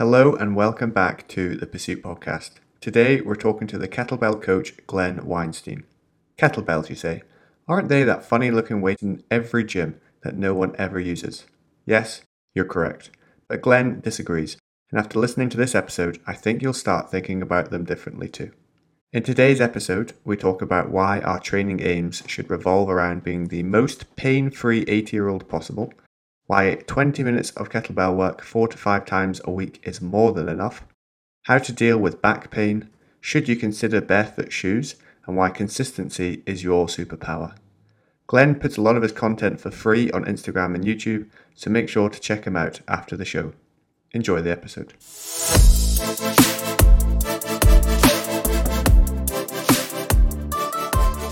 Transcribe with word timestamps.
Hello 0.00 0.34
and 0.34 0.56
welcome 0.56 0.92
back 0.92 1.28
to 1.28 1.54
the 1.56 1.66
Pursuit 1.66 2.02
Podcast. 2.02 2.52
Today 2.80 3.20
we're 3.20 3.34
talking 3.34 3.68
to 3.68 3.76
the 3.76 3.86
kettlebell 3.86 4.40
coach 4.40 4.74
Glen 4.86 5.26
Weinstein. 5.26 5.84
Kettlebells, 6.38 6.88
you 6.88 6.96
say? 6.96 7.20
Aren't 7.68 7.90
they 7.90 8.02
that 8.04 8.24
funny 8.24 8.50
looking 8.50 8.80
weight 8.80 9.02
in 9.02 9.22
every 9.30 9.62
gym 9.62 10.00
that 10.22 10.38
no 10.38 10.54
one 10.54 10.74
ever 10.78 10.98
uses? 10.98 11.44
Yes, 11.84 12.22
you're 12.54 12.64
correct. 12.64 13.10
But 13.46 13.60
Glen 13.60 14.00
disagrees, 14.00 14.56
and 14.90 14.98
after 14.98 15.18
listening 15.18 15.50
to 15.50 15.58
this 15.58 15.74
episode, 15.74 16.18
I 16.26 16.32
think 16.32 16.62
you'll 16.62 16.72
start 16.72 17.10
thinking 17.10 17.42
about 17.42 17.70
them 17.70 17.84
differently 17.84 18.30
too. 18.30 18.52
In 19.12 19.22
today's 19.22 19.60
episode, 19.60 20.14
we 20.24 20.34
talk 20.34 20.62
about 20.62 20.88
why 20.88 21.20
our 21.20 21.40
training 21.40 21.82
aims 21.82 22.22
should 22.26 22.48
revolve 22.48 22.88
around 22.88 23.22
being 23.22 23.48
the 23.48 23.64
most 23.64 24.16
pain 24.16 24.50
free 24.50 24.82
80 24.88 25.14
year 25.14 25.28
old 25.28 25.46
possible, 25.46 25.92
why 26.50 26.74
20 26.74 27.22
minutes 27.22 27.52
of 27.52 27.68
kettlebell 27.68 28.16
work 28.16 28.42
four 28.42 28.66
to 28.66 28.76
five 28.76 29.04
times 29.04 29.40
a 29.44 29.50
week 29.52 29.80
is 29.84 30.00
more 30.00 30.32
than 30.32 30.48
enough, 30.48 30.84
how 31.44 31.58
to 31.58 31.72
deal 31.72 31.96
with 31.96 32.20
back 32.20 32.50
pain, 32.50 32.90
should 33.20 33.48
you 33.48 33.54
consider 33.54 34.00
barefoot 34.00 34.50
shoes, 34.50 34.96
and 35.28 35.36
why 35.36 35.48
consistency 35.48 36.42
is 36.46 36.64
your 36.64 36.88
superpower. 36.88 37.54
Glen 38.26 38.56
puts 38.56 38.76
a 38.76 38.82
lot 38.82 38.96
of 38.96 39.04
his 39.04 39.12
content 39.12 39.60
for 39.60 39.70
free 39.70 40.10
on 40.10 40.24
Instagram 40.24 40.74
and 40.74 40.84
YouTube, 40.84 41.30
so 41.54 41.70
make 41.70 41.88
sure 41.88 42.08
to 42.08 42.18
check 42.18 42.46
him 42.46 42.56
out 42.56 42.80
after 42.88 43.16
the 43.16 43.24
show. 43.24 43.52
Enjoy 44.10 44.42
the 44.42 44.50
episode. 44.50 44.94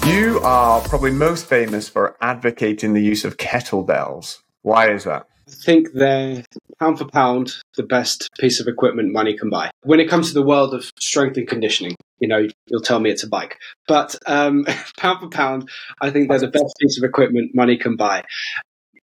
You 0.06 0.38
are 0.44 0.80
probably 0.82 1.10
most 1.10 1.46
famous 1.46 1.88
for 1.88 2.16
advocating 2.20 2.92
the 2.92 3.02
use 3.02 3.24
of 3.24 3.36
kettlebells. 3.36 4.42
Why 4.68 4.90
is 4.90 5.04
that? 5.04 5.26
I 5.48 5.50
think 5.50 5.92
they're 5.94 6.44
pound 6.78 6.98
for 6.98 7.06
pound 7.06 7.54
the 7.78 7.82
best 7.82 8.28
piece 8.38 8.60
of 8.60 8.68
equipment 8.68 9.14
money 9.14 9.34
can 9.34 9.48
buy. 9.48 9.70
When 9.82 9.98
it 9.98 10.10
comes 10.10 10.28
to 10.28 10.34
the 10.34 10.44
world 10.44 10.74
of 10.74 10.92
strength 11.00 11.38
and 11.38 11.48
conditioning, 11.48 11.94
you 12.18 12.28
know, 12.28 12.46
you'll 12.66 12.82
tell 12.82 13.00
me 13.00 13.08
it's 13.08 13.22
a 13.22 13.28
bike. 13.28 13.56
But 13.86 14.14
um, 14.26 14.66
pound 14.98 15.20
for 15.20 15.30
pound, 15.30 15.70
I 16.02 16.10
think 16.10 16.28
they're 16.28 16.40
the 16.40 16.48
best 16.48 16.74
piece 16.82 16.98
of 16.98 17.08
equipment 17.08 17.52
money 17.54 17.78
can 17.78 17.96
buy. 17.96 18.24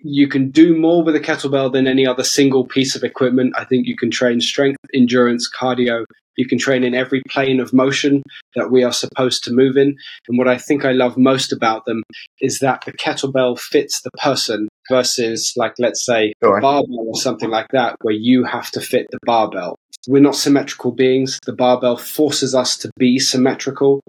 You 0.02 0.28
can 0.28 0.52
do 0.52 0.78
more 0.78 1.02
with 1.02 1.16
a 1.16 1.20
kettlebell 1.20 1.74
than 1.74 1.88
any 1.88 2.06
other 2.06 2.24
single 2.24 2.68
piece 2.68 2.96
of 2.96 3.04
equipment. 3.04 3.56
I 3.58 3.66
think 3.66 3.88
you 3.88 3.98
can 3.98 4.12
train 4.12 4.42
strength, 4.42 4.78
endurance, 4.94 5.50
cardio. 5.50 6.06
You 6.38 6.48
can 6.48 6.60
train 6.60 6.84
in 6.84 6.94
every 6.94 7.24
plane 7.28 7.60
of 7.60 7.74
motion 7.74 8.22
that 8.54 8.70
we 8.70 8.84
are 8.84 8.94
supposed 8.94 9.44
to 9.46 9.52
move 9.52 9.78
in. 9.78 9.96
And 10.28 10.38
what 10.38 10.48
I 10.48 10.60
think 10.60 10.86
I 10.86 10.92
love 10.92 11.18
most 11.18 11.52
about 11.52 11.86
them 11.86 12.04
is 12.40 12.60
that 12.60 12.86
the 12.86 12.94
kettlebell 12.94 13.58
fits 13.58 14.02
the 14.02 14.12
person 14.22 14.68
versus, 14.90 15.54
like, 15.56 15.74
let's 15.80 16.06
say, 16.06 16.34
sure. 16.44 16.58
a 16.58 16.62
barbell 16.62 17.08
or 17.08 17.16
something 17.16 17.50
like 17.50 17.68
that, 17.72 17.98
where 18.02 18.14
you 18.14 18.44
have 18.44 18.72
to 18.72 18.82
fit 18.82 19.08
the 19.12 19.20
barbell. 19.26 19.76
We're 20.08 20.22
not 20.22 20.36
symmetrical 20.36 20.92
beings. 20.92 21.40
The 21.46 21.54
barbell 21.54 21.98
forces 21.98 22.54
us 22.54 22.78
to 22.80 22.92
be 22.98 23.18
symmetrical. 23.18 24.02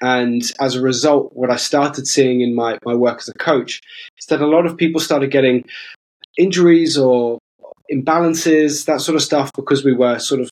And 0.00 0.42
as 0.60 0.76
a 0.76 0.82
result, 0.82 1.30
what 1.32 1.50
I 1.50 1.56
started 1.56 2.06
seeing 2.06 2.40
in 2.40 2.54
my, 2.54 2.78
my 2.84 2.94
work 2.94 3.18
as 3.18 3.28
a 3.28 3.38
coach 3.38 3.80
is 4.18 4.26
that 4.26 4.40
a 4.40 4.46
lot 4.46 4.66
of 4.66 4.76
people 4.76 5.00
started 5.00 5.30
getting 5.30 5.64
injuries 6.36 6.96
or 6.96 7.38
imbalances, 7.92 8.84
that 8.84 9.00
sort 9.00 9.16
of 9.16 9.22
stuff, 9.22 9.50
because 9.56 9.84
we 9.84 9.94
were 9.94 10.18
sort 10.18 10.40
of 10.40 10.50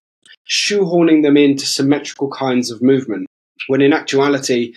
shoehorning 0.48 1.22
them 1.22 1.36
into 1.36 1.66
symmetrical 1.66 2.30
kinds 2.30 2.70
of 2.70 2.82
movement. 2.82 3.26
When 3.68 3.82
in 3.82 3.92
actuality, 3.92 4.74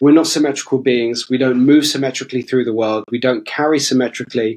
we're 0.00 0.12
not 0.12 0.26
symmetrical 0.26 0.78
beings. 0.78 1.28
We 1.28 1.38
don't 1.38 1.64
move 1.64 1.86
symmetrically 1.86 2.42
through 2.42 2.64
the 2.64 2.74
world. 2.74 3.04
We 3.10 3.18
don't 3.18 3.46
carry 3.46 3.80
symmetrically. 3.80 4.56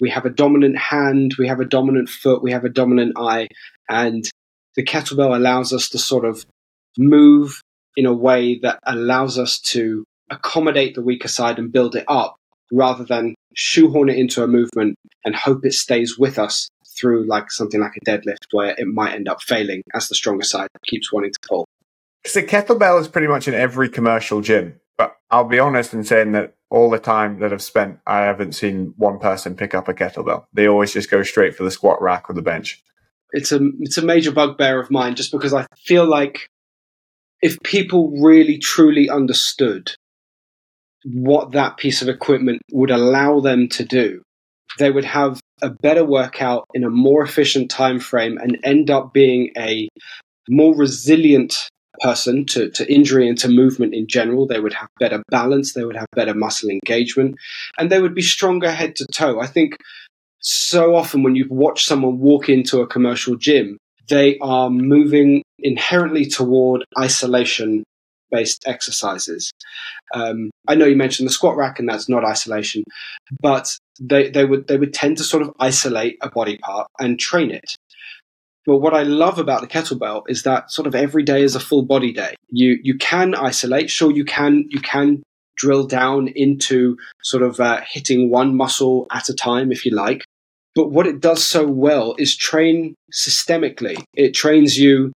We 0.00 0.10
have 0.10 0.24
a 0.24 0.30
dominant 0.30 0.76
hand, 0.78 1.36
we 1.38 1.46
have 1.46 1.60
a 1.60 1.64
dominant 1.64 2.08
foot, 2.08 2.42
we 2.42 2.50
have 2.50 2.64
a 2.64 2.68
dominant 2.68 3.12
eye, 3.16 3.46
and 3.88 4.28
the 4.74 4.82
kettlebell 4.82 5.36
allows 5.36 5.72
us 5.72 5.88
to 5.90 5.98
sort 5.98 6.24
of 6.24 6.44
move 6.98 7.60
in 7.96 8.06
a 8.06 8.12
way 8.12 8.58
that 8.62 8.80
allows 8.84 9.38
us 9.38 9.60
to 9.60 10.04
accommodate 10.30 10.94
the 10.94 11.02
weaker 11.02 11.28
side 11.28 11.58
and 11.58 11.72
build 11.72 11.94
it 11.94 12.04
up 12.08 12.36
rather 12.72 13.04
than 13.04 13.34
shoehorn 13.54 14.08
it 14.08 14.16
into 14.16 14.42
a 14.42 14.48
movement 14.48 14.96
and 15.24 15.36
hope 15.36 15.64
it 15.64 15.74
stays 15.74 16.18
with 16.18 16.38
us 16.38 16.68
through 16.98 17.26
like 17.26 17.50
something 17.52 17.80
like 17.80 17.96
a 17.96 18.10
deadlift 18.10 18.46
where 18.52 18.74
it 18.76 18.86
might 18.86 19.14
end 19.14 19.28
up 19.28 19.42
failing 19.42 19.82
as 19.94 20.08
the 20.08 20.14
stronger 20.14 20.44
side 20.44 20.68
keeps 20.86 21.12
wanting 21.12 21.32
to 21.32 21.48
pull. 21.48 21.66
So 22.24 22.40
kettlebell 22.42 23.00
is 23.00 23.08
pretty 23.08 23.26
much 23.26 23.48
in 23.48 23.54
every 23.54 23.88
commercial 23.88 24.40
gym, 24.40 24.80
but 24.96 25.16
I'll 25.30 25.48
be 25.48 25.58
honest 25.58 25.92
in 25.92 26.04
saying 26.04 26.32
that 26.32 26.54
all 26.70 26.88
the 26.88 26.98
time 26.98 27.40
that 27.40 27.52
I've 27.52 27.62
spent, 27.62 27.98
I 28.06 28.20
haven't 28.20 28.52
seen 28.52 28.94
one 28.96 29.18
person 29.18 29.56
pick 29.56 29.74
up 29.74 29.88
a 29.88 29.94
kettlebell. 29.94 30.46
They 30.52 30.68
always 30.68 30.92
just 30.92 31.10
go 31.10 31.22
straight 31.22 31.56
for 31.56 31.64
the 31.64 31.70
squat 31.70 32.00
rack 32.00 32.30
or 32.30 32.34
the 32.34 32.42
bench. 32.42 32.82
It's 33.32 33.50
a 33.50 33.60
it's 33.80 33.98
a 33.98 34.04
major 34.04 34.30
bugbear 34.30 34.80
of 34.80 34.90
mine, 34.90 35.14
just 35.14 35.32
because 35.32 35.52
I 35.52 35.66
feel 35.84 36.04
like 36.04 36.48
if 37.40 37.58
people 37.62 38.10
really 38.22 38.58
truly 38.58 39.10
understood 39.10 39.94
what 41.04 41.52
that 41.52 41.76
piece 41.76 42.02
of 42.02 42.08
equipment 42.08 42.62
would 42.70 42.90
allow 42.90 43.40
them 43.40 43.68
to 43.70 43.84
do, 43.84 44.22
they 44.78 44.90
would 44.90 45.04
have 45.04 45.40
a 45.60 45.70
better 45.70 46.04
workout 46.04 46.66
in 46.74 46.84
a 46.84 46.90
more 46.90 47.22
efficient 47.22 47.70
time 47.70 47.98
frame 47.98 48.38
and 48.38 48.58
end 48.62 48.90
up 48.90 49.12
being 49.12 49.50
a 49.56 49.88
more 50.48 50.76
resilient 50.76 51.68
person 52.00 52.44
to, 52.46 52.70
to 52.70 52.92
injury 52.92 53.28
and 53.28 53.38
to 53.38 53.48
movement 53.48 53.94
in 53.94 54.06
general. 54.06 54.46
They 54.46 54.60
would 54.60 54.74
have 54.74 54.88
better 54.98 55.22
balance, 55.30 55.74
they 55.74 55.84
would 55.84 55.96
have 55.96 56.08
better 56.14 56.34
muscle 56.34 56.70
engagement, 56.70 57.36
and 57.78 57.90
they 57.90 58.00
would 58.00 58.14
be 58.14 58.22
stronger 58.22 58.70
head 58.70 58.96
to 58.96 59.06
toe. 59.12 59.40
I 59.40 59.46
think 59.46 59.76
so 60.40 60.94
often 60.96 61.22
when 61.22 61.36
you 61.36 61.46
watch 61.48 61.84
someone 61.84 62.18
walk 62.18 62.48
into 62.48 62.80
a 62.80 62.86
commercial 62.86 63.36
gym, 63.36 63.78
they 64.08 64.38
are 64.38 64.70
moving 64.70 65.42
inherently 65.60 66.26
toward 66.26 66.84
isolation 66.98 67.84
based 68.32 68.64
exercises. 68.66 69.52
Um, 70.14 70.50
I 70.66 70.74
know 70.74 70.86
you 70.86 70.96
mentioned 70.96 71.28
the 71.28 71.32
squat 71.32 71.56
rack, 71.56 71.78
and 71.78 71.88
that's 71.88 72.08
not 72.08 72.24
isolation, 72.24 72.82
but 73.40 73.76
they, 74.00 74.30
they 74.30 74.44
would 74.44 74.66
they 74.66 74.78
would 74.78 74.94
tend 74.94 75.18
to 75.18 75.24
sort 75.24 75.42
of 75.42 75.52
isolate 75.60 76.16
a 76.22 76.30
body 76.30 76.56
part 76.56 76.88
and 76.98 77.18
train 77.18 77.50
it. 77.50 77.76
But 78.64 78.78
what 78.78 78.94
I 78.94 79.02
love 79.02 79.38
about 79.38 79.60
the 79.60 79.66
kettlebell 79.66 80.22
is 80.28 80.44
that 80.44 80.70
sort 80.70 80.86
of 80.86 80.94
every 80.94 81.24
day 81.24 81.42
is 81.42 81.56
a 81.56 81.60
full 81.60 81.82
body 81.82 82.12
day. 82.12 82.34
You 82.48 82.78
you 82.82 82.96
can 82.96 83.34
isolate, 83.34 83.90
sure 83.90 84.10
you 84.10 84.24
can 84.24 84.66
you 84.68 84.80
can 84.80 85.22
drill 85.56 85.86
down 85.86 86.28
into 86.28 86.96
sort 87.22 87.42
of 87.42 87.60
uh, 87.60 87.80
hitting 87.86 88.30
one 88.30 88.56
muscle 88.56 89.06
at 89.12 89.28
a 89.28 89.34
time 89.34 89.72
if 89.72 89.84
you 89.84 89.94
like. 89.94 90.24
But 90.74 90.90
what 90.90 91.06
it 91.06 91.20
does 91.20 91.44
so 91.44 91.66
well 91.66 92.14
is 92.18 92.36
train 92.36 92.94
systemically. 93.12 94.02
It 94.14 94.32
trains 94.32 94.78
you 94.78 95.12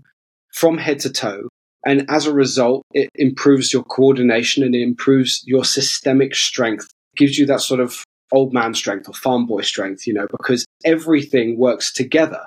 from 0.53 0.79
head 0.79 1.01
to 1.01 1.11
toe. 1.11 1.49
And 1.87 2.05
as 2.11 2.27
a 2.27 2.35
result, 2.35 2.83
it 2.93 3.09
improves 3.15 3.73
your 3.73 3.85
coordination 3.85 4.65
and 4.65 4.75
it 4.75 4.83
improves 4.83 5.43
your 5.47 5.65
systemic 5.65 6.35
strength, 6.35 6.87
it 7.15 7.19
gives 7.19 7.39
you 7.39 7.47
that 7.47 7.61
sort 7.61 7.81
of 7.81 8.03
old 8.33 8.53
man 8.53 8.75
strength 8.75 9.09
or 9.09 9.15
farm 9.15 9.47
boy 9.47 9.63
strength, 9.63 10.07
you 10.07 10.13
know, 10.13 10.27
because 10.31 10.67
everything 10.85 11.57
works 11.59 11.93
together. 11.93 12.45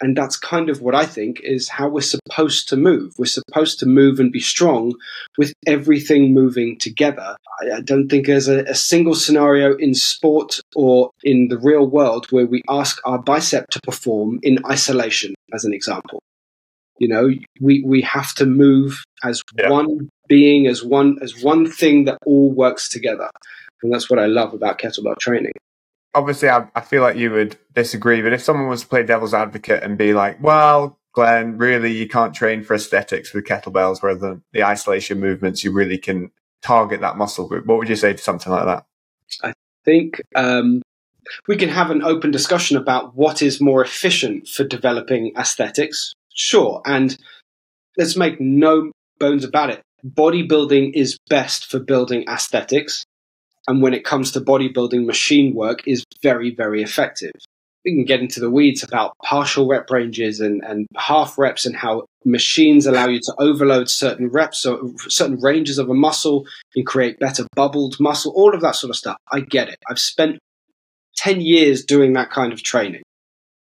And 0.00 0.16
that's 0.16 0.36
kind 0.36 0.68
of 0.68 0.82
what 0.82 0.94
I 0.94 1.06
think 1.06 1.40
is 1.40 1.68
how 1.68 1.88
we're 1.88 2.02
supposed 2.02 2.68
to 2.68 2.76
move. 2.76 3.14
We're 3.18 3.26
supposed 3.26 3.78
to 3.80 3.86
move 3.86 4.20
and 4.20 4.30
be 4.30 4.40
strong 4.40 4.94
with 5.38 5.54
everything 5.66 6.34
moving 6.34 6.78
together. 6.78 7.36
I, 7.62 7.80
don't 7.80 8.08
think 8.08 8.26
there's 8.26 8.48
a, 8.48 8.64
a 8.64 8.74
single 8.74 9.14
scenario 9.14 9.74
in 9.76 9.94
sport 9.94 10.60
or 10.74 11.10
in 11.22 11.48
the 11.48 11.58
real 11.58 11.86
world 11.86 12.26
where 12.30 12.46
we 12.46 12.62
ask 12.68 13.00
our 13.06 13.18
bicep 13.18 13.68
to 13.70 13.80
perform 13.80 14.38
in 14.42 14.58
isolation, 14.66 15.34
as 15.54 15.64
an 15.64 15.72
example. 15.72 16.20
You 16.98 17.08
know, 17.08 17.30
we, 17.60 17.82
we 17.84 18.02
have 18.02 18.34
to 18.34 18.46
move 18.46 19.02
as 19.22 19.42
yeah. 19.58 19.70
one 19.70 20.10
being, 20.28 20.66
as 20.66 20.84
one 20.84 21.18
as 21.22 21.42
one 21.42 21.70
thing 21.70 22.04
that 22.04 22.18
all 22.26 22.50
works 22.50 22.88
together. 22.88 23.30
And 23.82 23.92
that's 23.92 24.10
what 24.10 24.18
I 24.18 24.26
love 24.26 24.54
about 24.54 24.78
kettlebell 24.78 25.18
training 25.18 25.52
obviously, 26.16 26.48
I, 26.48 26.66
I 26.74 26.80
feel 26.80 27.02
like 27.02 27.16
you 27.16 27.30
would 27.30 27.56
disagree, 27.74 28.22
but 28.22 28.32
if 28.32 28.42
someone 28.42 28.68
was 28.68 28.80
to 28.80 28.88
play 28.88 29.04
devil's 29.04 29.34
advocate 29.34 29.82
and 29.82 29.96
be 29.96 30.14
like, 30.14 30.42
well, 30.42 30.98
Glen, 31.12 31.58
really, 31.58 31.92
you 31.92 32.08
can't 32.08 32.34
train 32.34 32.64
for 32.64 32.74
aesthetics 32.74 33.32
with 33.32 33.44
kettlebells, 33.44 34.02
where 34.02 34.14
the, 34.14 34.40
the 34.52 34.64
isolation 34.64 35.20
movements, 35.20 35.62
you 35.62 35.72
really 35.72 35.98
can 35.98 36.30
target 36.62 37.00
that 37.02 37.16
muscle 37.16 37.46
group. 37.46 37.66
What 37.66 37.78
would 37.78 37.88
you 37.88 37.96
say 37.96 38.12
to 38.12 38.18
something 38.18 38.50
like 38.50 38.64
that? 38.64 38.86
I 39.42 39.52
think 39.84 40.20
um, 40.34 40.82
we 41.46 41.56
can 41.56 41.68
have 41.68 41.90
an 41.90 42.02
open 42.02 42.30
discussion 42.30 42.76
about 42.76 43.14
what 43.14 43.42
is 43.42 43.60
more 43.60 43.82
efficient 43.82 44.48
for 44.48 44.64
developing 44.64 45.32
aesthetics. 45.38 46.14
Sure. 46.34 46.82
And 46.84 47.16
let's 47.96 48.16
make 48.16 48.40
no 48.40 48.90
bones 49.18 49.44
about 49.44 49.70
it. 49.70 49.82
Bodybuilding 50.04 50.92
is 50.94 51.18
best 51.28 51.66
for 51.66 51.78
building 51.78 52.24
aesthetics 52.28 53.04
and 53.68 53.82
when 53.82 53.94
it 53.94 54.04
comes 54.04 54.32
to 54.32 54.40
bodybuilding, 54.40 55.04
machine 55.04 55.54
work 55.54 55.86
is 55.86 56.04
very, 56.22 56.54
very 56.54 56.82
effective. 56.82 57.32
We 57.84 57.94
can 57.94 58.04
get 58.04 58.20
into 58.20 58.40
the 58.40 58.50
weeds 58.50 58.82
about 58.82 59.16
partial 59.22 59.68
rep 59.68 59.90
ranges 59.90 60.40
and, 60.40 60.62
and 60.64 60.86
half 60.96 61.38
reps 61.38 61.66
and 61.66 61.76
how 61.76 62.04
machines 62.24 62.86
allow 62.86 63.06
you 63.06 63.20
to 63.20 63.34
overload 63.38 63.88
certain 63.88 64.28
reps 64.28 64.66
or 64.66 64.80
certain 65.08 65.40
ranges 65.40 65.78
of 65.78 65.88
a 65.88 65.94
muscle 65.94 66.46
and 66.74 66.86
create 66.86 67.20
better 67.20 67.46
bubbled 67.54 67.96
muscle, 68.00 68.32
all 68.34 68.54
of 68.54 68.60
that 68.60 68.74
sort 68.74 68.90
of 68.90 68.96
stuff. 68.96 69.16
I 69.30 69.40
get 69.40 69.68
it. 69.68 69.78
I've 69.88 70.00
spent 70.00 70.38
10 71.16 71.40
years 71.40 71.84
doing 71.84 72.12
that 72.14 72.30
kind 72.30 72.52
of 72.52 72.62
training. 72.62 73.02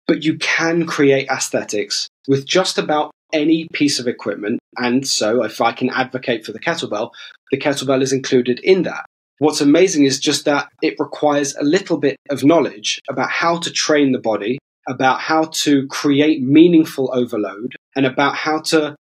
But 0.07 0.23
you 0.23 0.37
can 0.39 0.87
create 0.87 1.29
aesthetics 1.29 2.09
with 2.27 2.47
just 2.47 2.79
about 2.79 3.11
any 3.33 3.69
piece 3.73 3.99
of 3.99 4.07
equipment. 4.07 4.61
And 4.77 5.07
so, 5.07 5.43
if 5.45 5.61
I 5.61 5.73
can 5.73 5.89
advocate 5.91 6.45
for 6.45 6.53
the 6.53 6.61
kettlebell, 6.61 7.11
the 7.51 7.59
kettlebell 7.59 8.03
is 8.03 8.13
included 8.13 8.61
in 8.61 8.83
that. 8.83 9.07
What's 9.39 9.61
amazing 9.61 10.05
is 10.05 10.21
just 10.21 10.45
that 10.45 10.69
it 10.83 10.95
requires 10.99 11.55
a 11.57 11.65
little 11.65 11.99
bit 11.99 12.17
of 12.31 12.45
knowledge 12.45 13.01
about 13.09 13.31
how 13.31 13.59
to 13.59 13.71
train 13.71 14.13
the 14.13 14.21
body, 14.21 14.59
about 14.89 15.21
how 15.21 15.45
to 15.53 15.87
create 15.89 16.43
meaningful 16.43 17.11
overload, 17.13 17.75
and 17.97 18.07
about 18.07 18.37
how 18.37 18.61
to 18.61 18.95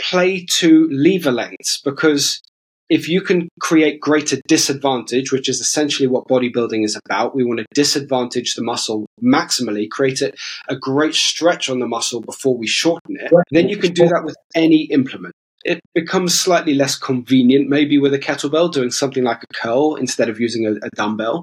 play 0.00 0.44
to 0.44 0.88
lever 0.90 1.30
lengths. 1.30 1.80
Because 1.84 2.40
if 2.88 3.08
you 3.08 3.20
can 3.20 3.48
create 3.60 4.00
greater 4.00 4.38
disadvantage, 4.48 5.32
which 5.32 5.48
is 5.48 5.60
essentially 5.60 6.06
what 6.06 6.28
bodybuilding 6.28 6.84
is 6.84 6.98
about, 7.04 7.34
we 7.34 7.44
want 7.44 7.58
to 7.58 7.66
disadvantage 7.74 8.54
the 8.54 8.62
muscle 8.62 9.06
maximally, 9.22 9.88
create 9.90 10.20
it 10.20 10.34
a 10.68 10.76
great 10.76 11.14
stretch 11.14 11.68
on 11.68 11.80
the 11.80 11.86
muscle 11.86 12.20
before 12.20 12.56
we 12.56 12.66
shorten 12.66 13.16
it, 13.18 13.32
then 13.50 13.68
you 13.68 13.76
can 13.76 13.92
do 13.92 14.06
that 14.08 14.22
with 14.24 14.36
any 14.54 14.82
implement. 14.84 15.34
It 15.66 15.80
becomes 15.94 16.38
slightly 16.38 16.74
less 16.74 16.96
convenient, 16.96 17.68
maybe 17.68 17.98
with 17.98 18.14
a 18.14 18.18
kettlebell, 18.20 18.72
doing 18.72 18.90
something 18.90 19.24
like 19.24 19.42
a 19.42 19.54
curl 19.54 19.96
instead 19.96 20.28
of 20.28 20.38
using 20.38 20.64
a, 20.66 20.72
a 20.86 20.90
dumbbell, 20.94 21.42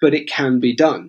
but 0.00 0.12
it 0.12 0.28
can 0.28 0.58
be 0.58 0.74
done. 0.74 1.06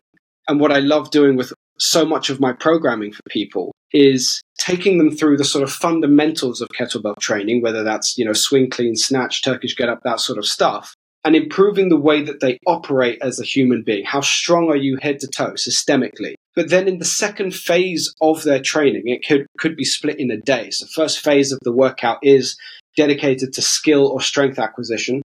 And 0.47 0.59
what 0.59 0.71
I 0.71 0.79
love 0.79 1.09
doing 1.09 1.35
with 1.37 1.53
so 1.79 2.05
much 2.05 2.29
of 2.29 2.39
my 2.39 2.53
programming 2.53 3.11
for 3.11 3.23
people 3.29 3.71
is 3.93 4.41
taking 4.59 4.99
them 4.99 5.09
through 5.09 5.37
the 5.37 5.43
sort 5.43 5.63
of 5.63 5.71
fundamentals 5.71 6.61
of 6.61 6.69
kettlebell 6.69 7.17
training, 7.19 7.63
whether 7.63 7.83
that's, 7.83 8.15
you 8.17 8.25
know, 8.25 8.33
swing, 8.33 8.69
clean, 8.69 8.95
snatch, 8.95 9.43
Turkish 9.43 9.75
get 9.75 9.89
up, 9.89 9.99
that 10.03 10.19
sort 10.19 10.37
of 10.37 10.45
stuff, 10.45 10.93
and 11.25 11.35
improving 11.35 11.89
the 11.89 11.99
way 11.99 12.21
that 12.21 12.41
they 12.41 12.59
operate 12.67 13.17
as 13.21 13.39
a 13.39 13.43
human 13.43 13.83
being. 13.83 14.05
How 14.05 14.21
strong 14.21 14.69
are 14.69 14.75
you 14.75 14.97
head 15.01 15.19
to 15.21 15.27
toe 15.27 15.53
systemically? 15.53 16.35
But 16.55 16.69
then 16.69 16.87
in 16.87 16.99
the 16.99 17.05
second 17.05 17.55
phase 17.55 18.13
of 18.21 18.43
their 18.43 18.61
training, 18.61 19.03
it 19.05 19.25
could, 19.25 19.45
could 19.57 19.75
be 19.75 19.85
split 19.85 20.19
in 20.19 20.31
a 20.31 20.37
day. 20.37 20.69
So 20.71 20.85
first 20.87 21.19
phase 21.19 21.51
of 21.51 21.59
the 21.61 21.71
workout 21.71 22.19
is 22.21 22.57
dedicated 22.97 23.53
to 23.53 23.61
skill 23.61 24.07
or 24.07 24.21
strength 24.21 24.59
acquisition. 24.59 25.21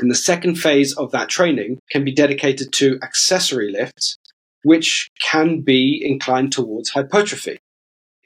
And 0.00 0.10
the 0.10 0.14
second 0.14 0.56
phase 0.56 0.94
of 0.96 1.10
that 1.10 1.28
training 1.28 1.80
can 1.90 2.04
be 2.04 2.14
dedicated 2.14 2.72
to 2.74 2.98
accessory 3.02 3.72
lifts, 3.72 4.16
which 4.62 5.10
can 5.20 5.62
be 5.62 6.00
inclined 6.04 6.52
towards 6.52 6.90
hypertrophy. 6.90 7.58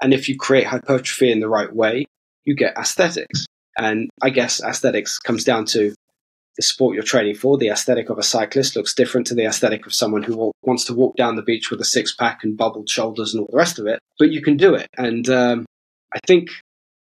And 0.03 0.13
if 0.13 0.29
you 0.29 0.37
create 0.37 0.67
hypertrophy 0.67 1.31
in 1.31 1.41
the 1.41 1.49
right 1.49 1.73
way, 1.75 2.05
you 2.45 2.55
get 2.55 2.77
aesthetics. 2.77 3.47
And 3.79 4.11
I 4.21 4.31
guess 4.31 4.63
aesthetics 4.63 5.19
comes 5.19 5.45
down 5.45 5.65
to 5.67 5.95
the 6.57 6.63
sport 6.63 6.95
you're 6.95 7.03
training 7.03 7.35
for. 7.35 7.57
The 7.57 7.69
aesthetic 7.69 8.11
of 8.11 8.19
a 8.19 8.23
cyclist 8.23 8.77
looks 8.77 8.95
different 8.95 9.27
to 9.29 9.35
the 9.35 9.45
aesthetic 9.45 9.87
of 9.87 9.95
someone 9.95 10.23
who 10.23 10.53
wants 10.63 10.85
to 10.87 10.95
walk 10.95 11.17
down 11.17 11.37
the 11.37 11.43
beach 11.43 11.71
with 11.71 11.81
a 11.81 11.85
six 11.85 12.15
pack 12.15 12.41
and 12.43 12.57
bubbled 12.57 12.89
shoulders 12.89 13.35
and 13.35 13.41
all 13.41 13.49
the 13.51 13.57
rest 13.57 13.79
of 13.79 13.87
it. 13.87 14.01
But 14.19 14.31
you 14.31 14.43
can 14.43 14.57
do 14.57 14.75
it. 14.75 14.89
And 14.97 15.29
um, 15.29 15.67
I 16.15 16.19
think 16.27 16.51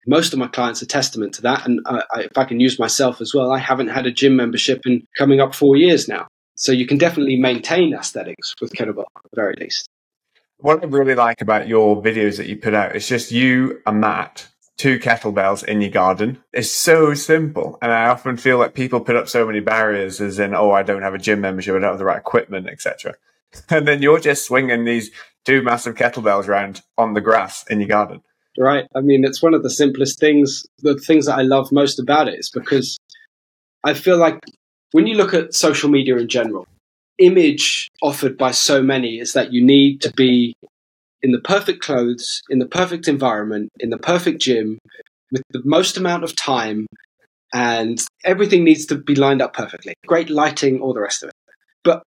most 0.07 0.33
of 0.33 0.39
my 0.39 0.47
clients 0.47 0.81
are 0.81 0.87
testament 0.87 1.33
to 1.35 1.41
that. 1.43 1.65
And 1.65 1.79
I, 1.85 2.03
if 2.17 2.37
I 2.37 2.45
can 2.45 2.59
use 2.59 2.79
myself 2.79 3.21
as 3.21 3.33
well, 3.33 3.51
I 3.51 3.59
haven't 3.59 3.89
had 3.89 4.05
a 4.05 4.11
gym 4.11 4.35
membership 4.35 4.81
in 4.85 5.05
coming 5.17 5.39
up 5.39 5.55
four 5.55 5.75
years 5.77 6.07
now. 6.07 6.27
So 6.55 6.71
you 6.73 6.85
can 6.85 6.97
definitely 6.97 7.37
maintain 7.37 7.93
aesthetics 7.93 8.53
with 8.59 8.73
kettlebell 8.73 9.05
at 9.15 9.23
the 9.31 9.35
very 9.35 9.55
least. 9.59 9.87
What 10.57 10.83
I 10.83 10.87
really 10.87 11.15
like 11.15 11.41
about 11.41 11.69
your 11.69 12.01
videos 12.03 12.35
that 12.35 12.47
you 12.47 12.57
put 12.57 12.73
out 12.73 12.93
is 12.93 13.07
just 13.07 13.31
you, 13.31 13.81
and 13.85 14.01
mat, 14.01 14.45
two 14.79 14.97
kettlebells 14.97 15.63
in 15.63 15.81
your 15.81 15.91
garden. 15.91 16.41
It's 16.53 16.71
so 16.71 17.13
simple. 17.13 17.77
And 17.81 17.91
I 17.91 18.07
often 18.07 18.37
feel 18.37 18.57
like 18.57 18.73
people 18.73 19.01
put 19.01 19.17
up 19.17 19.27
so 19.27 19.45
many 19.45 19.59
barriers 19.59 20.21
as 20.21 20.39
in, 20.39 20.55
oh, 20.55 20.71
I 20.71 20.83
don't 20.83 21.01
have 21.01 21.13
a 21.13 21.19
gym 21.19 21.41
membership, 21.41 21.75
I 21.75 21.79
don't 21.79 21.89
have 21.89 21.99
the 21.99 22.05
right 22.05 22.17
equipment, 22.17 22.67
etc. 22.67 23.13
And 23.69 23.87
then 23.87 24.03
you're 24.03 24.19
just 24.19 24.45
swinging 24.45 24.85
these 24.85 25.09
two 25.43 25.63
massive 25.63 25.95
kettlebells 25.95 26.47
around 26.47 26.83
on 26.99 27.15
the 27.15 27.21
grass 27.21 27.65
in 27.67 27.79
your 27.79 27.89
garden. 27.89 28.21
Right. 28.59 28.85
I 28.95 29.01
mean, 29.01 29.25
it's 29.25 29.41
one 29.41 29.55
of 29.55 29.63
the 29.63 29.71
simplest 29.71 30.19
things, 30.19 30.67
the 30.79 30.95
things 30.95 31.25
that 31.25 31.39
I 31.39 31.41
love 31.41 31.71
most 31.71 31.99
about 31.99 32.27
it 32.27 32.37
is 32.37 32.51
because 32.51 32.99
I 33.83 33.95
feel 33.95 34.17
like 34.17 34.39
when 34.91 35.07
you 35.07 35.15
look 35.15 35.33
at 35.33 35.55
social 35.55 35.89
media 35.89 36.15
in 36.17 36.27
general, 36.27 36.67
image 37.17 37.89
offered 38.03 38.37
by 38.37 38.51
so 38.51 38.83
many 38.83 39.19
is 39.19 39.33
that 39.33 39.51
you 39.51 39.65
need 39.65 40.01
to 40.01 40.13
be 40.13 40.55
in 41.21 41.31
the 41.31 41.39
perfect 41.39 41.81
clothes, 41.81 42.41
in 42.49 42.59
the 42.59 42.65
perfect 42.65 43.07
environment, 43.07 43.69
in 43.79 43.89
the 43.89 43.97
perfect 43.97 44.41
gym, 44.41 44.79
with 45.31 45.43
the 45.51 45.61
most 45.65 45.97
amount 45.97 46.23
of 46.23 46.35
time, 46.35 46.87
and 47.53 48.01
everything 48.23 48.63
needs 48.63 48.85
to 48.87 48.95
be 48.95 49.15
lined 49.15 49.41
up 49.41 49.53
perfectly. 49.53 49.93
Great 50.05 50.29
lighting, 50.29 50.81
all 50.81 50.93
the 50.93 51.01
rest 51.01 51.23
of 51.23 51.29
it. 51.29 51.35
But 51.83 52.03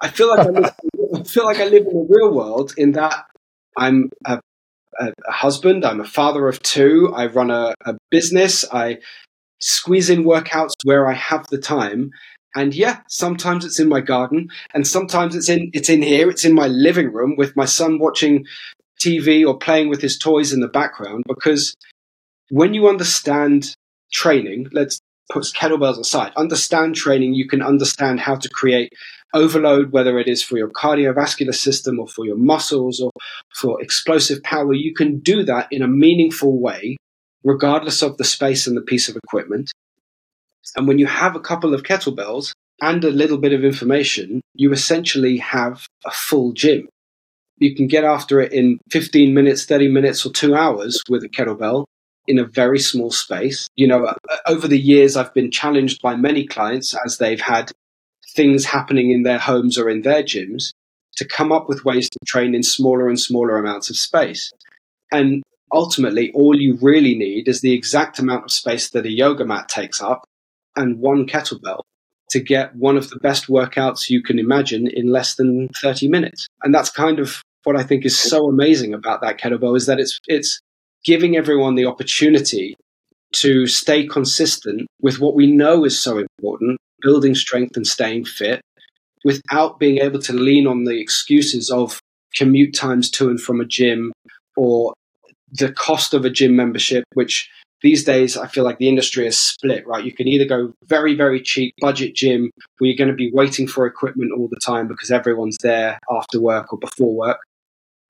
I 0.00 0.08
feel 0.08 0.28
like 0.28 0.40
I, 0.40 0.50
live, 0.50 0.74
I 1.14 1.22
feel 1.24 1.44
like 1.44 1.58
I 1.58 1.64
live 1.64 1.86
in 1.86 1.94
the 1.94 2.06
real 2.08 2.32
world 2.32 2.74
in 2.76 2.92
that 2.92 3.24
I'm 3.76 4.10
a, 4.26 4.40
a, 4.98 5.12
a 5.26 5.32
husband, 5.32 5.84
I'm 5.84 6.00
a 6.00 6.04
father 6.04 6.48
of 6.48 6.62
two, 6.62 7.12
I 7.14 7.26
run 7.26 7.50
a, 7.50 7.74
a 7.84 7.94
business, 8.10 8.64
I 8.70 8.98
squeeze 9.60 10.10
in 10.10 10.24
workouts 10.24 10.74
where 10.84 11.08
I 11.08 11.14
have 11.14 11.46
the 11.48 11.58
time. 11.58 12.10
And 12.54 12.74
yeah, 12.74 13.00
sometimes 13.08 13.64
it's 13.64 13.80
in 13.80 13.88
my 13.88 14.00
garden 14.00 14.48
and 14.74 14.86
sometimes 14.86 15.34
it's 15.34 15.48
in, 15.48 15.70
it's 15.72 15.88
in 15.88 16.02
here. 16.02 16.28
It's 16.30 16.44
in 16.44 16.54
my 16.54 16.66
living 16.66 17.12
room 17.12 17.34
with 17.36 17.56
my 17.56 17.64
son 17.64 17.98
watching 17.98 18.44
TV 19.00 19.46
or 19.46 19.58
playing 19.58 19.88
with 19.88 20.00
his 20.00 20.18
toys 20.18 20.52
in 20.52 20.60
the 20.60 20.68
background 20.68 21.24
because 21.26 21.74
when 22.50 22.74
you 22.74 22.88
understand 22.88 23.74
training, 24.12 24.68
let's 24.72 25.00
put 25.30 25.44
kettlebells 25.44 25.98
aside, 25.98 26.32
understand 26.36 26.94
training, 26.94 27.32
you 27.34 27.48
can 27.48 27.62
understand 27.62 28.20
how 28.20 28.36
to 28.36 28.48
create 28.50 28.92
overload, 29.34 29.92
whether 29.92 30.18
it 30.18 30.28
is 30.28 30.42
for 30.42 30.58
your 30.58 30.68
cardiovascular 30.68 31.54
system 31.54 31.98
or 31.98 32.06
for 32.06 32.26
your 32.26 32.36
muscles 32.36 33.00
or 33.00 33.10
for 33.54 33.80
explosive 33.80 34.42
power. 34.42 34.74
You 34.74 34.94
can 34.94 35.20
do 35.20 35.42
that 35.44 35.68
in 35.70 35.82
a 35.82 35.88
meaningful 35.88 36.60
way 36.60 36.96
regardless 37.44 38.02
of 38.02 38.16
the 38.18 38.24
space 38.24 38.66
and 38.66 38.76
the 38.76 38.82
piece 38.82 39.08
of 39.08 39.16
equipment. 39.16 39.70
And 40.76 40.88
when 40.88 40.98
you 40.98 41.06
have 41.06 41.36
a 41.36 41.40
couple 41.40 41.74
of 41.74 41.82
kettlebells 41.82 42.52
and 42.80 43.04
a 43.04 43.10
little 43.10 43.38
bit 43.38 43.52
of 43.52 43.64
information, 43.64 44.40
you 44.54 44.72
essentially 44.72 45.38
have 45.38 45.86
a 46.04 46.10
full 46.10 46.52
gym. 46.52 46.88
You 47.58 47.74
can 47.76 47.86
get 47.86 48.04
after 48.04 48.40
it 48.40 48.52
in 48.52 48.78
15 48.90 49.34
minutes, 49.34 49.64
30 49.66 49.88
minutes, 49.88 50.26
or 50.26 50.32
two 50.32 50.54
hours 50.54 51.00
with 51.08 51.22
a 51.22 51.28
kettlebell 51.28 51.84
in 52.26 52.38
a 52.38 52.44
very 52.44 52.78
small 52.78 53.10
space. 53.10 53.68
You 53.76 53.86
know, 53.86 54.04
uh, 54.04 54.14
over 54.46 54.66
the 54.66 54.78
years, 54.78 55.16
I've 55.16 55.34
been 55.34 55.50
challenged 55.50 56.02
by 56.02 56.16
many 56.16 56.46
clients 56.46 56.94
as 57.04 57.18
they've 57.18 57.40
had 57.40 57.70
things 58.34 58.64
happening 58.64 59.10
in 59.10 59.22
their 59.22 59.38
homes 59.38 59.78
or 59.78 59.88
in 59.88 60.02
their 60.02 60.22
gyms 60.22 60.72
to 61.16 61.26
come 61.26 61.52
up 61.52 61.68
with 61.68 61.84
ways 61.84 62.08
to 62.08 62.18
train 62.26 62.54
in 62.54 62.62
smaller 62.62 63.08
and 63.08 63.20
smaller 63.20 63.58
amounts 63.58 63.90
of 63.90 63.96
space. 63.96 64.50
And 65.12 65.42
ultimately, 65.70 66.32
all 66.32 66.58
you 66.58 66.78
really 66.80 67.14
need 67.14 67.48
is 67.48 67.60
the 67.60 67.74
exact 67.74 68.18
amount 68.18 68.44
of 68.44 68.50
space 68.50 68.90
that 68.90 69.06
a 69.06 69.10
yoga 69.10 69.44
mat 69.44 69.68
takes 69.68 70.00
up 70.00 70.24
and 70.76 70.98
one 70.98 71.26
kettlebell 71.26 71.80
to 72.30 72.40
get 72.40 72.74
one 72.74 72.96
of 72.96 73.10
the 73.10 73.18
best 73.18 73.46
workouts 73.48 74.08
you 74.08 74.22
can 74.22 74.38
imagine 74.38 74.88
in 74.88 75.12
less 75.12 75.34
than 75.34 75.68
30 75.80 76.08
minutes. 76.08 76.46
And 76.62 76.74
that's 76.74 76.90
kind 76.90 77.18
of 77.18 77.42
what 77.64 77.76
I 77.76 77.82
think 77.82 78.04
is 78.04 78.18
so 78.18 78.48
amazing 78.48 78.94
about 78.94 79.20
that 79.20 79.38
kettlebell 79.38 79.76
is 79.76 79.86
that 79.86 80.00
it's 80.00 80.18
it's 80.26 80.60
giving 81.04 81.36
everyone 81.36 81.74
the 81.74 81.86
opportunity 81.86 82.74
to 83.32 83.66
stay 83.66 84.06
consistent 84.06 84.86
with 85.00 85.18
what 85.18 85.34
we 85.34 85.46
know 85.46 85.84
is 85.84 85.98
so 85.98 86.18
important, 86.18 86.78
building 87.00 87.34
strength 87.34 87.76
and 87.76 87.86
staying 87.86 88.24
fit, 88.24 88.60
without 89.24 89.78
being 89.78 89.98
able 89.98 90.20
to 90.20 90.32
lean 90.32 90.66
on 90.66 90.84
the 90.84 91.00
excuses 91.00 91.70
of 91.70 92.00
commute 92.34 92.74
times 92.74 93.10
to 93.10 93.28
and 93.28 93.40
from 93.40 93.60
a 93.60 93.64
gym 93.64 94.12
or 94.56 94.92
the 95.52 95.72
cost 95.72 96.14
of 96.14 96.24
a 96.24 96.30
gym 96.30 96.56
membership, 96.56 97.04
which 97.14 97.50
these 97.82 98.04
days 98.04 98.36
I 98.36 98.46
feel 98.46 98.64
like 98.64 98.78
the 98.78 98.88
industry 98.88 99.26
is 99.26 99.38
split, 99.38 99.86
right? 99.86 100.04
You 100.04 100.12
can 100.12 100.28
either 100.28 100.44
go 100.44 100.72
very, 100.84 101.14
very 101.14 101.40
cheap 101.40 101.74
budget 101.80 102.14
gym 102.14 102.50
where 102.78 102.88
you're 102.88 102.96
going 102.96 103.10
to 103.10 103.14
be 103.14 103.30
waiting 103.32 103.66
for 103.66 103.86
equipment 103.86 104.32
all 104.36 104.48
the 104.48 104.60
time 104.64 104.88
because 104.88 105.10
everyone's 105.10 105.58
there 105.62 105.98
after 106.10 106.40
work 106.40 106.72
or 106.72 106.78
before 106.78 107.14
work, 107.14 107.38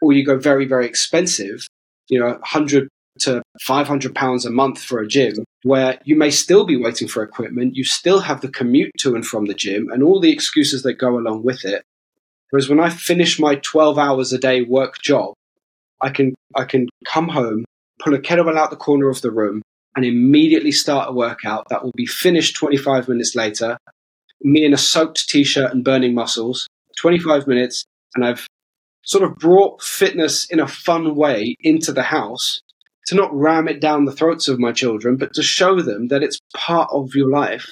or 0.01 0.13
you 0.13 0.25
go 0.25 0.39
very, 0.39 0.67
very 0.67 0.87
expensive, 0.87 1.67
you 2.09 2.21
know, 2.21 2.29
100 2.29 2.89
to 3.21 3.43
500 3.61 4.15
pounds 4.15 4.47
a 4.47 4.51
month 4.51 4.83
for 4.83 5.01
a 5.01 5.07
gym 5.07 5.45
where 5.65 5.99
you 6.05 6.17
may 6.17 6.31
still 6.31 6.65
be 6.65 6.77
waiting 6.77 7.09
for 7.09 7.23
equipment. 7.23 7.77
You 7.77 7.85
still 7.85 8.21
have 8.21 8.41
the 8.41 8.49
commute 8.49 8.93
to 9.01 9.15
and 9.15 9.25
from 9.27 9.47
the 9.47 9.55
gym 9.55 9.91
and 9.91 10.03
all 10.03 10.21
the 10.21 10.33
excuses 10.33 10.83
that 10.83 10.95
go 10.95 11.19
along 11.19 11.45
with 11.45 11.65
it. 11.65 11.83
Whereas 12.51 12.69
when 12.69 12.81
I 12.81 12.91
finish 12.91 13.39
my 13.39 13.57
12 13.57 13.99
hours 13.99 14.33
a 14.33 14.39
day 14.39 14.63
work 14.63 15.01
job, 15.01 15.35
I 16.03 16.11
can 16.11 16.35
I 16.57 16.65
can 16.65 16.89
come 17.07 17.29
home, 17.29 17.65
pull 18.01 18.15
a 18.15 18.19
kettlebell 18.19 18.57
out 18.57 18.71
the 18.71 18.77
corner 18.77 19.09
of 19.09 19.23
the 19.23 19.31
room, 19.31 19.63
and 19.97 20.05
immediately 20.05 20.73
start 20.73 21.09
a 21.09 21.13
workout 21.13 21.69
that 21.71 21.83
will 21.83 21.93
be 21.97 22.07
finished 22.07 22.57
25 22.57 23.09
minutes 23.09 23.35
later. 23.35 23.79
Me 24.43 24.65
in 24.65 24.75
a 24.75 24.79
soaked 24.79 25.29
t-shirt 25.29 25.73
and 25.73 25.85
burning 25.85 26.15
muscles, 26.15 26.67
25 26.99 27.47
minutes, 27.47 27.85
and 28.17 28.25
I've 28.25 28.47
sort 29.05 29.25
of 29.25 29.37
brought 29.37 29.83
fitness 29.83 30.47
in 30.51 30.61
a 30.61 30.67
fun 30.67 31.15
way 31.15 31.55
into 31.61 31.93
the 31.93 32.03
house 32.03 32.61
to 33.07 33.15
not 33.15 33.35
ram 33.35 33.69
it 33.69 33.81
down 33.81 34.05
the 34.05 34.13
throats 34.13 34.49
of 34.49 34.59
my 34.59 34.73
children, 34.73 35.17
but 35.17 35.35
to 35.35 35.43
show 35.43 35.81
them 35.81 36.09
that 36.09 36.23
it's 36.23 36.39
part 36.55 36.89
of 36.93 37.15
your 37.15 37.31
life 37.31 37.67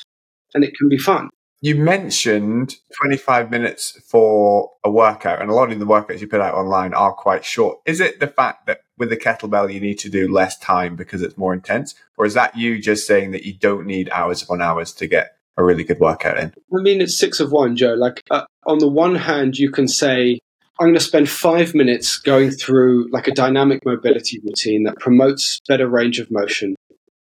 and 0.54 0.64
it 0.64 0.74
can 0.76 0.88
be 0.88 0.98
fun. 0.98 1.28
You 1.62 1.74
mentioned 1.74 2.76
25 3.02 3.50
minutes 3.50 4.00
for 4.06 4.70
a 4.82 4.90
workout, 4.90 5.42
and 5.42 5.50
a 5.50 5.54
lot 5.54 5.70
of 5.70 5.78
the 5.78 5.84
workouts 5.84 6.20
you 6.20 6.26
put 6.26 6.40
out 6.40 6.54
online 6.54 6.94
are 6.94 7.12
quite 7.12 7.44
short. 7.44 7.80
Is 7.84 8.00
it 8.00 8.18
the 8.18 8.28
fact 8.28 8.66
that 8.66 8.80
with 8.96 9.10
the 9.10 9.16
kettlebell 9.18 9.70
you 9.70 9.78
need 9.78 9.98
to 9.98 10.08
do 10.08 10.32
less 10.32 10.58
time 10.58 10.96
because 10.96 11.20
it's 11.20 11.36
more 11.36 11.52
intense? 11.52 11.94
Or 12.16 12.24
is 12.24 12.32
that 12.32 12.56
you 12.56 12.80
just 12.80 13.06
saying 13.06 13.32
that 13.32 13.44
you 13.44 13.52
don't 13.52 13.86
need 13.86 14.08
hours 14.08 14.42
upon 14.42 14.62
hours 14.62 14.94
to 14.94 15.06
get 15.06 15.36
a 15.58 15.62
really 15.62 15.84
good 15.84 16.00
workout 16.00 16.38
in? 16.38 16.54
I 16.74 16.80
mean, 16.80 17.02
it's 17.02 17.18
six 17.18 17.40
of 17.40 17.52
one, 17.52 17.76
Joe. 17.76 17.92
Like, 17.92 18.22
uh, 18.30 18.46
on 18.64 18.78
the 18.78 18.88
one 18.88 19.16
hand, 19.16 19.58
you 19.58 19.70
can 19.70 19.86
say, 19.86 20.38
I'm 20.78 20.86
going 20.86 20.94
to 20.94 21.00
spend 21.00 21.28
five 21.28 21.74
minutes 21.74 22.16
going 22.16 22.52
through 22.52 23.10
like 23.10 23.28
a 23.28 23.34
dynamic 23.34 23.84
mobility 23.84 24.40
routine 24.42 24.84
that 24.84 24.98
promotes 24.98 25.60
better 25.68 25.86
range 25.86 26.20
of 26.20 26.30
motion. 26.30 26.74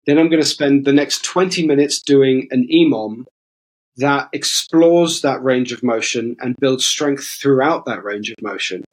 Then 0.05 0.19
I'm 0.19 0.27
going 0.27 0.41
to 0.41 0.47
spend 0.47 0.83
the 0.83 0.91
next 0.91 1.23
20 1.23 1.65
minutes 1.65 2.01
doing 2.01 2.49
an 2.51 2.67
EMOM 2.69 3.23
that 3.97 4.29
explores 4.33 5.21
that 5.21 5.43
range 5.43 5.71
of 5.71 5.83
motion 5.83 6.35
and 6.39 6.55
builds 6.59 6.85
strength 6.85 7.25
throughout 7.41 7.85
that 7.85 8.03
range 8.03 8.29
of 8.29 8.35
motion. 8.41 8.83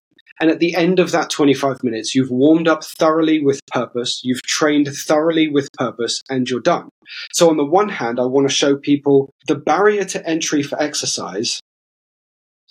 And 0.41 0.51
at 0.51 0.59
the 0.59 0.75
end 0.75 0.99
of 0.99 1.13
that 1.13 1.31
25 1.31 1.85
minutes, 1.85 2.15
you've 2.15 2.31
warmed 2.31 2.67
up 2.67 2.83
thoroughly 2.83 3.41
with 3.41 3.61
purpose, 3.67 4.23
you've 4.25 4.43
trained 4.43 4.89
thoroughly 4.89 5.49
with 5.49 5.69
purpose, 5.73 6.23
and 6.29 6.49
you're 6.49 6.61
done. 6.61 6.89
So, 7.33 7.51
on 7.51 7.59
the 7.59 7.65
one 7.65 7.91
hand, 7.91 8.19
I 8.19 8.25
want 8.25 8.49
to 8.49 8.55
show 8.55 8.77
people 8.77 9.31
the 9.47 9.55
barrier 9.55 10.05
to 10.07 10.27
entry 10.27 10.63
for 10.63 10.81
exercise 10.83 11.61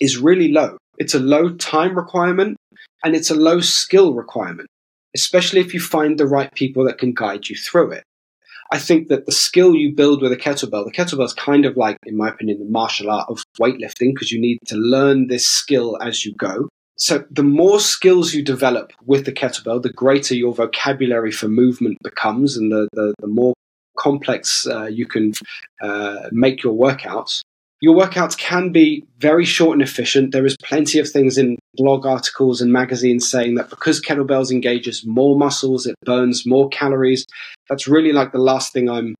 is 0.00 0.18
really 0.18 0.52
low. 0.52 0.76
It's 0.98 1.14
a 1.14 1.20
low 1.20 1.54
time 1.54 1.94
requirement 1.94 2.56
and 3.04 3.14
it's 3.14 3.30
a 3.30 3.34
low 3.34 3.60
skill 3.60 4.14
requirement, 4.14 4.68
especially 5.14 5.60
if 5.60 5.72
you 5.72 5.80
find 5.80 6.18
the 6.18 6.26
right 6.26 6.52
people 6.54 6.84
that 6.84 6.98
can 6.98 7.14
guide 7.14 7.48
you 7.48 7.56
through 7.56 7.92
it. 7.92 8.04
I 8.72 8.78
think 8.78 9.08
that 9.08 9.26
the 9.26 9.32
skill 9.32 9.74
you 9.74 9.94
build 9.94 10.22
with 10.22 10.32
a 10.32 10.36
kettlebell, 10.36 10.86
the 10.86 10.92
kettlebell 10.92 11.26
is 11.26 11.34
kind 11.34 11.66
of 11.66 11.76
like, 11.76 11.98
in 12.06 12.16
my 12.16 12.30
opinion, 12.30 12.58
the 12.58 12.64
martial 12.64 13.10
art 13.10 13.26
of 13.28 13.44
weightlifting 13.60 14.14
because 14.14 14.32
you 14.32 14.40
need 14.40 14.60
to 14.68 14.76
learn 14.76 15.26
this 15.26 15.46
skill 15.46 15.98
as 16.00 16.24
you 16.24 16.34
go. 16.38 16.70
So 16.96 17.22
the 17.30 17.42
more 17.42 17.80
skills 17.80 18.32
you 18.32 18.42
develop 18.42 18.94
with 19.04 19.26
the 19.26 19.32
kettlebell, 19.32 19.82
the 19.82 19.92
greater 19.92 20.34
your 20.34 20.54
vocabulary 20.54 21.32
for 21.32 21.48
movement 21.48 21.98
becomes 22.02 22.56
and 22.56 22.72
the, 22.72 22.88
the, 22.94 23.12
the 23.18 23.26
more 23.26 23.52
complex 23.98 24.66
uh, 24.66 24.86
you 24.86 25.06
can 25.06 25.34
uh, 25.82 26.30
make 26.32 26.62
your 26.62 26.72
workouts. 26.72 27.42
Your 27.82 27.96
workouts 27.96 28.38
can 28.38 28.70
be 28.70 29.04
very 29.18 29.44
short 29.44 29.72
and 29.74 29.82
efficient. 29.82 30.30
There 30.30 30.46
is 30.46 30.56
plenty 30.62 31.00
of 31.00 31.10
things 31.10 31.36
in 31.36 31.58
blog 31.74 32.06
articles 32.06 32.60
and 32.60 32.72
magazines 32.72 33.28
saying 33.28 33.56
that 33.56 33.70
because 33.70 34.00
kettlebells 34.00 34.52
engages 34.52 35.04
more 35.04 35.36
muscles, 35.36 35.84
it 35.84 35.96
burns 36.04 36.46
more 36.46 36.68
calories. 36.68 37.26
That's 37.68 37.88
really 37.88 38.12
like 38.12 38.30
the 38.30 38.38
last 38.38 38.72
thing 38.72 38.88
I'm 38.88 39.16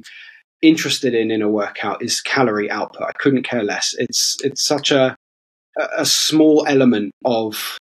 interested 0.63 1.13
in 1.13 1.33
in 1.33 1.43
a 1.43 1.49
workout 1.49 2.05
is 2.05 2.21
calorie 2.21 2.71
output. 2.71 3.03
I 3.03 3.13
couldn't 3.19 3.43
care 3.43 3.65
less. 3.65 3.97
It's 3.99 4.37
it's 4.45 4.65
such 4.65 4.93
a 4.93 5.17
a 5.99 6.07
small 6.07 6.65
element 6.69 7.11
of 7.25 7.79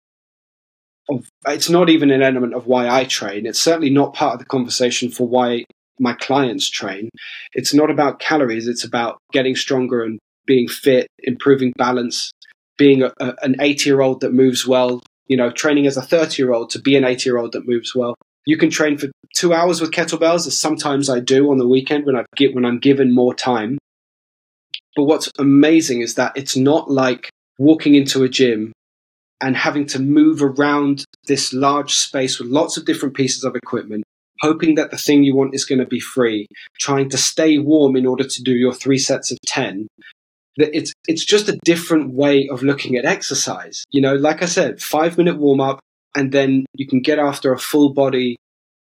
of 1.11 1.27
it's 1.49 1.69
not 1.69 1.91
even 1.91 2.13
an 2.13 2.23
element 2.23 2.55
of 2.55 2.69
why 2.69 2.89
I 2.89 3.03
train. 3.03 3.47
It's 3.47 3.61
certainly 3.61 3.91
not 3.91 4.15
part 4.15 4.35
of 4.35 4.39
the 4.39 4.45
conversation 4.47 5.11
for 5.11 5.27
why 5.27 5.65
my 5.99 6.13
clients 6.13 6.71
train. 6.71 7.09
It's 7.55 7.75
not 7.75 7.91
about 7.91 8.21
calories. 8.21 8.69
It's 8.69 8.85
about 8.85 9.19
getting 9.33 9.57
stronger 9.57 10.05
and 10.05 10.21
being 10.49 10.67
fit, 10.67 11.07
improving 11.21 11.73
balance, 11.77 12.33
being 12.77 13.03
a, 13.03 13.13
a, 13.21 13.35
an 13.43 13.55
80 13.61 13.89
year 13.89 14.01
old 14.01 14.23
that 14.23 14.33
moves 14.33 14.67
well, 14.67 15.01
you 15.29 15.37
know, 15.37 15.53
training 15.53 15.87
as 15.87 15.97
a 15.97 16.03
30 16.03 16.43
year 16.43 16.53
old 16.53 16.71
to 16.71 16.81
be 16.81 16.97
an 16.97 17.05
80 17.05 17.31
year 17.31 17.39
old 17.39 17.53
that 17.53 17.69
moves 17.69 17.95
well. 17.95 18.17
You 18.47 18.57
can 18.57 18.71
train 18.71 18.97
for 18.97 19.09
two 19.37 19.53
hours 19.53 19.81
with 19.81 19.93
kettlebells, 19.93 20.47
as 20.47 20.59
sometimes 20.59 21.11
I 21.11 21.21
do 21.21 21.51
on 21.51 21.59
the 21.59 21.69
weekend 21.69 22.07
when 22.07 22.17
I 22.17 22.25
get 22.35 22.55
when 22.55 22.65
I'm 22.65 22.79
given 22.79 23.15
more 23.15 23.35
time. 23.35 23.79
But 24.97 25.05
what's 25.05 25.31
amazing 25.39 26.01
is 26.01 26.15
that 26.15 26.33
it's 26.35 26.57
not 26.57 26.91
like 26.91 27.29
walking 27.59 27.95
into 27.95 28.25
a 28.25 28.29
gym 28.29 28.73
and 29.41 29.57
having 29.57 29.87
to 29.87 29.99
move 29.99 30.43
around 30.43 31.05
this 31.27 31.53
large 31.53 31.95
space 31.95 32.39
with 32.39 32.49
lots 32.49 32.77
of 32.77 32.87
different 32.87 33.15
pieces 33.15 33.45
of 33.45 33.55
equipment, 33.55 34.03
hoping 34.41 34.75
that 34.77 34.91
the 34.91 34.97
thing 34.97 35.23
you 35.23 35.37
want 35.37 35.55
is 35.55 35.65
going 35.65 35.79
to 35.79 35.87
be 35.87 36.01
free, 36.01 36.49
trying 36.81 37.09
to 37.11 37.19
stay 37.19 37.59
warm 37.59 37.97
in 37.97 38.07
order 38.07 38.25
to 38.25 38.43
do 38.43 38.53
your 38.53 38.73
three 38.73 38.99
sets 38.99 39.31
of 39.31 39.39
10, 39.47 39.87
that 39.99 40.18
it's 40.59 40.93
it's 41.07 41.25
just 41.25 41.49
a 41.49 41.59
different 41.65 42.13
way 42.13 42.49
of 42.49 42.63
looking 42.63 42.97
at 42.97 43.05
exercise. 43.05 43.85
You 43.91 44.01
know, 44.01 44.15
like 44.15 44.43
I 44.43 44.47
said, 44.47 44.81
five 44.81 45.17
minute 45.17 45.39
warm 45.39 45.61
up, 45.61 45.81
and 46.15 46.33
then 46.33 46.67
you 46.75 46.87
can 46.87 47.01
get 47.01 47.19
after 47.19 47.53
a 47.53 47.59
full 47.59 47.93
body 47.95 48.37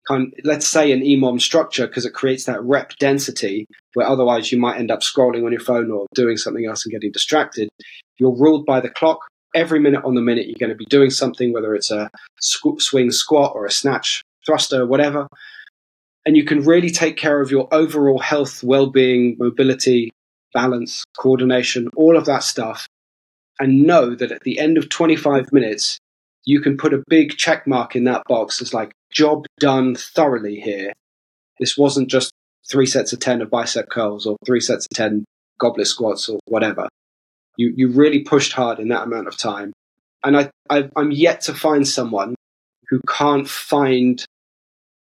kind. 0.07 0.33
Let's 0.43 0.67
say 0.67 0.91
an 0.91 1.01
EMOM 1.01 1.41
structure 1.41 1.87
because 1.87 2.05
it 2.05 2.13
creates 2.13 2.45
that 2.45 2.63
rep 2.63 2.91
density 2.99 3.65
where 3.93 4.07
otherwise 4.07 4.51
you 4.51 4.59
might 4.59 4.77
end 4.77 4.91
up 4.91 5.01
scrolling 5.01 5.45
on 5.45 5.51
your 5.51 5.61
phone 5.61 5.91
or 5.91 6.05
doing 6.13 6.37
something 6.37 6.65
else 6.65 6.85
and 6.85 6.91
getting 6.91 7.11
distracted. 7.11 7.69
You're 8.17 8.35
ruled 8.35 8.65
by 8.65 8.79
the 8.79 8.89
clock. 8.89 9.19
Every 9.55 9.79
minute 9.79 10.03
on 10.03 10.15
the 10.15 10.21
minute, 10.21 10.47
you're 10.47 10.57
going 10.59 10.71
to 10.71 10.75
be 10.75 10.85
doing 10.85 11.11
something, 11.11 11.53
whether 11.53 11.75
it's 11.75 11.91
a 11.91 12.09
sw- 12.39 12.79
swing 12.79 13.11
squat 13.11 13.51
or 13.53 13.65
a 13.65 13.71
snatch 13.71 14.23
thruster, 14.45 14.85
whatever. 14.85 15.27
And 16.25 16.35
you 16.35 16.43
can 16.43 16.61
really 16.63 16.89
take 16.89 17.17
care 17.17 17.39
of 17.39 17.51
your 17.51 17.67
overall 17.71 18.17
health, 18.17 18.63
well 18.63 18.89
being, 18.89 19.35
mobility, 19.37 20.09
balance, 20.53 21.03
coordination, 21.17 21.89
all 21.95 22.17
of 22.17 22.25
that 22.25 22.43
stuff, 22.43 22.87
and 23.59 23.83
know 23.83 24.15
that 24.15 24.31
at 24.31 24.41
the 24.41 24.59
end 24.59 24.77
of 24.77 24.89
25 24.89 25.51
minutes, 25.51 25.97
you 26.45 26.61
can 26.61 26.77
put 26.77 26.93
a 26.93 27.03
big 27.07 27.37
check 27.37 27.65
mark 27.67 27.95
in 27.95 28.03
that 28.05 28.23
box 28.27 28.61
as 28.61 28.73
like, 28.73 28.91
job 29.11 29.45
done 29.59 29.95
thoroughly 29.95 30.59
here. 30.59 30.93
This 31.59 31.77
wasn't 31.77 32.09
just 32.09 32.31
three 32.69 32.85
sets 32.85 33.13
of 33.13 33.19
10 33.19 33.41
of 33.41 33.49
bicep 33.49 33.89
curls 33.89 34.25
or 34.25 34.37
three 34.45 34.59
sets 34.59 34.85
of 34.85 34.95
10 34.95 35.25
goblet 35.59 35.87
squats 35.87 36.27
or 36.27 36.39
whatever. 36.45 36.87
You, 37.57 37.73
you 37.75 37.89
really 37.89 38.21
pushed 38.21 38.53
hard 38.53 38.79
in 38.79 38.87
that 38.89 39.03
amount 39.03 39.27
of 39.27 39.37
time. 39.37 39.71
And 40.23 40.37
I, 40.37 40.49
I, 40.69 40.89
I'm 40.95 41.11
yet 41.11 41.41
to 41.41 41.53
find 41.53 41.87
someone 41.87 42.35
who 42.89 42.99
can't 43.07 43.47
find 43.47 44.23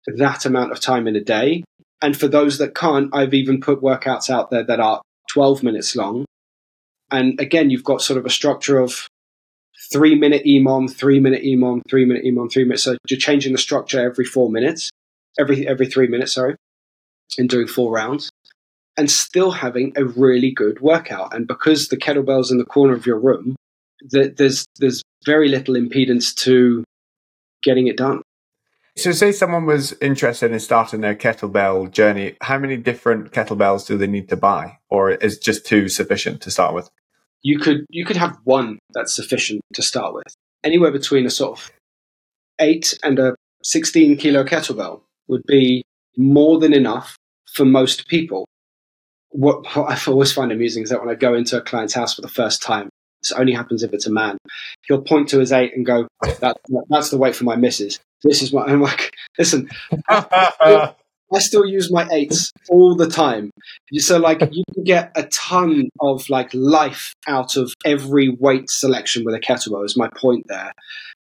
that 0.08 0.46
amount 0.46 0.72
of 0.72 0.80
time 0.80 1.08
in 1.08 1.15
a 1.15 1.24
day. 1.24 1.63
And 2.01 2.18
for 2.18 2.27
those 2.27 2.58
that 2.58 2.75
can't, 2.75 3.15
I've 3.15 3.34
even 3.34 3.62
put 3.62 3.82
workouts 3.82 4.30
out 4.30 4.51
there 4.51 4.63
that 4.63 4.80
are 4.80 5.01
12 5.36 5.63
minutes 5.63 5.98
long. 5.98 6.25
And 7.12 7.39
again, 7.42 7.70
you've 7.70 7.84
got 7.84 8.01
sort 8.01 8.18
of 8.18 8.25
a 8.25 8.30
structure 8.30 8.80
of 8.80 9.08
three 9.92 10.15
minute 10.15 10.44
EMOM, 10.46 10.89
three 10.89 11.20
minute 11.20 11.44
EMOM, 11.44 11.82
three 11.89 12.06
minute 12.06 12.24
EMOM, 12.24 12.50
three 12.50 12.63
minutes. 12.63 12.84
So 12.84 12.96
you're 13.10 13.20
changing 13.20 13.51
the 13.51 13.58
structure 13.58 14.00
every 14.00 14.24
four 14.24 14.50
minutes, 14.50 14.89
every, 15.38 15.68
every 15.68 15.88
three 15.88 16.08
minutes, 16.08 16.34
sorry, 16.34 16.56
and 17.38 17.50
doing 17.50 17.68
four 17.68 17.92
rounds 17.92 18.30
and 18.98 19.12
still 19.12 19.51
having 19.51 19.92
a 19.98 20.06
really 20.06 20.51
good 20.51 20.80
workout. 20.80 21.36
And 21.36 21.46
because 21.46 21.89
the 21.89 21.98
kettlebell's 21.98 22.50
in 22.50 22.58
the 22.58 22.63
corner 22.63 22.94
of 22.94 23.06
your 23.06 23.20
room, 23.20 23.58
there's, 24.10 24.65
there's 24.80 25.01
very 25.25 25.50
little 25.50 25.75
impedance 25.75 26.34
to 26.44 26.86
getting 27.62 27.88
it 27.88 27.98
done. 27.98 28.22
So, 28.98 29.12
say 29.12 29.34
someone 29.34 29.66
was 29.66 29.94
interested 30.02 30.52
in 30.52 30.60
starting 30.60 31.02
their 31.02 31.16
kettlebell 31.16 31.92
journey, 31.92 32.38
how 32.42 32.58
many 32.58 32.78
different 32.78 33.32
kettlebells 33.32 33.86
do 33.86 33.98
they 33.98 34.08
need 34.08 34.30
to 34.30 34.38
buy, 34.38 34.78
or 34.90 35.12
is 35.12 35.38
just 35.38 35.66
two 35.66 35.90
sufficient 35.90 36.42
to 36.42 36.52
start 36.52 36.74
with? 36.74 36.90
You 37.42 37.60
could 37.60 37.86
you 37.90 38.06
could 38.06 38.16
have 38.16 38.38
one 38.46 38.80
that's 38.94 39.14
sufficient 39.14 39.62
to 39.74 39.82
start 39.82 40.14
with. 40.14 40.34
Anywhere 40.64 40.92
between 40.92 41.25
a 41.25 41.30
sort 41.30 41.60
of 41.60 41.72
eight 42.60 42.98
and 43.04 43.20
a 43.20 43.36
sixteen 43.64 44.16
kilo 44.16 44.46
kettlebell 44.46 45.02
would 45.28 45.44
be 45.46 45.84
more 46.18 46.58
than 46.60 46.74
enough 46.74 47.18
for 47.54 47.66
most 47.66 48.08
people. 48.08 48.46
What, 49.30 49.66
what 49.75 49.92
I 49.92 50.12
always 50.12 50.32
find 50.32 50.54
amusing 50.54 50.84
is 50.84 50.90
that 50.90 51.02
when 51.02 51.10
I 51.10 51.16
go 51.16 51.34
into 51.34 51.58
a 51.58 51.62
client's 51.62 51.94
house 51.94 52.16
for 52.16 52.22
the 52.22 52.30
first 52.30 52.64
time, 52.64 52.88
this 53.22 53.34
only 53.34 53.52
happens 53.52 53.84
if 53.84 53.92
it's 53.92 54.08
a 54.08 54.12
man. 54.12 54.38
He'll 54.88 55.02
point 55.02 55.28
to 55.30 55.40
his 55.40 55.52
eight 55.52 55.75
and 55.75 55.86
go, 55.86 56.08
that, 56.40 56.56
"That's 56.90 57.10
the 57.10 57.18
weight 57.18 57.36
for 57.36 57.44
my 57.44 57.58
missus." 57.58 58.00
This 58.25 58.41
is 58.41 58.51
my. 58.51 58.63
I'm 58.63 58.82
like, 58.82 59.13
listen, 59.38 59.70
I 60.10 60.51
still, 60.55 60.96
I 61.34 61.39
still 61.39 61.65
use 61.65 61.91
my 61.91 62.08
eights 62.12 62.51
all 62.70 62.96
the 62.96 63.08
time. 63.08 63.51
So 63.94 64.17
like, 64.17 64.41
you 64.51 64.63
can 64.74 64.84
get 64.84 65.12
a 65.15 65.24
ton 65.27 65.89
of 66.01 66.29
like 66.29 66.50
life 66.53 67.13
out 67.27 67.55
of 67.55 67.72
every 67.86 68.29
weight 68.29 68.70
selection 68.70 69.24
with 69.24 69.36
a 69.36 69.39
kettlebell. 69.39 69.86
Is 69.86 69.96
my 69.96 70.10
point 70.15 70.46
there? 70.48 70.72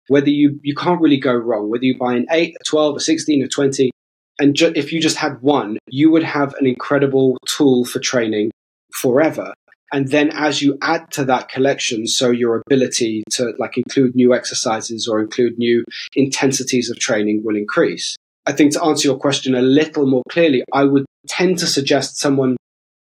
Whether 0.08 0.30
you 0.30 0.58
you 0.62 0.74
can't 0.74 1.00
really 1.00 1.18
go 1.18 1.34
wrong. 1.34 1.70
Whether 1.70 1.84
you 1.84 1.96
buy 1.98 2.14
an 2.14 2.26
eight, 2.30 2.56
a 2.60 2.64
twelve, 2.64 2.96
a 2.96 3.00
sixteen, 3.00 3.42
a 3.44 3.48
twenty, 3.48 3.90
and 4.38 4.54
ju- 4.54 4.72
if 4.74 4.92
you 4.92 5.00
just 5.00 5.16
had 5.16 5.40
one, 5.42 5.78
you 5.88 6.10
would 6.10 6.24
have 6.24 6.54
an 6.54 6.66
incredible 6.66 7.38
tool 7.46 7.84
for 7.84 8.00
training 8.00 8.50
forever. 8.92 9.52
And 9.94 10.08
then 10.08 10.30
as 10.30 10.60
you 10.60 10.76
add 10.82 11.12
to 11.12 11.24
that 11.26 11.48
collection, 11.48 12.08
so 12.08 12.32
your 12.32 12.60
ability 12.66 13.22
to 13.34 13.52
like 13.60 13.76
include 13.76 14.16
new 14.16 14.34
exercises 14.34 15.06
or 15.06 15.20
include 15.20 15.56
new 15.56 15.84
intensities 16.16 16.90
of 16.90 16.98
training 16.98 17.42
will 17.44 17.54
increase. 17.54 18.16
I 18.44 18.50
think 18.50 18.72
to 18.72 18.82
answer 18.82 19.06
your 19.06 19.18
question 19.18 19.54
a 19.54 19.62
little 19.62 20.04
more 20.06 20.24
clearly, 20.28 20.64
I 20.72 20.82
would 20.82 21.06
tend 21.28 21.60
to 21.60 21.68
suggest 21.68 22.18
someone 22.18 22.56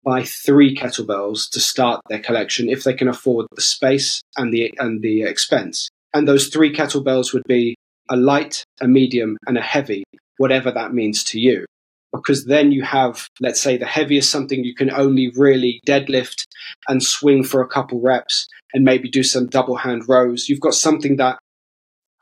buy 0.04 0.24
three 0.24 0.76
kettlebells 0.76 1.48
to 1.52 1.60
start 1.60 2.02
their 2.10 2.22
collection 2.22 2.70
if 2.70 2.84
they 2.84 2.96
can 2.96 3.08
afford 3.08 3.46
the 3.54 3.62
space 3.62 4.24
and 4.36 4.52
the 4.52 4.74
and 4.80 5.04
the 5.04 5.22
expense. 5.22 5.90
And 6.16 6.28
those 6.28 6.48
three 6.48 6.74
kettlebells 6.74 7.34
would 7.34 7.44
be 7.48 7.76
a 8.10 8.16
light, 8.16 8.64
a 8.82 8.88
medium, 8.88 9.38
and 9.46 9.60
a 9.60 9.62
heavy, 9.62 10.06
whatever 10.38 10.72
that 10.72 10.92
means 10.92 11.24
to 11.26 11.40
you. 11.40 11.66
Because 12.12 12.46
then 12.46 12.72
you 12.72 12.84
have, 12.84 13.28
let's 13.40 13.62
say, 13.62 13.78
the 13.78 13.86
heaviest 13.86 14.32
something 14.32 14.64
you 14.64 14.76
can 14.76 14.92
only 14.92 15.32
really 15.36 15.82
deadlift 15.88 16.46
and 16.88 17.04
swing 17.04 17.44
for 17.44 17.62
a 17.62 17.68
couple 17.68 18.02
reps 18.02 18.48
and 18.74 18.84
maybe 18.84 19.10
do 19.10 19.24
some 19.24 19.48
double 19.48 19.76
hand 19.76 20.04
rows. 20.08 20.50
You've 20.50 20.60
got 20.60 20.74
something 20.74 21.18
that 21.18 21.40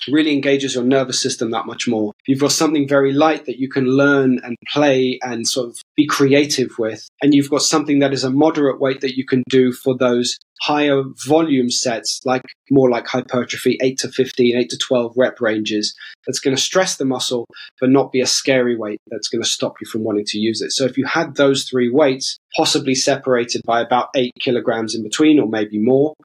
really 0.07 0.33
engages 0.33 0.75
your 0.75 0.83
nervous 0.83 1.21
system 1.21 1.51
that 1.51 1.65
much 1.65 1.87
more. 1.87 2.13
You've 2.27 2.39
got 2.39 2.51
something 2.51 2.87
very 2.87 3.13
light 3.13 3.45
that 3.45 3.59
you 3.59 3.69
can 3.69 3.85
learn 3.85 4.39
and 4.43 4.55
play 4.71 5.19
and 5.21 5.47
sort 5.47 5.69
of 5.69 5.77
be 5.95 6.05
creative 6.05 6.71
with. 6.77 7.07
And 7.21 7.33
you've 7.33 7.49
got 7.49 7.61
something 7.61 7.99
that 7.99 8.13
is 8.13 8.23
a 8.23 8.31
moderate 8.31 8.79
weight 8.79 9.01
that 9.01 9.17
you 9.17 9.25
can 9.25 9.43
do 9.49 9.71
for 9.71 9.97
those 9.97 10.37
higher 10.61 11.03
volume 11.25 11.69
sets, 11.69 12.19
like 12.25 12.41
more 12.71 12.89
like 12.89 13.07
hypertrophy, 13.07 13.77
8 13.81 13.97
to 13.99 14.09
15, 14.09 14.57
8 14.57 14.69
to 14.69 14.77
12 14.77 15.13
rep 15.15 15.39
ranges, 15.39 15.95
that's 16.25 16.39
going 16.39 16.55
to 16.55 16.61
stress 16.61 16.97
the 16.97 17.05
muscle, 17.05 17.45
but 17.79 17.89
not 17.89 18.11
be 18.11 18.21
a 18.21 18.25
scary 18.25 18.75
weight 18.75 18.99
that's 19.07 19.29
going 19.29 19.41
to 19.41 19.49
stop 19.49 19.75
you 19.79 19.87
from 19.87 20.03
wanting 20.03 20.25
to 20.25 20.39
use 20.39 20.61
it. 20.61 20.71
So 20.71 20.85
if 20.85 20.97
you 20.97 21.05
had 21.05 21.35
those 21.35 21.65
three 21.65 21.89
weights, 21.89 22.37
possibly 22.55 22.95
separated 22.95 23.61
by 23.65 23.81
about 23.81 24.09
eight 24.15 24.33
kilograms 24.39 24.95
in 24.95 25.03
between 25.03 25.39
or 25.39 25.47
maybe 25.47 25.77
more, 25.79 26.15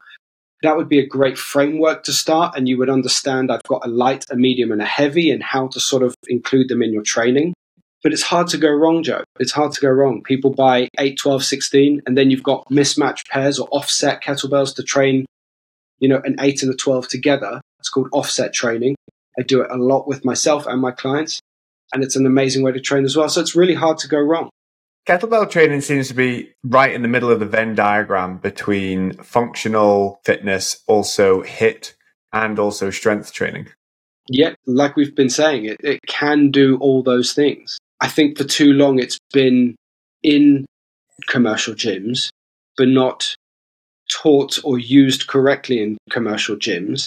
that 0.63 0.77
would 0.77 0.89
be 0.89 0.99
a 0.99 1.05
great 1.05 1.37
framework 1.37 2.03
to 2.05 2.13
start 2.13 2.57
and 2.57 2.67
you 2.67 2.77
would 2.77 2.89
understand 2.89 3.51
I've 3.51 3.63
got 3.63 3.85
a 3.85 3.89
light, 3.89 4.25
a 4.31 4.35
medium 4.35 4.71
and 4.71 4.81
a 4.81 4.85
heavy 4.85 5.29
and 5.29 5.43
how 5.43 5.67
to 5.67 5.79
sort 5.79 6.03
of 6.03 6.15
include 6.27 6.69
them 6.69 6.81
in 6.81 6.93
your 6.93 7.03
training. 7.03 7.53
But 8.01 8.13
it's 8.13 8.23
hard 8.23 8.47
to 8.47 8.57
go 8.57 8.69
wrong, 8.69 9.03
Joe. 9.03 9.23
It's 9.39 9.51
hard 9.51 9.73
to 9.73 9.81
go 9.81 9.89
wrong. 9.89 10.23
People 10.23 10.51
buy 10.51 10.87
8, 10.97 11.17
12, 11.17 11.43
16 11.43 12.01
and 12.05 12.17
then 12.17 12.31
you've 12.31 12.43
got 12.43 12.65
mismatched 12.69 13.29
pairs 13.29 13.59
or 13.59 13.67
offset 13.71 14.23
kettlebells 14.23 14.75
to 14.75 14.83
train, 14.83 15.25
you 15.99 16.07
know, 16.07 16.21
an 16.23 16.37
8 16.39 16.63
and 16.63 16.73
a 16.73 16.77
12 16.77 17.09
together. 17.09 17.61
It's 17.79 17.89
called 17.89 18.07
offset 18.13 18.53
training. 18.53 18.95
I 19.37 19.43
do 19.43 19.61
it 19.61 19.71
a 19.71 19.77
lot 19.77 20.07
with 20.07 20.23
myself 20.23 20.65
and 20.65 20.81
my 20.81 20.91
clients 20.91 21.41
and 21.93 22.03
it's 22.03 22.15
an 22.15 22.25
amazing 22.25 22.63
way 22.63 22.71
to 22.71 22.79
train 22.79 23.03
as 23.03 23.17
well. 23.17 23.27
So 23.27 23.41
it's 23.41 23.55
really 23.55 23.75
hard 23.75 23.97
to 23.99 24.07
go 24.07 24.17
wrong. 24.17 24.49
Kettlebell 25.05 25.49
training 25.49 25.81
seems 25.81 26.07
to 26.07 26.13
be 26.13 26.53
right 26.63 26.93
in 26.93 27.01
the 27.01 27.09
middle 27.09 27.29
of 27.29 27.39
the 27.39 27.45
Venn 27.45 27.75
diagram 27.75 28.37
between 28.37 29.13
functional 29.17 30.21
fitness, 30.23 30.81
also 30.87 31.43
HIIT, 31.43 31.93
and 32.31 32.57
also 32.57 32.89
strength 32.89 33.33
training. 33.33 33.67
Yeah, 34.29 34.53
like 34.65 34.95
we've 34.95 35.15
been 35.15 35.29
saying, 35.29 35.65
it, 35.65 35.77
it 35.83 35.99
can 36.07 36.51
do 36.51 36.77
all 36.77 37.03
those 37.03 37.33
things. 37.33 37.77
I 37.99 38.07
think 38.07 38.37
for 38.37 38.45
too 38.45 38.71
long 38.71 38.99
it's 38.99 39.17
been 39.33 39.75
in 40.23 40.65
commercial 41.27 41.73
gyms, 41.73 42.29
but 42.77 42.87
not 42.87 43.35
taught 44.09 44.59
or 44.63 44.79
used 44.79 45.27
correctly 45.27 45.81
in 45.81 45.97
commercial 46.09 46.55
gyms. 46.55 47.05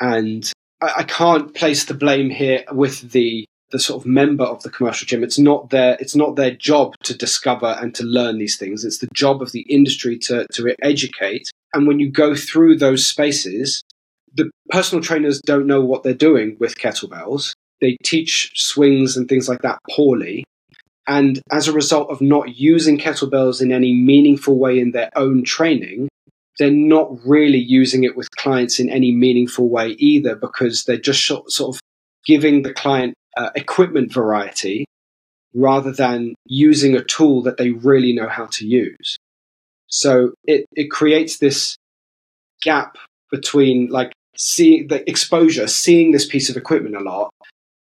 And 0.00 0.50
I, 0.80 0.92
I 0.98 1.02
can't 1.02 1.52
place 1.54 1.84
the 1.84 1.94
blame 1.94 2.30
here 2.30 2.64
with 2.70 3.10
the 3.10 3.44
the 3.74 3.80
sort 3.80 4.00
of 4.00 4.06
member 4.06 4.44
of 4.44 4.62
the 4.62 4.70
commercial 4.70 5.04
gym. 5.04 5.24
It's 5.24 5.38
not 5.38 5.70
their 5.70 5.96
it's 5.98 6.14
not 6.14 6.36
their 6.36 6.52
job 6.52 6.94
to 7.02 7.12
discover 7.12 7.76
and 7.80 7.92
to 7.96 8.04
learn 8.04 8.38
these 8.38 8.56
things. 8.56 8.84
It's 8.84 8.98
the 8.98 9.08
job 9.12 9.42
of 9.42 9.50
the 9.50 9.62
industry 9.62 10.16
to 10.20 10.46
to 10.52 10.76
educate. 10.80 11.50
And 11.72 11.88
when 11.88 11.98
you 11.98 12.08
go 12.08 12.36
through 12.36 12.78
those 12.78 13.04
spaces, 13.04 13.82
the 14.32 14.48
personal 14.70 15.02
trainers 15.02 15.40
don't 15.40 15.66
know 15.66 15.84
what 15.84 16.04
they're 16.04 16.14
doing 16.14 16.56
with 16.60 16.78
kettlebells. 16.78 17.52
They 17.80 17.96
teach 18.04 18.52
swings 18.54 19.16
and 19.16 19.28
things 19.28 19.48
like 19.48 19.62
that 19.62 19.80
poorly. 19.90 20.44
And 21.08 21.42
as 21.50 21.66
a 21.66 21.72
result 21.72 22.10
of 22.10 22.20
not 22.20 22.56
using 22.56 22.96
kettlebells 22.96 23.60
in 23.60 23.72
any 23.72 23.92
meaningful 23.92 24.56
way 24.56 24.78
in 24.78 24.92
their 24.92 25.10
own 25.16 25.42
training, 25.42 26.08
they're 26.60 26.70
not 26.70 27.10
really 27.26 27.58
using 27.58 28.04
it 28.04 28.16
with 28.16 28.30
clients 28.36 28.78
in 28.78 28.88
any 28.88 29.10
meaningful 29.10 29.68
way 29.68 29.96
either 29.98 30.36
because 30.36 30.84
they're 30.84 30.96
just 30.96 31.26
sort 31.26 31.50
of 31.60 31.80
giving 32.24 32.62
the 32.62 32.72
client 32.72 33.14
uh, 33.36 33.50
equipment 33.54 34.12
variety 34.12 34.86
rather 35.54 35.92
than 35.92 36.34
using 36.46 36.96
a 36.96 37.04
tool 37.04 37.42
that 37.42 37.56
they 37.56 37.70
really 37.70 38.12
know 38.12 38.28
how 38.28 38.46
to 38.46 38.66
use. 38.66 39.16
So 39.86 40.34
it, 40.44 40.66
it 40.72 40.90
creates 40.90 41.38
this 41.38 41.76
gap 42.62 42.96
between 43.30 43.88
like 43.88 44.12
seeing 44.36 44.88
the 44.88 45.08
exposure, 45.08 45.68
seeing 45.68 46.10
this 46.10 46.26
piece 46.26 46.50
of 46.50 46.56
equipment 46.56 46.96
a 46.96 47.00
lot 47.00 47.30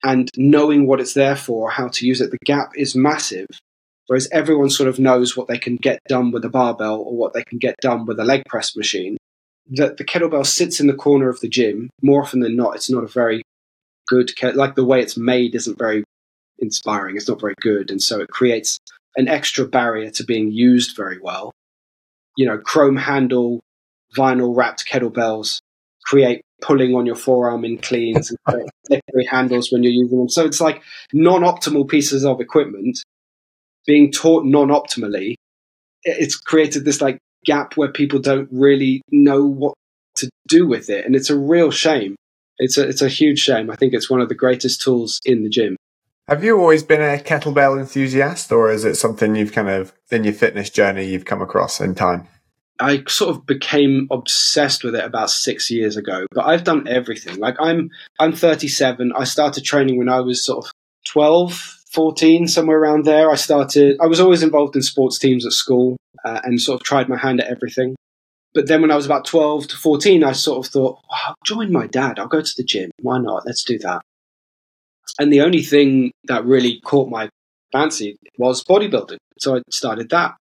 and 0.04 0.30
knowing 0.36 0.88
what 0.88 1.00
it's 1.00 1.14
there 1.14 1.36
for, 1.36 1.70
how 1.70 1.88
to 1.88 2.06
use 2.06 2.22
it. 2.22 2.32
The 2.32 2.38
gap 2.46 2.72
is 2.76 2.96
massive. 2.96 3.48
Whereas 4.08 4.28
everyone 4.32 4.70
sort 4.70 4.90
of 4.90 5.00
knows 5.00 5.38
what 5.38 5.48
they 5.48 5.58
can 5.58 5.78
get 5.78 6.00
done 6.10 6.32
with 6.32 6.44
a 6.44 6.50
barbell 6.50 6.98
or 7.00 7.16
what 7.16 7.34
they 7.34 7.44
can 7.44 7.60
get 7.60 7.76
done 7.82 8.06
with 8.06 8.20
a 8.20 8.26
leg 8.26 8.44
press 8.46 8.76
machine. 8.76 9.16
That 9.70 9.96
the 9.96 10.04
kettlebell 10.04 10.46
sits 10.46 10.82
in 10.82 10.88
the 10.88 10.94
corner 10.94 11.30
of 11.30 11.40
the 11.40 11.48
gym. 11.48 11.90
More 12.02 12.22
often 12.22 12.42
than 12.42 12.58
not, 12.58 12.76
it's 12.76 12.90
not 12.90 13.06
a 13.06 13.08
very 13.08 13.42
good. 14.12 14.32
Like 14.56 14.76
the 14.76 14.86
way 14.86 15.02
it's 15.02 15.18
made 15.18 15.56
isn't 15.56 15.78
very 15.78 16.04
inspiring. 16.60 17.16
It's 17.16 17.30
not 17.30 17.42
very 17.42 17.56
good, 17.62 17.90
and 17.90 18.02
so 18.02 18.20
it 18.20 18.28
creates 18.28 18.80
an 19.16 19.28
extra 19.28 19.66
barrier 19.66 20.12
to 20.12 20.24
being 20.24 20.52
used 20.52 20.96
very 20.96 21.20
well. 21.20 21.52
You 22.38 22.46
know, 22.48 22.58
chrome 22.58 22.98
handle, 22.98 23.62
vinyl 24.16 24.56
wrapped 24.56 24.86
kettlebells 24.88 25.60
create 26.06 26.42
pulling 26.62 26.96
on 26.96 27.06
your 27.06 27.16
forearm 27.16 27.64
in 27.66 27.78
cleans 27.78 28.34
and 28.48 28.70
slippery 28.86 29.26
handles 29.26 29.72
when 29.72 29.84
you're 29.84 29.92
using 29.92 30.18
them. 30.18 30.30
So 30.30 30.46
it's 30.46 30.62
like 30.62 30.82
non-optimal 31.14 31.88
pieces 31.88 32.26
of 32.26 32.42
equipment 32.42 33.00
being 33.86 34.12
taught 34.12 34.46
non-optimally. 34.46 35.36
It's 36.04 36.36
created 36.36 36.86
this 36.86 37.02
like 37.02 37.18
gap 37.46 37.78
where 37.78 37.92
people 37.92 38.20
don't 38.20 38.50
really 38.52 39.02
know 39.12 39.46
what 39.46 39.74
to 40.18 40.30
do 40.48 40.68
with 40.68 40.90
it, 40.90 41.06
and 41.06 41.16
it's 41.16 41.30
a 41.30 41.38
real 41.38 41.72
shame 41.72 42.16
it's 42.58 42.78
a 42.78 42.88
it's 42.88 43.02
a 43.02 43.10
huge 43.10 43.40
shame. 43.40 43.70
I 43.70 43.76
think 43.76 43.94
it's 43.94 44.10
one 44.10 44.22
of 44.22 44.30
the 44.30 44.36
greatest 44.36 44.82
tools 44.82 45.20
in 45.26 45.44
the 45.44 45.50
gym. 45.50 45.76
Have 46.28 46.44
you 46.44 46.58
always 46.58 46.84
been 46.84 47.02
a 47.02 47.22
kettlebell 47.22 47.80
enthusiast, 47.80 48.52
or 48.52 48.72
is 48.72 48.86
it 48.86 48.96
something 48.96 49.36
you've 49.36 49.52
kind 49.52 49.70
of 49.70 49.94
in 50.12 50.24
your 50.24 50.34
fitness 50.34 50.70
journey 50.70 51.06
you've 51.06 51.26
come 51.26 51.42
across 51.42 51.82
in 51.82 51.96
time? 51.96 52.28
I 52.80 53.04
sort 53.08 53.36
of 53.36 53.46
became 53.46 54.08
obsessed 54.12 54.84
with 54.84 54.96
it 54.96 55.04
about 55.04 55.30
six 55.30 55.70
years 55.70 55.98
ago, 55.98 56.26
but 56.32 56.46
I've 56.46 56.64
done 56.64 56.88
everything. 56.88 57.38
Like 57.38 57.56
I'm 57.60 57.90
I'm 58.20 58.34
37. 58.34 59.14
I 59.16 59.24
started 59.24 59.64
training 59.64 59.98
when 59.98 60.10
I 60.10 60.22
was 60.22 60.44
sort 60.44 60.66
of 60.66 60.72
12, 61.08 61.54
14, 61.92 62.48
somewhere 62.48 62.80
around 62.80 63.06
there. 63.06 63.30
I 63.30 63.36
started. 63.36 63.98
I 64.02 64.08
was 64.08 64.20
always 64.20 64.44
involved 64.44 64.76
in 64.76 64.82
sports 64.82 65.20
teams 65.20 65.46
at 65.46 65.52
school 65.52 65.98
uh, 66.26 66.42
and 66.44 66.60
sort 66.60 66.80
of 66.80 66.86
tried 66.86 67.10
my 67.10 67.18
hand 67.18 67.42
at 67.42 67.48
everything. 67.48 67.96
But 68.54 68.68
then 68.68 68.82
when 68.82 68.92
I 68.92 68.96
was 68.96 69.06
about 69.06 69.26
12 69.26 69.68
to 69.68 69.78
14, 69.78 70.24
I 70.24 70.34
sort 70.34 70.66
of 70.66 70.72
thought, 70.72 71.00
well, 71.10 71.20
I'll 71.28 71.36
join 71.46 71.72
my 71.72 71.88
dad. 71.88 72.20
I'll 72.20 72.28
go 72.28 72.42
to 72.42 72.54
the 72.58 72.64
gym. 72.64 72.92
Why 73.00 73.18
not? 73.18 73.46
Let's 73.46 73.64
do 73.64 73.78
that. 73.80 74.02
And 75.20 75.32
the 75.32 75.42
only 75.42 75.62
thing 75.62 76.12
that 76.26 76.46
really 76.46 76.82
caught 76.82 77.10
my 77.10 77.30
fancy 77.72 78.18
was 78.38 78.64
bodybuilding. 78.64 79.18
So 79.40 79.56
I 79.56 79.62
started 79.70 80.10
that. 80.10 80.36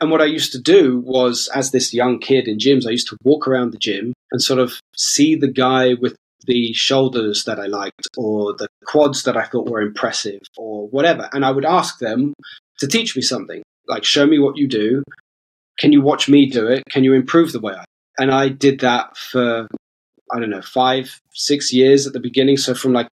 And 0.00 0.10
what 0.10 0.22
I 0.22 0.26
used 0.26 0.52
to 0.52 0.60
do 0.60 1.00
was, 1.00 1.48
as 1.54 1.70
this 1.70 1.92
young 1.92 2.20
kid 2.20 2.46
in 2.46 2.58
gyms, 2.58 2.86
I 2.86 2.90
used 2.90 3.08
to 3.08 3.16
walk 3.24 3.48
around 3.48 3.72
the 3.72 3.78
gym 3.78 4.12
and 4.30 4.40
sort 4.40 4.60
of 4.60 4.74
see 4.96 5.34
the 5.34 5.50
guy 5.50 5.94
with 5.94 6.14
the 6.46 6.72
shoulders 6.72 7.44
that 7.44 7.58
I 7.58 7.66
liked 7.66 8.08
or 8.16 8.54
the 8.54 8.68
quads 8.84 9.24
that 9.24 9.36
I 9.36 9.44
thought 9.44 9.68
were 9.68 9.80
impressive 9.80 10.40
or 10.56 10.88
whatever. 10.88 11.28
And 11.32 11.44
I 11.44 11.50
would 11.50 11.64
ask 11.64 11.98
them 11.98 12.32
to 12.78 12.86
teach 12.86 13.16
me 13.16 13.22
something, 13.22 13.62
like 13.88 14.04
show 14.04 14.26
me 14.26 14.38
what 14.38 14.56
you 14.56 14.68
do 14.68 15.02
can 15.78 15.92
you 15.92 16.02
watch 16.02 16.28
me 16.28 16.46
do 16.46 16.66
it? 16.66 16.84
Can 16.90 17.04
you 17.04 17.14
improve 17.14 17.52
the 17.52 17.60
way 17.60 17.74
I? 17.74 17.84
And 18.18 18.32
I 18.32 18.48
did 18.48 18.80
that 18.80 19.16
for 19.16 19.68
I 20.30 20.40
don't 20.40 20.50
know 20.50 20.62
five, 20.62 21.20
six 21.32 21.72
years 21.72 22.06
at 22.06 22.12
the 22.12 22.20
beginning. 22.20 22.56
So 22.56 22.74
from 22.74 22.92
like 22.92 23.08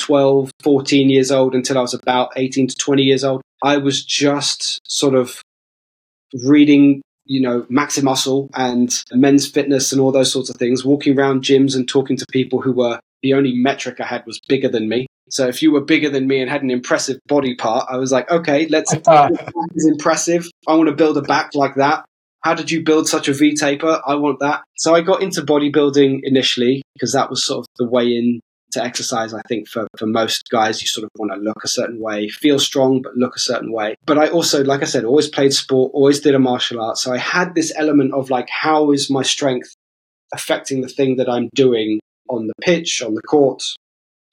12, 0.00 0.50
14 0.62 1.10
years 1.10 1.30
old 1.30 1.54
until 1.54 1.78
I 1.78 1.82
was 1.82 1.94
about 1.94 2.30
18 2.36 2.68
to 2.68 2.74
20 2.74 3.02
years 3.02 3.22
old, 3.22 3.42
I 3.62 3.76
was 3.76 4.04
just 4.04 4.80
sort 4.88 5.14
of 5.14 5.42
reading, 6.44 7.02
you 7.26 7.40
know, 7.40 7.62
Maximuscle 7.62 8.48
and 8.54 9.04
men's 9.12 9.46
fitness 9.46 9.92
and 9.92 10.00
all 10.00 10.10
those 10.10 10.32
sorts 10.32 10.50
of 10.50 10.56
things, 10.56 10.84
walking 10.84 11.18
around 11.18 11.42
gyms 11.42 11.76
and 11.76 11.88
talking 11.88 12.16
to 12.16 12.26
people 12.32 12.60
who 12.60 12.72
were 12.72 13.00
the 13.22 13.34
only 13.34 13.52
metric 13.54 14.00
I 14.00 14.06
had 14.06 14.24
was 14.26 14.40
bigger 14.48 14.68
than 14.68 14.88
me. 14.88 15.06
So 15.30 15.46
if 15.46 15.62
you 15.62 15.72
were 15.72 15.80
bigger 15.80 16.10
than 16.10 16.26
me 16.26 16.40
and 16.40 16.50
had 16.50 16.62
an 16.62 16.70
impressive 16.70 17.18
body 17.26 17.54
part, 17.54 17.86
I 17.88 17.96
was 17.96 18.10
like, 18.10 18.30
okay, 18.30 18.66
let's. 18.66 18.92
is 19.74 19.86
impressive. 19.86 20.46
I 20.66 20.74
want 20.74 20.88
to 20.88 20.94
build 20.94 21.16
a 21.16 21.22
back 21.22 21.54
like 21.54 21.76
that. 21.76 22.04
How 22.42 22.54
did 22.54 22.70
you 22.70 22.82
build 22.82 23.06
such 23.06 23.28
a 23.28 23.34
V 23.34 23.54
taper? 23.54 24.00
I 24.06 24.14
want 24.14 24.40
that. 24.40 24.62
So 24.76 24.94
I 24.94 25.02
got 25.02 25.22
into 25.22 25.42
bodybuilding 25.42 26.20
initially 26.22 26.82
because 26.94 27.12
that 27.12 27.30
was 27.30 27.44
sort 27.44 27.60
of 27.60 27.66
the 27.78 27.88
way 27.88 28.06
in 28.06 28.40
to 28.72 28.82
exercise. 28.82 29.34
I 29.34 29.42
think 29.48 29.68
for, 29.68 29.86
for 29.98 30.06
most 30.06 30.48
guys, 30.50 30.80
you 30.80 30.86
sort 30.86 31.04
of 31.04 31.10
want 31.16 31.32
to 31.32 31.38
look 31.38 31.62
a 31.64 31.68
certain 31.68 32.00
way, 32.00 32.28
feel 32.28 32.58
strong, 32.58 33.02
but 33.02 33.16
look 33.16 33.36
a 33.36 33.40
certain 33.40 33.72
way. 33.72 33.94
But 34.06 34.18
I 34.18 34.28
also, 34.28 34.64
like 34.64 34.82
I 34.82 34.86
said, 34.86 35.04
always 35.04 35.28
played 35.28 35.52
sport, 35.52 35.92
always 35.92 36.20
did 36.20 36.34
a 36.34 36.38
martial 36.38 36.80
art. 36.80 36.96
So 36.96 37.12
I 37.12 37.18
had 37.18 37.54
this 37.54 37.72
element 37.76 38.14
of 38.14 38.30
like, 38.30 38.48
how 38.48 38.92
is 38.92 39.10
my 39.10 39.22
strength 39.22 39.74
affecting 40.32 40.80
the 40.80 40.88
thing 40.88 41.16
that 41.16 41.28
I'm 41.28 41.50
doing 41.54 42.00
on 42.30 42.46
the 42.46 42.54
pitch, 42.62 43.02
on 43.02 43.14
the 43.14 43.22
court, 43.22 43.62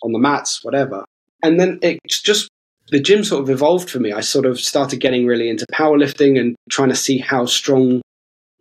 on 0.03 0.11
the 0.11 0.19
mats, 0.19 0.63
whatever. 0.63 1.03
And 1.43 1.59
then 1.59 1.79
it's 1.81 2.21
just 2.21 2.49
the 2.89 2.99
gym 2.99 3.23
sort 3.23 3.43
of 3.43 3.49
evolved 3.49 3.89
for 3.89 3.99
me. 3.99 4.13
I 4.13 4.21
sort 4.21 4.45
of 4.45 4.59
started 4.59 4.99
getting 4.99 5.25
really 5.25 5.49
into 5.49 5.65
powerlifting 5.73 6.39
and 6.39 6.55
trying 6.69 6.89
to 6.89 6.95
see 6.95 7.17
how 7.17 7.45
strong 7.45 8.01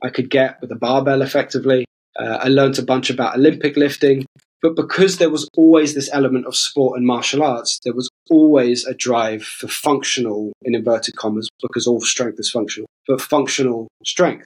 I 0.02 0.10
could 0.10 0.30
get 0.30 0.60
with 0.60 0.72
a 0.72 0.76
barbell 0.76 1.22
effectively. 1.22 1.84
Uh, 2.18 2.38
I 2.42 2.48
learned 2.48 2.78
a 2.78 2.82
bunch 2.82 3.10
about 3.10 3.36
Olympic 3.36 3.76
lifting, 3.76 4.24
But 4.62 4.74
because 4.74 5.18
there 5.18 5.30
was 5.30 5.48
always 5.56 5.94
this 5.94 6.10
element 6.12 6.46
of 6.46 6.56
sport 6.56 6.96
and 6.96 7.06
martial 7.06 7.42
arts, 7.42 7.78
there 7.84 7.94
was 7.94 8.08
always 8.30 8.86
a 8.86 8.94
drive 8.94 9.44
for 9.44 9.68
functional, 9.68 10.52
in 10.62 10.74
inverted 10.74 11.16
commas, 11.16 11.48
because 11.60 11.86
all 11.86 12.00
strength 12.00 12.40
is 12.40 12.50
functional, 12.50 12.88
but 13.06 13.20
functional 13.20 13.86
strength, 14.04 14.44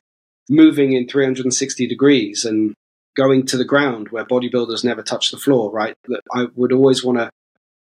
moving 0.48 0.92
in 0.92 1.08
360 1.08 1.86
degrees 1.86 2.44
and 2.44 2.74
going 3.16 3.46
to 3.46 3.56
the 3.56 3.64
ground 3.64 4.08
where 4.10 4.24
bodybuilders 4.24 4.84
never 4.84 5.02
touch 5.02 5.30
the 5.30 5.36
floor, 5.36 5.70
right? 5.70 5.94
That 6.08 6.20
I 6.32 6.46
would 6.54 6.72
always 6.72 7.04
want 7.04 7.18
to 7.18 7.30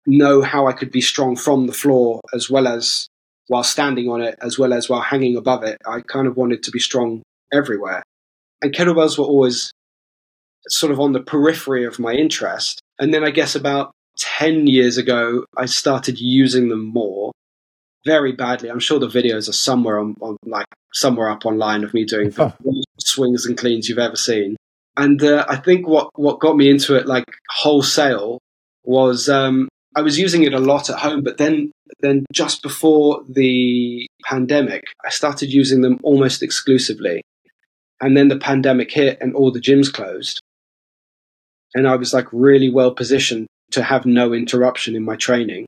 know 0.05 0.41
how 0.41 0.67
I 0.67 0.73
could 0.73 0.91
be 0.91 1.01
strong 1.01 1.35
from 1.35 1.67
the 1.67 1.73
floor 1.73 2.21
as 2.33 2.49
well 2.49 2.67
as 2.67 3.07
while 3.47 3.63
standing 3.63 4.09
on 4.09 4.21
it, 4.21 4.37
as 4.41 4.57
well 4.57 4.73
as 4.73 4.89
while 4.89 5.01
hanging 5.01 5.37
above 5.37 5.63
it. 5.63 5.77
I 5.85 6.01
kind 6.01 6.27
of 6.27 6.37
wanted 6.37 6.63
to 6.63 6.71
be 6.71 6.79
strong 6.79 7.23
everywhere. 7.53 8.03
And 8.61 8.73
kettlebells 8.73 9.17
were 9.17 9.25
always 9.25 9.71
sort 10.69 10.91
of 10.91 10.99
on 10.99 11.13
the 11.13 11.21
periphery 11.21 11.85
of 11.85 11.99
my 11.99 12.13
interest. 12.13 12.81
And 12.99 13.13
then 13.13 13.23
I 13.23 13.29
guess 13.29 13.55
about 13.55 13.91
10 14.17 14.67
years 14.67 14.97
ago, 14.97 15.45
I 15.55 15.65
started 15.65 16.19
using 16.19 16.69
them 16.69 16.85
more 16.85 17.31
very 18.05 18.31
badly. 18.31 18.69
I'm 18.69 18.79
sure 18.79 18.99
the 18.99 19.07
videos 19.07 19.49
are 19.49 19.53
somewhere 19.53 19.99
on, 19.99 20.15
on 20.21 20.37
like 20.45 20.65
somewhere 20.93 21.29
up 21.29 21.45
online 21.45 21.83
of 21.83 21.93
me 21.93 22.05
doing 22.05 22.29
the 22.31 22.83
swings 22.99 23.45
and 23.45 23.57
cleans 23.57 23.87
you've 23.87 23.99
ever 23.99 24.15
seen. 24.15 24.55
And 24.97 25.21
uh, 25.23 25.45
I 25.47 25.57
think 25.57 25.87
what, 25.87 26.09
what 26.15 26.39
got 26.39 26.57
me 26.57 26.69
into 26.69 26.95
it 26.95 27.05
like 27.05 27.25
wholesale 27.49 28.39
was 28.83 29.29
um, 29.29 29.69
I 29.95 30.01
was 30.01 30.19
using 30.19 30.43
it 30.43 30.53
a 30.53 30.59
lot 30.59 30.89
at 30.89 30.99
home, 30.99 31.23
but 31.23 31.37
then 31.37 31.71
then 31.99 32.25
just 32.33 32.61
before 32.61 33.23
the 33.29 34.07
pandemic, 34.25 34.83
I 35.05 35.09
started 35.09 35.51
using 35.51 35.81
them 35.81 35.99
almost 36.03 36.43
exclusively. 36.43 37.21
And 38.01 38.15
then 38.15 38.27
the 38.27 38.37
pandemic 38.37 38.91
hit 38.91 39.17
and 39.21 39.33
all 39.33 39.51
the 39.51 39.61
gyms 39.61 39.91
closed. 39.91 40.41
And 41.73 41.87
I 41.87 41.95
was 41.95 42.13
like 42.13 42.27
really 42.31 42.69
well 42.69 42.91
positioned 42.91 43.47
to 43.71 43.83
have 43.83 44.05
no 44.05 44.33
interruption 44.33 44.95
in 44.95 45.03
my 45.03 45.15
training. 45.15 45.65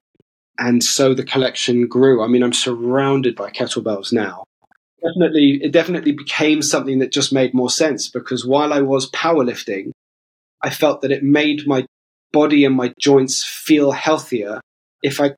And 0.58 0.84
so 0.84 1.14
the 1.14 1.24
collection 1.24 1.88
grew. 1.88 2.24
I 2.24 2.28
mean, 2.28 2.44
I'm 2.44 2.54
surrounded 2.54 3.36
by 3.36 3.50
kettlebells 3.50 4.12
now. 4.12 4.44
Definitely, 5.02 5.60
it 5.62 5.72
definitely 5.72 6.12
became 6.12 6.62
something 6.62 7.00
that 7.00 7.12
just 7.12 7.32
made 7.32 7.54
more 7.54 7.70
sense 7.70 8.10
because 8.10 8.46
while 8.46 8.74
I 8.74 8.82
was 8.82 9.10
powerlifting, 9.12 9.92
I 10.62 10.70
felt 10.70 11.02
that 11.02 11.12
it 11.12 11.24
made 11.24 11.66
my 11.66 11.86
body 12.34 12.66
and 12.66 12.76
my 12.76 12.94
joints 13.00 13.44
feel 13.44 13.92
healthier 13.92 14.60
if 15.02 15.22
I 15.22 15.36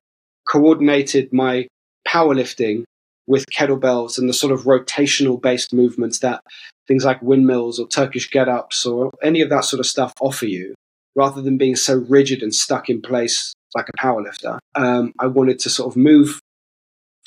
coordinated 0.50 1.32
my 1.32 1.68
powerlifting 2.08 2.84
with 3.28 3.46
kettlebells 3.56 4.18
and 4.18 4.28
the 4.28 4.34
sort 4.34 4.52
of 4.52 4.64
rotational 4.64 5.40
based 5.40 5.74
movements 5.74 6.20
that 6.20 6.42
things 6.88 7.06
like 7.06 7.22
windmills 7.22 7.80
or 7.80 7.88
Turkish 7.88 8.30
get 8.30 8.50
ups 8.50 8.86
or 8.86 9.12
any 9.22 9.42
of 9.42 9.50
that 9.50 9.64
sort 9.64 9.80
of 9.80 9.86
stuff 9.86 10.14
offer 10.20 10.48
you, 10.48 10.74
rather 11.16 11.42
than 11.42 11.58
being 11.58 11.76
so 11.76 12.04
rigid 12.10 12.42
and 12.42 12.54
stuck 12.54 12.90
in 12.90 13.02
place 13.02 13.54
like 13.76 13.88
a 13.88 13.98
powerlifter. 14.04 14.58
Um, 14.76 15.14
I 15.20 15.28
wanted 15.28 15.60
to 15.60 15.70
sort 15.70 15.94
of 15.94 15.96
move 15.96 16.40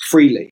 freely. 0.09 0.51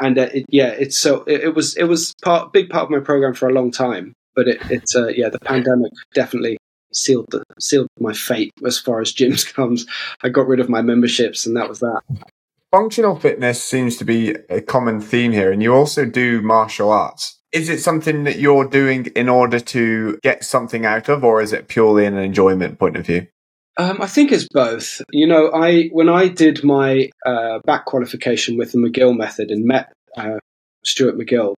And 0.00 0.18
uh, 0.18 0.28
it, 0.32 0.46
yeah, 0.48 0.68
it's 0.68 0.98
so 0.98 1.22
it, 1.24 1.42
it, 1.42 1.54
was 1.54 1.76
it 1.76 1.84
was 1.84 2.14
part 2.22 2.52
big 2.52 2.70
part 2.70 2.84
of 2.84 2.90
my 2.90 3.00
program 3.00 3.34
for 3.34 3.48
a 3.48 3.52
long 3.52 3.70
time, 3.70 4.14
but 4.34 4.48
it, 4.48 4.58
it's 4.70 4.96
uh, 4.96 5.08
yeah 5.08 5.28
the 5.28 5.38
pandemic 5.38 5.92
definitely 6.14 6.58
sealed 6.92 7.26
the, 7.30 7.44
sealed 7.58 7.88
my 7.98 8.12
fate 8.12 8.52
as 8.66 8.78
far 8.78 9.00
as 9.00 9.12
gyms 9.12 9.50
comes. 9.54 9.86
I 10.22 10.28
got 10.28 10.46
rid 10.46 10.60
of 10.60 10.68
my 10.68 10.82
memberships, 10.82 11.46
and 11.46 11.56
that 11.56 11.68
was 11.68 11.80
that. 11.80 12.00
Functional 12.70 13.18
fitness 13.18 13.62
seems 13.62 13.98
to 13.98 14.04
be 14.04 14.30
a 14.48 14.62
common 14.62 15.00
theme 15.00 15.32
here, 15.32 15.52
and 15.52 15.62
you 15.62 15.74
also 15.74 16.06
do 16.06 16.40
martial 16.40 16.90
arts. 16.90 17.38
Is 17.52 17.68
it 17.68 17.80
something 17.80 18.24
that 18.24 18.38
you're 18.38 18.64
doing 18.64 19.06
in 19.14 19.28
order 19.28 19.60
to 19.60 20.18
get 20.22 20.42
something 20.42 20.86
out 20.86 21.10
of, 21.10 21.22
or 21.22 21.42
is 21.42 21.52
it 21.52 21.68
purely 21.68 22.06
an 22.06 22.16
enjoyment 22.16 22.78
point 22.78 22.96
of 22.96 23.04
view? 23.04 23.26
Um, 23.78 24.02
I 24.02 24.06
think 24.06 24.32
it's 24.32 24.48
both. 24.48 25.00
You 25.10 25.26
know, 25.26 25.50
I 25.52 25.88
when 25.92 26.08
I 26.08 26.28
did 26.28 26.62
my 26.62 27.10
uh, 27.24 27.60
back 27.64 27.86
qualification 27.86 28.58
with 28.58 28.72
the 28.72 28.78
McGill 28.78 29.16
method 29.16 29.50
and 29.50 29.64
met 29.64 29.92
uh, 30.16 30.38
Stuart 30.84 31.16
McGill, 31.16 31.54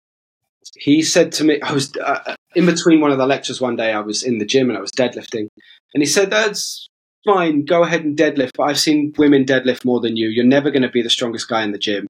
he 0.76 1.02
said 1.02 1.32
to 1.34 1.44
me, 1.44 1.60
I 1.62 1.74
was 1.74 1.96
uh, 1.98 2.36
in 2.56 2.66
between 2.66 3.02
one 3.02 3.12
of 3.12 3.18
the 3.18 3.26
lectures 3.26 3.60
one 3.60 3.76
day, 3.76 3.92
I 3.92 4.00
was 4.00 4.24
in 4.24 4.38
the 4.38 4.46
gym 4.46 4.70
and 4.70 4.78
I 4.78 4.82
was 4.82 4.92
deadlifting. 4.92 5.48
And 5.94 6.02
he 6.02 6.06
said, 6.06 6.30
That's 6.30 6.88
fine, 7.26 7.66
go 7.66 7.84
ahead 7.84 8.04
and 8.04 8.18
deadlift. 8.18 8.52
But 8.58 8.64
I've 8.64 8.80
seen 8.80 9.14
women 9.18 9.46
deadlift 9.46 9.86
more 9.86 10.00
than 10.00 10.16
you. 10.16 10.30
You're 10.30 10.46
never 10.46 10.72
going 10.72 10.84
to 10.84 10.90
be 10.90 11.02
the 11.02 11.10
strongest 11.10 11.48
guy 11.48 11.64
in 11.64 11.72
the 11.72 11.78
gym. 11.78 12.08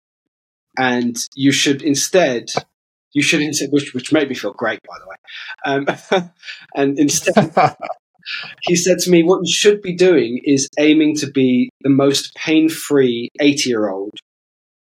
And 0.78 1.16
you 1.36 1.52
should 1.52 1.82
instead, 1.82 2.50
you 3.14 3.22
should, 3.22 3.42
which, 3.70 3.94
which 3.94 4.12
made 4.12 4.28
me 4.28 4.36
feel 4.36 4.54
great, 4.54 4.80
by 4.88 4.98
the 5.00 5.08
way. 5.08 6.22
Um, 6.22 6.32
and 6.76 6.98
instead, 6.98 7.54
he 8.62 8.76
said 8.76 9.00
to 9.00 9.12
me, 9.12 9.24
What 9.24 9.42
you 9.44 9.54
should 9.54 9.82
be 9.82 9.94
doing 9.96 10.42
is 10.44 10.68
aiming 10.80 11.16
to 11.18 11.30
be 11.30 11.70
the 11.82 11.90
most 11.90 12.34
pain 12.36 12.70
free 12.70 13.30
80 13.40 13.70
year 13.70 13.90
old 13.90 14.12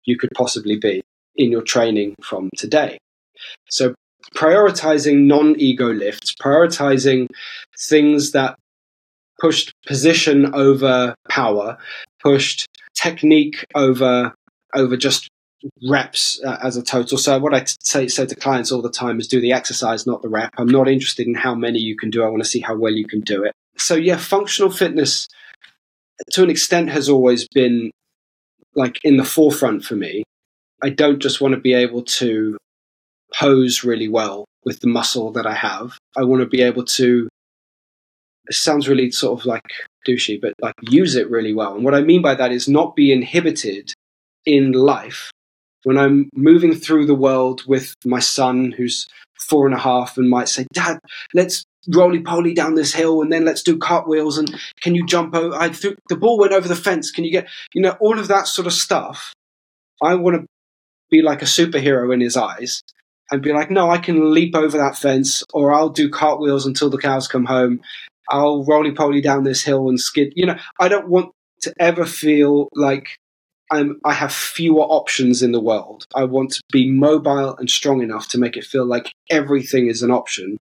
you 0.05 0.17
could 0.17 0.29
possibly 0.35 0.77
be 0.77 1.01
in 1.35 1.51
your 1.51 1.61
training 1.61 2.15
from 2.21 2.49
today. 2.57 2.97
So 3.69 3.93
prioritizing 4.35 5.25
non 5.25 5.59
ego 5.59 5.91
lifts, 5.91 6.33
prioritizing 6.35 7.27
things 7.89 8.31
that 8.31 8.55
pushed 9.39 9.73
position 9.85 10.53
over 10.53 11.15
power, 11.29 11.77
pushed 12.23 12.67
technique 12.95 13.65
over 13.75 14.33
over 14.75 14.97
just 14.97 15.29
reps 15.83 16.41
uh, 16.43 16.57
as 16.63 16.77
a 16.77 16.83
total. 16.83 17.17
So 17.17 17.37
what 17.39 17.53
I 17.53 17.61
t- 17.61 17.75
say, 17.81 18.07
say 18.07 18.25
to 18.25 18.35
clients 18.35 18.71
all 18.71 18.81
the 18.81 18.89
time 18.89 19.19
is 19.19 19.27
do 19.27 19.41
the 19.41 19.53
exercise, 19.53 20.05
not 20.05 20.21
the 20.21 20.29
rep. 20.29 20.51
I'm 20.57 20.67
not 20.67 20.87
interested 20.87 21.27
in 21.27 21.35
how 21.35 21.55
many 21.55 21.79
you 21.79 21.97
can 21.97 22.09
do. 22.09 22.23
I 22.23 22.29
want 22.29 22.43
to 22.43 22.49
see 22.49 22.59
how 22.59 22.75
well 22.75 22.93
you 22.93 23.05
can 23.05 23.21
do 23.21 23.43
it. 23.43 23.53
So 23.77 23.95
yeah, 23.95 24.17
functional 24.17 24.71
fitness 24.71 25.27
to 26.31 26.43
an 26.43 26.49
extent 26.49 26.89
has 26.89 27.09
always 27.09 27.47
been 27.47 27.91
like 28.73 28.99
in 29.03 29.17
the 29.17 29.23
forefront 29.23 29.83
for 29.83 29.95
me. 29.95 30.23
I 30.81 30.89
don't 30.89 31.19
just 31.19 31.41
want 31.41 31.53
to 31.55 31.59
be 31.59 31.73
able 31.73 32.03
to 32.03 32.57
pose 33.33 33.83
really 33.83 34.07
well 34.07 34.45
with 34.63 34.79
the 34.79 34.87
muscle 34.87 35.31
that 35.33 35.45
I 35.45 35.55
have. 35.55 35.97
I 36.15 36.23
want 36.23 36.41
to 36.41 36.47
be 36.47 36.61
able 36.61 36.85
to. 36.85 37.29
It 38.47 38.53
sounds 38.53 38.87
really 38.87 39.09
sort 39.11 39.39
of 39.39 39.45
like 39.45 39.65
douchey, 40.07 40.39
but 40.39 40.53
like 40.61 40.75
use 40.81 41.15
it 41.15 41.29
really 41.29 41.53
well. 41.53 41.73
And 41.73 41.83
what 41.83 41.95
I 41.95 42.01
mean 42.01 42.21
by 42.21 42.35
that 42.35 42.51
is 42.51 42.67
not 42.67 42.95
be 42.95 43.11
inhibited 43.11 43.91
in 44.45 44.71
life 44.71 45.31
when 45.85 45.97
I'm 45.97 46.29
moving 46.33 46.73
through 46.73 47.05
the 47.05 47.15
world 47.15 47.63
with 47.67 47.95
my 48.03 48.19
son 48.19 48.73
who's 48.75 49.07
four 49.39 49.65
and 49.65 49.75
a 49.75 49.79
half 49.79 50.17
and 50.17 50.29
might 50.29 50.49
say, 50.49 50.65
Dad, 50.73 50.99
let's 51.33 51.63
roly 51.93 52.19
poly 52.19 52.53
down 52.53 52.73
this 52.73 52.93
hill 52.93 53.21
and 53.21 53.31
then 53.31 53.45
let's 53.45 53.61
do 53.61 53.77
cartwheels 53.77 54.37
and 54.37 54.53
can 54.81 54.95
you 54.95 55.05
jump 55.05 55.35
over? 55.35 55.55
I 55.55 55.69
threw, 55.69 55.95
the 56.09 56.17
ball 56.17 56.39
went 56.39 56.53
over 56.53 56.67
the 56.67 56.75
fence. 56.75 57.11
Can 57.11 57.23
you 57.23 57.31
get, 57.31 57.47
you 57.73 57.81
know, 57.81 57.95
all 57.99 58.19
of 58.19 58.27
that 58.27 58.47
sort 58.47 58.65
of 58.65 58.73
stuff. 58.73 59.33
I 60.01 60.15
want 60.15 60.41
to 60.41 60.47
be 61.09 61.21
like 61.21 61.41
a 61.41 61.45
superhero 61.45 62.13
in 62.13 62.19
his 62.19 62.35
eyes 62.35 62.81
and 63.31 63.41
be 63.41 63.53
like, 63.53 63.69
no, 63.69 63.89
I 63.89 63.97
can 63.97 64.33
leap 64.33 64.55
over 64.55 64.77
that 64.77 64.97
fence, 64.97 65.43
or 65.53 65.73
I'll 65.73 65.89
do 65.89 66.09
cartwheels 66.09 66.65
until 66.65 66.89
the 66.89 66.97
cows 66.97 67.27
come 67.27 67.45
home. 67.45 67.81
I'll 68.29 68.65
roly 68.65 68.91
poly 68.91 69.21
down 69.21 69.43
this 69.43 69.63
hill 69.63 69.87
and 69.89 69.99
skid. 69.99 70.33
You 70.35 70.47
know, 70.47 70.57
I 70.79 70.87
don't 70.87 71.09
want 71.09 71.31
to 71.61 71.73
ever 71.79 72.05
feel 72.05 72.69
like 72.73 73.17
I'm, 73.71 73.99
I 74.05 74.13
have 74.13 74.33
fewer 74.33 74.83
options 74.83 75.41
in 75.41 75.51
the 75.51 75.61
world. 75.61 76.05
I 76.15 76.23
want 76.25 76.51
to 76.51 76.61
be 76.71 76.91
mobile 76.91 77.55
and 77.57 77.69
strong 77.69 78.01
enough 78.01 78.27
to 78.29 78.37
make 78.37 78.57
it 78.57 78.63
feel 78.63 78.85
like 78.85 79.11
everything 79.29 79.87
is 79.87 80.01
an 80.01 80.11
option. 80.11 80.57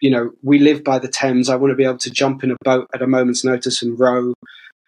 You 0.00 0.10
know, 0.10 0.30
we 0.42 0.58
live 0.58 0.84
by 0.84 0.98
the 0.98 1.08
Thames. 1.08 1.48
I 1.48 1.56
want 1.56 1.70
to 1.70 1.76
be 1.76 1.84
able 1.84 1.98
to 1.98 2.10
jump 2.10 2.44
in 2.44 2.50
a 2.50 2.56
boat 2.62 2.88
at 2.94 3.02
a 3.02 3.06
moment's 3.06 3.44
notice 3.44 3.82
and 3.82 3.98
row. 3.98 4.34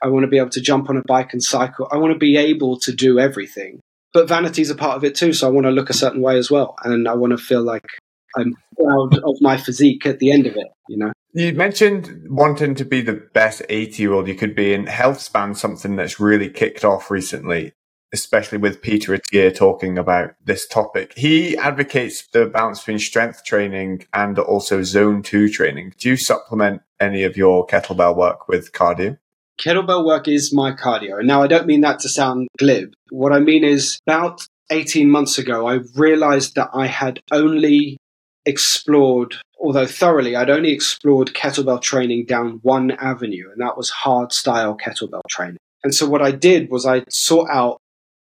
I 0.02 0.08
want 0.08 0.24
to 0.24 0.28
be 0.28 0.38
able 0.38 0.50
to 0.50 0.60
jump 0.60 0.90
on 0.90 0.98
a 0.98 1.02
bike 1.06 1.32
and 1.32 1.42
cycle. 1.42 1.88
I 1.90 1.96
want 1.96 2.12
to 2.12 2.18
be 2.18 2.36
able 2.36 2.78
to 2.80 2.92
do 2.92 3.18
everything 3.18 3.80
but 4.16 4.28
vanity 4.28 4.62
is 4.62 4.70
a 4.70 4.74
part 4.74 4.96
of 4.96 5.04
it 5.04 5.14
too. 5.14 5.34
So 5.34 5.46
I 5.46 5.50
want 5.50 5.66
to 5.66 5.70
look 5.70 5.90
a 5.90 5.94
certain 5.94 6.22
way 6.22 6.38
as 6.38 6.50
well, 6.50 6.74
and 6.82 7.06
I 7.06 7.12
want 7.12 7.32
to 7.32 7.36
feel 7.36 7.62
like 7.62 7.86
I'm 8.34 8.54
proud 8.74 9.18
of 9.18 9.36
my 9.42 9.58
physique 9.58 10.06
at 10.06 10.20
the 10.20 10.32
end 10.32 10.46
of 10.46 10.56
it. 10.56 10.68
You 10.88 10.96
know. 10.96 11.12
You 11.36 11.52
mentioned 11.52 12.28
wanting 12.30 12.74
to 12.76 12.84
be 12.86 13.02
the 13.02 13.12
best 13.34 13.60
80 13.68 14.02
year 14.02 14.14
old 14.14 14.26
you 14.26 14.34
could 14.34 14.54
be, 14.54 14.72
and 14.72 14.88
healthspan 14.88 15.54
something 15.54 15.94
that's 15.94 16.18
really 16.18 16.48
kicked 16.48 16.82
off 16.82 17.10
recently, 17.10 17.74
especially 18.10 18.56
with 18.56 18.80
Peter 18.80 19.14
Attia 19.14 19.54
talking 19.54 19.98
about 19.98 20.32
this 20.42 20.66
topic. 20.66 21.12
He 21.14 21.54
advocates 21.58 22.26
the 22.28 22.46
balance 22.46 22.78
between 22.78 23.00
strength 23.00 23.44
training 23.44 24.06
and 24.14 24.38
also 24.38 24.82
zone 24.82 25.22
two 25.22 25.50
training. 25.50 25.92
Do 25.98 26.08
you 26.08 26.16
supplement 26.16 26.80
any 26.98 27.22
of 27.22 27.36
your 27.36 27.66
kettlebell 27.66 28.16
work 28.16 28.48
with 28.48 28.72
cardio? 28.72 29.18
kettlebell 29.58 30.06
work 30.06 30.28
is 30.28 30.54
my 30.54 30.72
cardio. 30.72 31.22
Now, 31.22 31.42
I 31.42 31.48
don't 31.48 31.66
mean 31.66 31.82
that 31.82 31.98
to 32.00 32.08
sound 32.08 32.48
glib. 32.58 32.94
What 33.10 33.34
I 33.34 33.40
mean 33.40 33.62
is 33.62 34.00
about 34.06 34.40
18 34.70 35.10
months 35.10 35.36
ago, 35.36 35.66
I 35.66 35.80
realized 35.96 36.54
that 36.54 36.70
I 36.72 36.86
had 36.86 37.20
only 37.30 37.98
explored, 38.46 39.36
although 39.60 39.86
thoroughly, 39.86 40.36
I'd 40.36 40.50
only 40.50 40.72
explored 40.72 41.34
kettlebell 41.34 41.82
training 41.82 42.26
down 42.26 42.60
one 42.62 42.92
avenue, 42.92 43.50
and 43.50 43.60
that 43.60 43.76
was 43.76 43.90
hard 43.90 44.32
style 44.32 44.76
kettlebell 44.76 45.22
training. 45.28 45.58
And 45.84 45.94
so 45.94 46.08
what 46.08 46.22
I 46.22 46.30
did 46.30 46.70
was 46.70 46.86
I 46.86 47.04
sought 47.08 47.50
out 47.50 47.78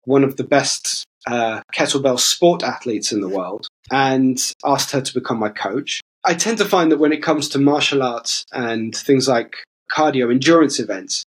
one 0.06 0.24
of 0.24 0.38
the 0.38 0.44
best 0.44 1.06
uh, 1.28 1.62
kettlebell 1.76 2.20
sport 2.20 2.64
athletes 2.64 3.12
in 3.12 3.22
the 3.22 3.30
world 3.30 3.68
and 3.92 4.40
asked 4.66 4.92
her 4.92 5.02
to 5.02 5.14
become 5.14 5.38
my 5.38 5.50
coach. 5.50 6.02
I 6.24 6.34
tend 6.34 6.58
to 6.60 6.66
find 6.66 6.92
that 6.92 7.00
when 7.00 7.14
it 7.14 7.24
comes 7.24 7.50
to 7.50 7.60
martial 7.60 8.04
arts 8.04 8.46
and 8.52 8.96
things 8.96 9.28
like 9.28 9.56
cardio 9.96 10.32
endurance 10.32 10.80
events, 10.80 11.26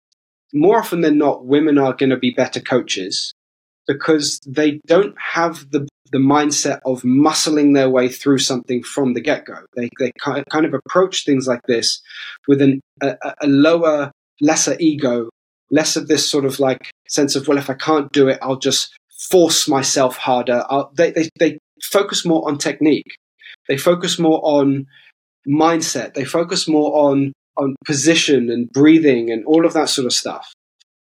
more 0.52 0.78
often 0.78 1.00
than 1.00 1.16
not, 1.16 1.44
women 1.44 1.78
are 1.78 1.94
going 1.94 2.10
to 2.10 2.16
be 2.16 2.30
better 2.32 2.60
coaches 2.60 3.32
because 3.86 4.40
they 4.46 4.80
don't 4.86 5.14
have 5.18 5.70
the 5.70 5.88
the 6.12 6.18
mindset 6.18 6.80
of 6.84 7.02
muscling 7.02 7.74
their 7.74 7.88
way 7.88 8.08
through 8.08 8.38
something 8.38 8.82
from 8.82 9.14
the 9.14 9.20
get 9.20 9.44
go. 9.44 9.58
They 9.76 9.88
they 9.98 10.12
kind 10.20 10.66
of 10.66 10.74
approach 10.74 11.24
things 11.24 11.46
like 11.46 11.62
this 11.66 12.00
with 12.48 12.60
an, 12.60 12.80
a, 13.02 13.16
a 13.42 13.46
lower, 13.46 14.10
lesser 14.40 14.76
ego, 14.80 15.28
less 15.70 15.96
of 15.96 16.08
this 16.08 16.28
sort 16.28 16.44
of 16.44 16.58
like 16.58 16.90
sense 17.08 17.36
of 17.36 17.48
well, 17.48 17.58
if 17.58 17.70
I 17.70 17.74
can't 17.74 18.10
do 18.12 18.28
it, 18.28 18.38
I'll 18.42 18.58
just 18.58 18.92
force 19.30 19.68
myself 19.68 20.16
harder. 20.16 20.64
I'll, 20.68 20.90
they, 20.96 21.12
they 21.12 21.28
they 21.38 21.58
focus 21.82 22.24
more 22.24 22.48
on 22.48 22.58
technique. 22.58 23.16
They 23.68 23.76
focus 23.76 24.18
more 24.18 24.40
on 24.42 24.86
mindset. 25.48 26.14
They 26.14 26.24
focus 26.24 26.68
more 26.68 27.10
on 27.10 27.32
on 27.56 27.76
position 27.84 28.50
and 28.50 28.70
breathing 28.70 29.30
and 29.30 29.44
all 29.44 29.66
of 29.66 29.74
that 29.74 29.88
sort 29.88 30.06
of 30.06 30.12
stuff. 30.12 30.52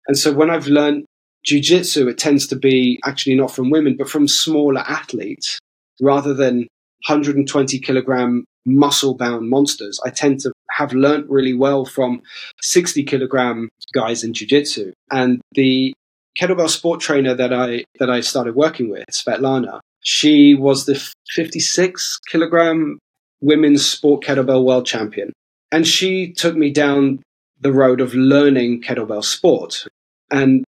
And 0.08 0.16
so 0.16 0.32
when 0.32 0.50
I've 0.50 0.68
learned 0.68 1.04
jujitsu, 1.48 2.08
it 2.08 2.18
tends 2.18 2.46
to 2.48 2.56
be 2.56 2.98
actually 3.04 3.36
not 3.36 3.50
from 3.50 3.70
women, 3.70 3.96
but 3.96 4.08
from 4.08 4.28
smaller 4.28 4.80
athletes 4.80 5.58
rather 6.00 6.34
than 6.34 6.66
120 7.06 7.78
kilogram 7.78 8.44
muscle 8.64 9.14
bound 9.14 9.48
monsters. 9.48 10.00
I 10.04 10.10
tend 10.10 10.40
to 10.40 10.52
have 10.72 10.92
learnt 10.92 11.30
really 11.30 11.54
well 11.54 11.84
from 11.84 12.22
60 12.62 13.04
kilogram 13.04 13.68
guys 13.94 14.24
in 14.24 14.34
jiu-jitsu 14.34 14.92
and 15.10 15.40
the 15.52 15.94
kettlebell 16.38 16.68
sport 16.68 17.00
trainer 17.00 17.34
that 17.34 17.52
I 17.52 17.84
that 17.98 18.10
I 18.10 18.20
started 18.20 18.54
working 18.54 18.90
with, 18.90 19.04
Svetlana, 19.10 19.80
she 20.00 20.54
was 20.54 20.86
the 20.86 21.02
56 21.34 22.20
kilogram 22.28 22.98
women's 23.40 23.86
sport 23.86 24.22
kettlebell 24.24 24.64
world 24.64 24.86
champion. 24.86 25.32
And 25.72 25.86
she 25.86 26.32
took 26.32 26.56
me 26.56 26.70
down 26.70 27.22
the 27.60 27.72
road 27.72 28.00
of 28.00 28.14
learning 28.14 28.82
kettlebell 28.82 29.24
sport. 29.24 29.86
And 30.30 30.64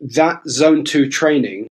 that 0.00 0.40
zone 0.48 0.84
two 0.84 1.08
training, 1.08 1.66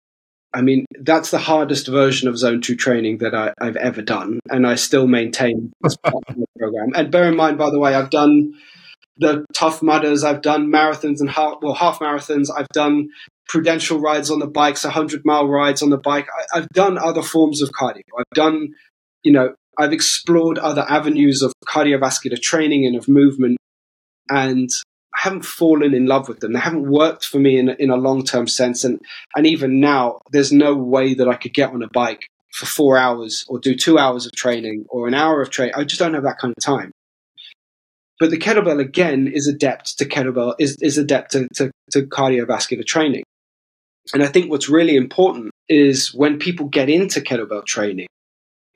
I 0.55 0.63
mean, 0.63 0.87
that's 1.01 1.31
the 1.31 1.39
hardest 1.39 1.89
version 1.89 2.29
of 2.29 2.39
zone 2.39 2.61
two 2.61 2.77
training 2.77 3.19
that 3.19 3.35
I, 3.35 3.53
have 3.61 3.77
ever 3.77 4.03
done. 4.03 4.41
And 4.49 4.67
I 4.67 4.77
still 4.77 5.07
maintain 5.07 5.73
the 5.81 6.47
program. 6.59 6.93
And 6.95 7.11
bear 7.11 7.29
in 7.29 7.37
mind, 7.37 7.59
by 7.59 7.71
the 7.71 7.79
way, 7.79 7.95
I've 7.95 8.11
done 8.11 8.55
the 9.19 9.45
tough 9.55 9.83
mudders, 9.83 10.25
I've 10.25 10.43
done 10.43 10.69
marathons 10.69 11.21
and 11.21 11.29
half, 11.29 11.57
well, 11.61 11.75
half 11.75 11.99
marathons, 11.99 12.49
I've 12.57 12.69
done 12.69 13.09
prudential 13.49 13.99
rides 13.99 14.31
on 14.31 14.39
the 14.39 14.47
bikes, 14.47 14.85
100 14.85 15.23
mile 15.25 15.49
rides 15.49 15.83
on 15.83 15.91
the 15.91 15.99
bike. 15.99 16.29
I, 16.33 16.59
I've 16.59 16.69
done 16.69 16.99
other 16.99 17.23
forms 17.23 17.61
of 17.61 17.71
cardio. 17.71 18.03
I've 18.17 18.25
done, 18.35 18.69
you 19.25 19.33
know, 19.33 19.55
I've 19.79 19.93
explored 19.93 20.59
other 20.59 20.85
avenues 20.89 21.43
of 21.43 21.53
cardiovascular 21.67 22.41
training 22.41 22.87
and 22.87 22.97
of 22.97 23.09
movement. 23.09 23.59
And 24.31 24.69
I 25.19 25.25
haven't 25.25 25.45
fallen 25.45 25.95
in 25.95 26.07
love 26.07 26.29
with 26.29 26.39
them. 26.39 26.53
They 26.53 26.61
haven't 26.61 26.89
worked 26.89 27.25
for 27.25 27.41
me 27.41 27.59
in, 27.59 27.71
in 27.71 27.91
a 27.91 27.97
long 27.97 28.25
term 28.25 28.47
sense. 28.47 28.85
And, 28.85 29.01
and 29.35 29.47
even 29.47 29.81
now, 29.81 30.21
there's 30.31 30.53
no 30.53 30.77
way 30.77 31.15
that 31.15 31.29
I 31.29 31.35
could 31.35 31.55
get 31.55 31.71
on 31.71 31.83
a 31.83 31.89
bike 31.89 32.29
for 32.53 32.67
four 32.67 32.97
hours 32.97 33.45
or 33.49 33.59
do 33.59 33.75
two 33.75 33.99
hours 33.99 34.27
of 34.27 34.33
training 34.33 34.85
or 34.89 35.09
an 35.09 35.15
hour 35.15 35.43
of 35.43 35.51
training. 35.51 35.75
I 35.77 35.85
just 35.85 35.99
don't 35.99 36.15
have 36.15 36.23
that 36.23 36.39
kind 36.39 36.55
of 36.57 36.63
time. 36.63 36.93
But 38.21 38.31
the 38.31 38.39
kettlebell 38.39 38.81
again 38.81 39.31
is 39.33 39.49
adept 39.49 39.99
to 39.99 40.05
kettlebell 40.05 40.55
is, 40.59 40.77
is 40.81 40.99
adept 40.99 41.33
to, 41.33 41.49
to, 41.55 41.71
to 41.93 42.03
cardiovascular 42.03 42.87
training. 42.87 43.25
And 44.13 44.23
I 44.23 44.27
think 44.27 44.51
what's 44.51 44.69
really 44.69 44.97
important 44.97 45.51
is 45.69 46.15
when 46.15 46.39
people 46.39 46.67
get 46.67 46.89
into 46.89 47.21
kettlebell 47.21 47.65
training, 47.65 48.07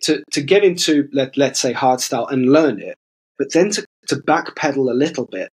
to, 0.03 0.23
to 0.33 0.43
get 0.43 0.65
into 0.65 1.09
let, 1.13 1.37
let's 1.37 1.61
say 1.61 1.73
hard 1.73 2.01
style 2.01 2.27
and 2.27 2.53
learn 2.53 2.81
it, 2.81 2.97
but 3.39 3.53
then 3.53 3.71
to, 3.71 3.85
to 4.09 4.17
backpedal 4.17 4.91
a 4.91 4.95
little 4.95 5.27
bit 5.27 5.49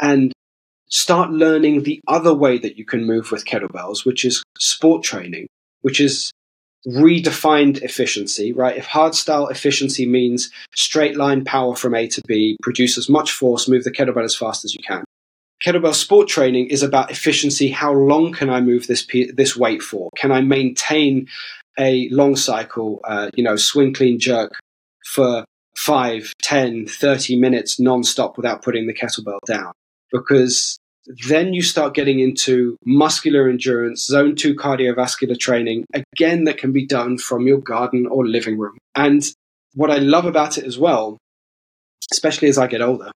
and 0.00 0.32
start 0.88 1.30
learning 1.30 1.82
the 1.82 2.00
other 2.08 2.34
way 2.34 2.58
that 2.58 2.76
you 2.76 2.84
can 2.84 3.04
move 3.04 3.30
with 3.30 3.44
kettlebells, 3.44 4.04
which 4.04 4.24
is 4.24 4.42
sport 4.58 5.02
training, 5.02 5.46
which 5.82 6.00
is 6.00 6.30
redefined 6.86 7.82
efficiency, 7.82 8.52
right? 8.52 8.76
If 8.76 8.86
hardstyle 8.86 9.50
efficiency 9.50 10.06
means 10.06 10.50
straight 10.74 11.16
line 11.16 11.44
power 11.44 11.76
from 11.76 11.94
A 11.94 12.08
to 12.08 12.22
B, 12.26 12.56
produce 12.62 12.96
as 12.96 13.08
much 13.08 13.32
force, 13.32 13.68
move 13.68 13.84
the 13.84 13.90
kettlebell 13.90 14.24
as 14.24 14.34
fast 14.34 14.64
as 14.64 14.74
you 14.74 14.80
can. 14.86 15.04
Kettlebell 15.64 15.94
sport 15.94 16.26
training 16.26 16.68
is 16.68 16.82
about 16.82 17.10
efficiency. 17.10 17.68
How 17.68 17.92
long 17.92 18.32
can 18.32 18.48
I 18.48 18.62
move 18.62 18.86
this 18.86 19.06
this 19.34 19.56
weight 19.56 19.82
for? 19.82 20.08
Can 20.16 20.32
I 20.32 20.40
maintain 20.40 21.28
a 21.78 22.08
long 22.10 22.34
cycle, 22.34 23.00
uh, 23.04 23.30
you 23.34 23.44
know, 23.44 23.56
swing 23.56 23.92
clean 23.92 24.18
jerk 24.18 24.52
for 25.04 25.44
5, 25.76 26.32
10, 26.42 26.86
30 26.86 27.36
minutes 27.36 27.78
non-stop 27.78 28.38
without 28.38 28.62
putting 28.62 28.86
the 28.86 28.94
kettlebell 28.94 29.38
down? 29.46 29.72
Because 30.10 30.78
then 31.28 31.54
you 31.54 31.62
start 31.62 31.94
getting 31.94 32.20
into 32.20 32.76
muscular 32.84 33.48
endurance, 33.48 34.04
zone 34.04 34.36
two 34.36 34.54
cardiovascular 34.54 35.38
training, 35.38 35.84
again, 35.94 36.44
that 36.44 36.58
can 36.58 36.72
be 36.72 36.86
done 36.86 37.18
from 37.18 37.46
your 37.46 37.58
garden 37.58 38.06
or 38.06 38.26
living 38.26 38.58
room. 38.58 38.78
And 38.94 39.22
what 39.74 39.90
I 39.90 39.96
love 39.96 40.26
about 40.26 40.58
it 40.58 40.64
as 40.64 40.78
well, 40.78 41.18
especially 42.12 42.48
as 42.48 42.58
I 42.58 42.66
get 42.66 42.82
older, 42.82 43.10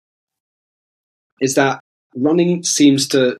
is 1.41 1.55
that 1.55 1.79
running 2.15 2.63
seems 2.63 3.07
to, 3.09 3.37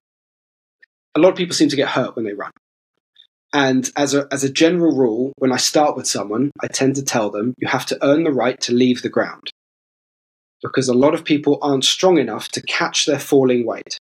a 1.16 1.20
lot 1.20 1.30
of 1.30 1.36
people 1.36 1.56
seem 1.56 1.70
to 1.70 1.76
get 1.76 1.90
hurt 1.90 2.16
when 2.16 2.26
they 2.26 2.34
run. 2.34 2.52
And 3.54 3.90
as 3.96 4.16
a, 4.16 4.28
as 4.32 4.44
a 4.44 4.52
general 4.52 4.98
rule, 4.98 5.32
when 5.38 5.52
I 5.52 5.58
start 5.58 5.96
with 5.96 6.08
someone, 6.08 6.52
I 6.60 6.68
tend 6.68 6.96
to 6.96 7.04
tell 7.04 7.30
them 7.30 7.54
you 7.60 7.68
have 7.68 7.86
to 7.88 8.06
earn 8.06 8.24
the 8.24 8.32
right 8.32 8.60
to 8.62 8.74
leave 8.74 9.04
the 9.04 9.10
ground 9.10 9.53
because 10.64 10.88
a 10.88 10.94
lot 10.94 11.14
of 11.14 11.26
people 11.26 11.60
aren't 11.62 11.86
strong 11.86 12.18
enough 12.18 12.48
to 12.50 12.62
catch 12.64 13.06
their 13.06 13.20
falling 13.20 13.66
weight. 13.66 13.98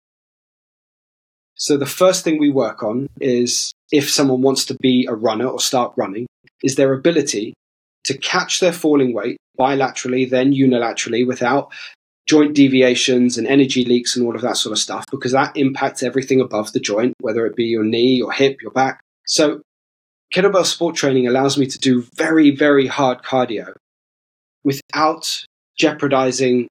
So 1.56 1.78
the 1.78 1.86
first 1.86 2.24
thing 2.24 2.40
we 2.40 2.50
work 2.50 2.84
on 2.84 3.08
is 3.20 3.72
if 3.92 4.10
someone 4.10 4.42
wants 4.42 4.66
to 4.66 4.76
be 4.82 5.08
a 5.10 5.16
runner 5.16 5.48
or 5.48 5.60
start 5.60 5.94
running, 5.98 6.28
is 6.64 6.76
their 6.76 6.94
ability 6.94 7.54
to 8.06 8.18
catch 8.18 8.60
their 8.60 8.74
falling 8.74 9.14
weight 9.14 9.38
bilaterally, 9.60 10.30
then 10.30 10.54
unilaterally 10.54 11.26
without 11.28 11.72
joint 12.28 12.56
deviations 12.56 13.38
and 13.38 13.48
energy 13.48 13.84
leaks 13.84 14.16
and 14.16 14.26
all 14.26 14.36
of 14.36 14.42
that 14.42 14.56
sort 14.56 14.72
of 14.72 14.80
stuff, 14.80 15.04
because 15.12 15.32
that 15.32 15.56
impacts 15.58 16.04
everything 16.04 16.40
above 16.40 16.72
the 16.74 16.80
joint, 16.80 17.14
whether 17.20 17.46
it 17.46 17.56
be 17.56 17.66
your 17.66 17.84
knee, 17.84 18.16
your 18.16 18.32
hip, 18.32 18.62
your 18.62 18.72
back. 18.72 19.00
So 19.26 19.62
kettlebell 20.34 20.66
sport 20.66 20.96
training 20.96 21.28
allows 21.28 21.58
me 21.58 21.66
to 21.66 21.78
do 21.80 22.04
very, 22.16 22.52
very 22.52 22.88
hard 22.88 23.24
cardio 23.24 23.74
without 24.64 25.44
jeopardizing 25.80 26.68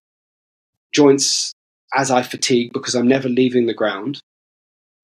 joints 0.93 1.53
as 1.95 2.11
I 2.11 2.23
fatigue 2.23 2.73
because 2.73 2.95
I'm 2.95 3.09
never 3.09 3.29
leaving 3.29 3.67
the 3.67 3.75
ground. 3.75 4.21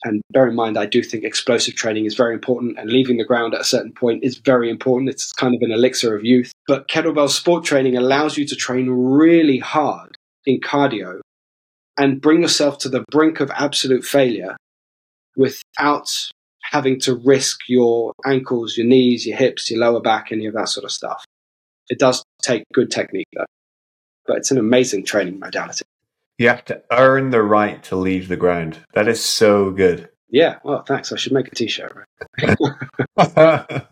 And 0.04 0.20
bear 0.30 0.46
in 0.46 0.54
mind, 0.54 0.76
I 0.76 0.84
do 0.84 1.02
think 1.02 1.24
explosive 1.24 1.76
training 1.76 2.04
is 2.04 2.14
very 2.14 2.34
important, 2.34 2.78
and 2.78 2.90
leaving 2.90 3.16
the 3.16 3.24
ground 3.24 3.54
at 3.54 3.62
a 3.62 3.64
certain 3.64 3.92
point 3.92 4.22
is 4.22 4.36
very 4.36 4.68
important. 4.68 5.08
It's 5.08 5.32
kind 5.32 5.54
of 5.54 5.62
an 5.62 5.72
elixir 5.72 6.14
of 6.14 6.24
youth. 6.24 6.52
But 6.68 6.88
kettlebell 6.88 7.30
sport 7.30 7.64
training 7.64 7.96
allows 7.96 8.36
you 8.36 8.46
to 8.46 8.54
train 8.54 8.90
really 8.90 9.58
hard 9.58 10.18
in 10.44 10.60
cardio 10.60 11.20
and 11.96 12.20
bring 12.20 12.42
yourself 12.42 12.76
to 12.78 12.90
the 12.90 13.02
brink 13.10 13.40
of 13.40 13.50
absolute 13.52 14.04
failure 14.04 14.56
without 15.36 16.10
having 16.70 17.00
to 17.00 17.14
risk 17.14 17.60
your 17.66 18.12
ankles, 18.26 18.76
your 18.76 18.86
knees, 18.86 19.26
your 19.26 19.38
hips, 19.38 19.70
your 19.70 19.80
lower 19.80 20.02
back, 20.02 20.30
any 20.30 20.44
of 20.44 20.52
that 20.52 20.68
sort 20.68 20.84
of 20.84 20.90
stuff. 20.90 21.24
It 21.88 21.98
does 21.98 22.22
take 22.42 22.64
good 22.74 22.90
technique, 22.90 23.28
though 23.34 23.46
but 24.26 24.36
it's 24.38 24.50
an 24.50 24.58
amazing 24.58 25.04
training 25.04 25.38
modality. 25.38 25.84
You 26.38 26.48
have 26.48 26.64
to 26.66 26.82
earn 26.90 27.30
the 27.30 27.42
right 27.42 27.82
to 27.84 27.96
leave 27.96 28.28
the 28.28 28.36
ground. 28.36 28.78
That 28.94 29.08
is 29.08 29.24
so 29.24 29.70
good. 29.70 30.08
Yeah, 30.30 30.58
well, 30.64 30.82
thanks. 30.82 31.12
I 31.12 31.16
should 31.16 31.32
make 31.32 31.46
a 31.46 31.54
t-shirt. 31.54 31.94
Right? 32.42 32.56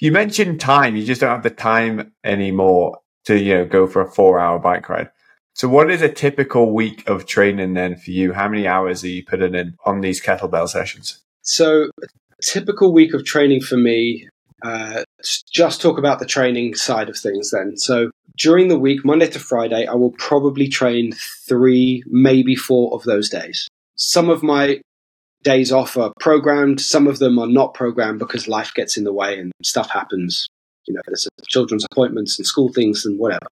you 0.00 0.10
mentioned 0.10 0.60
time. 0.60 0.96
You 0.96 1.04
just 1.04 1.20
don't 1.20 1.30
have 1.30 1.42
the 1.42 1.50
time 1.50 2.12
anymore 2.24 3.00
to 3.26 3.38
you 3.38 3.54
know 3.54 3.66
go 3.66 3.86
for 3.86 4.00
a 4.00 4.10
four-hour 4.10 4.58
bike 4.58 4.88
ride. 4.88 5.10
So, 5.58 5.68
what 5.68 5.90
is 5.90 6.02
a 6.02 6.08
typical 6.08 6.72
week 6.72 7.06
of 7.08 7.26
training 7.26 7.74
then 7.74 7.96
for 7.96 8.10
you? 8.10 8.32
How 8.32 8.48
many 8.48 8.66
hours 8.66 9.02
are 9.04 9.08
you 9.08 9.24
putting 9.24 9.54
in 9.54 9.74
on 9.84 10.00
these 10.00 10.22
kettlebell 10.22 10.68
sessions? 10.68 11.20
So, 11.42 11.88
a 12.00 12.06
typical 12.42 12.92
week 12.92 13.12
of 13.12 13.24
training 13.24 13.62
for 13.62 13.76
me. 13.76 14.28
Uh, 14.62 15.04
just 15.52 15.80
talk 15.80 15.98
about 15.98 16.18
the 16.18 16.26
training 16.26 16.74
side 16.74 17.08
of 17.08 17.16
things 17.16 17.50
then. 17.50 17.76
So, 17.76 18.10
during 18.36 18.68
the 18.68 18.78
week, 18.78 19.04
Monday 19.04 19.28
to 19.28 19.38
Friday, 19.38 19.86
I 19.86 19.94
will 19.94 20.12
probably 20.12 20.68
train 20.68 21.12
three, 21.48 22.02
maybe 22.06 22.54
four 22.54 22.94
of 22.94 23.02
those 23.04 23.28
days. 23.28 23.68
Some 23.96 24.28
of 24.28 24.42
my 24.42 24.80
days 25.42 25.72
off 25.72 25.96
are 25.96 26.12
programmed, 26.20 26.80
some 26.80 27.06
of 27.06 27.18
them 27.18 27.38
are 27.38 27.46
not 27.46 27.74
programmed 27.74 28.18
because 28.18 28.48
life 28.48 28.72
gets 28.74 28.96
in 28.96 29.04
the 29.04 29.12
way 29.12 29.38
and 29.38 29.52
stuff 29.62 29.90
happens. 29.90 30.46
You 30.86 30.94
know, 30.94 31.00
there's 31.06 31.28
children's 31.46 31.84
appointments 31.90 32.38
and 32.38 32.46
school 32.46 32.72
things 32.72 33.04
and 33.04 33.18
whatever. 33.18 33.46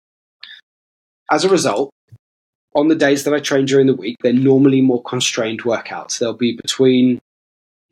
As 1.30 1.44
a 1.44 1.48
result, 1.48 1.90
on 2.74 2.88
the 2.88 2.94
days 2.94 3.24
that 3.24 3.34
I 3.34 3.40
train 3.40 3.64
during 3.64 3.86
the 3.86 3.94
week, 3.94 4.16
they're 4.22 4.32
normally 4.32 4.80
more 4.80 5.02
constrained 5.02 5.62
workouts. 5.62 6.18
They'll 6.18 6.34
be 6.34 6.56
between 6.56 7.20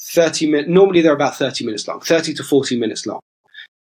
30 0.01 0.51
minutes, 0.51 0.69
normally 0.69 1.01
they're 1.01 1.15
about 1.15 1.37
30 1.37 1.65
minutes 1.65 1.87
long, 1.87 2.01
30 2.01 2.35
to 2.35 2.45
40 2.45 2.79
minutes 2.79 3.07
long. 3.07 3.21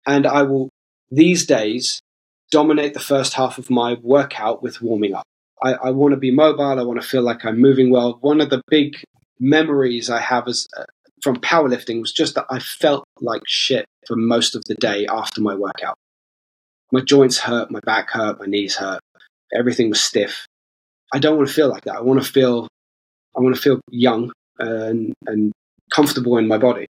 And 0.07 0.25
I 0.25 0.43
will, 0.43 0.69
these 1.11 1.45
days, 1.45 2.01
dominate 2.51 2.93
the 2.93 2.99
first 2.99 3.33
half 3.33 3.57
of 3.57 3.69
my 3.69 3.97
workout 4.01 4.61
with 4.61 4.81
warming 4.81 5.13
up. 5.13 5.25
I, 5.63 5.73
I 5.73 5.91
want 5.91 6.13
to 6.13 6.19
be 6.19 6.31
mobile. 6.31 6.79
I 6.79 6.83
want 6.83 7.01
to 7.01 7.07
feel 7.07 7.21
like 7.21 7.45
I'm 7.45 7.59
moving 7.59 7.89
well. 7.89 8.17
One 8.21 8.41
of 8.41 8.49
the 8.49 8.61
big 8.69 8.95
memories 9.39 10.09
I 10.09 10.19
have 10.19 10.47
as 10.47 10.67
uh, 10.77 10.83
from 11.21 11.37
powerlifting 11.37 12.01
was 12.01 12.11
just 12.11 12.35
that 12.35 12.45
I 12.49 12.59
felt 12.59 13.05
like 13.19 13.41
shit 13.47 13.85
for 14.07 14.15
most 14.15 14.55
of 14.55 14.63
the 14.67 14.75
day 14.75 15.07
after 15.07 15.41
my 15.41 15.55
workout. 15.55 15.95
My 16.91 17.01
joints 17.01 17.39
hurt, 17.39 17.71
my 17.71 17.79
back 17.85 18.11
hurt, 18.11 18.39
my 18.39 18.45
knees 18.45 18.75
hurt. 18.75 19.01
Everything 19.57 19.89
was 19.89 20.01
stiff. 20.01 20.45
I 21.13 21.19
don't 21.19 21.37
want 21.37 21.47
to 21.47 21.53
feel 21.53 21.69
like 21.69 21.85
that. 21.85 21.95
I 21.95 22.01
want 22.01 22.23
to 22.23 22.31
feel, 22.31 22.67
I 23.35 23.41
want 23.41 23.55
to 23.55 23.61
feel 23.61 23.81
young 23.89 24.31
and, 24.59 25.13
and 25.25 25.51
comfortable 25.93 26.37
in 26.37 26.47
my 26.47 26.57
body. 26.57 26.87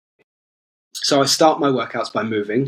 So 0.93 1.21
I 1.21 1.25
start 1.25 1.59
my 1.59 1.69
workouts 1.69 2.11
by 2.11 2.23
moving. 2.23 2.67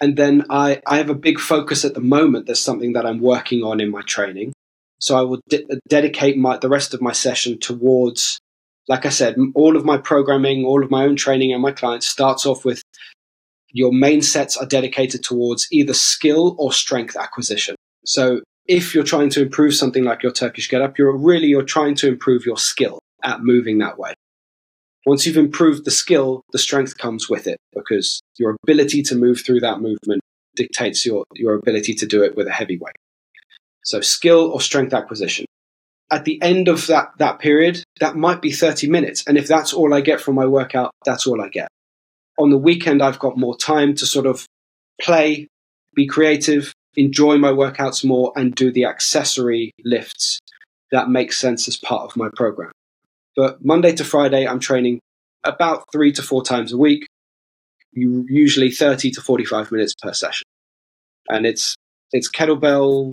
And 0.00 0.16
then 0.16 0.46
I, 0.48 0.80
I 0.86 0.96
have 0.98 1.10
a 1.10 1.14
big 1.14 1.38
focus 1.38 1.84
at 1.84 1.94
the 1.94 2.00
moment. 2.00 2.46
There's 2.46 2.62
something 2.62 2.92
that 2.92 3.04
I'm 3.04 3.20
working 3.20 3.62
on 3.62 3.80
in 3.80 3.90
my 3.90 4.02
training. 4.02 4.52
So 5.00 5.16
I 5.16 5.22
will 5.22 5.40
de- 5.48 5.66
dedicate 5.88 6.36
my, 6.36 6.56
the 6.56 6.68
rest 6.68 6.94
of 6.94 7.00
my 7.00 7.12
session 7.12 7.58
towards, 7.58 8.38
like 8.88 9.06
I 9.06 9.10
said, 9.10 9.36
all 9.54 9.76
of 9.76 9.84
my 9.84 9.98
programming, 9.98 10.64
all 10.64 10.82
of 10.82 10.90
my 10.90 11.04
own 11.04 11.16
training 11.16 11.52
and 11.52 11.62
my 11.62 11.72
clients 11.72 12.06
starts 12.06 12.46
off 12.46 12.64
with 12.64 12.82
your 13.70 13.92
main 13.92 14.22
sets 14.22 14.56
are 14.56 14.66
dedicated 14.66 15.22
towards 15.22 15.68
either 15.70 15.94
skill 15.94 16.56
or 16.58 16.72
strength 16.72 17.16
acquisition. 17.16 17.76
So 18.04 18.40
if 18.66 18.94
you're 18.94 19.04
trying 19.04 19.30
to 19.30 19.42
improve 19.42 19.74
something 19.74 20.04
like 20.04 20.22
your 20.22 20.32
Turkish 20.32 20.68
get 20.68 20.80
up, 20.80 20.98
you're 20.98 21.16
really, 21.16 21.48
you're 21.48 21.62
trying 21.62 21.94
to 21.96 22.08
improve 22.08 22.46
your 22.46 22.58
skill 22.58 22.98
at 23.22 23.42
moving 23.42 23.78
that 23.78 23.98
way. 23.98 24.14
Once 25.08 25.24
you've 25.24 25.38
improved 25.38 25.86
the 25.86 25.90
skill, 25.90 26.42
the 26.52 26.58
strength 26.58 26.98
comes 26.98 27.30
with 27.30 27.46
it 27.46 27.56
because 27.74 28.20
your 28.38 28.54
ability 28.62 29.00
to 29.00 29.14
move 29.14 29.40
through 29.40 29.58
that 29.58 29.80
movement 29.80 30.20
dictates 30.54 31.06
your, 31.06 31.24
your 31.34 31.54
ability 31.54 31.94
to 31.94 32.04
do 32.04 32.22
it 32.22 32.36
with 32.36 32.46
a 32.46 32.52
heavy 32.52 32.76
weight. 32.76 32.94
So 33.84 34.02
skill 34.02 34.50
or 34.52 34.60
strength 34.60 34.92
acquisition. 34.92 35.46
At 36.10 36.26
the 36.26 36.38
end 36.42 36.68
of 36.68 36.86
that, 36.88 37.12
that 37.20 37.38
period, 37.38 37.82
that 38.00 38.16
might 38.16 38.42
be 38.42 38.52
30 38.52 38.90
minutes. 38.90 39.24
And 39.26 39.38
if 39.38 39.48
that's 39.48 39.72
all 39.72 39.94
I 39.94 40.02
get 40.02 40.20
from 40.20 40.34
my 40.34 40.44
workout, 40.44 40.90
that's 41.06 41.26
all 41.26 41.40
I 41.40 41.48
get. 41.48 41.68
On 42.38 42.50
the 42.50 42.58
weekend, 42.58 43.02
I've 43.02 43.18
got 43.18 43.38
more 43.38 43.56
time 43.56 43.94
to 43.94 44.04
sort 44.04 44.26
of 44.26 44.44
play, 45.00 45.48
be 45.94 46.06
creative, 46.06 46.74
enjoy 46.96 47.38
my 47.38 47.50
workouts 47.50 48.04
more, 48.04 48.30
and 48.36 48.54
do 48.54 48.70
the 48.70 48.84
accessory 48.84 49.72
lifts 49.82 50.38
that 50.92 51.08
make 51.08 51.32
sense 51.32 51.66
as 51.66 51.78
part 51.78 52.10
of 52.10 52.14
my 52.14 52.28
program. 52.36 52.72
But 53.38 53.64
Monday 53.64 53.92
to 53.92 54.04
Friday, 54.04 54.48
I'm 54.48 54.58
training 54.58 54.98
about 55.44 55.84
three 55.92 56.10
to 56.14 56.22
four 56.22 56.42
times 56.42 56.72
a 56.72 56.76
week, 56.76 57.06
usually 57.92 58.72
30 58.72 59.12
to 59.12 59.20
45 59.20 59.70
minutes 59.70 59.94
per 60.02 60.12
session. 60.12 60.42
And 61.28 61.46
it's, 61.46 61.76
it's 62.10 62.28
kettlebell, 62.28 63.12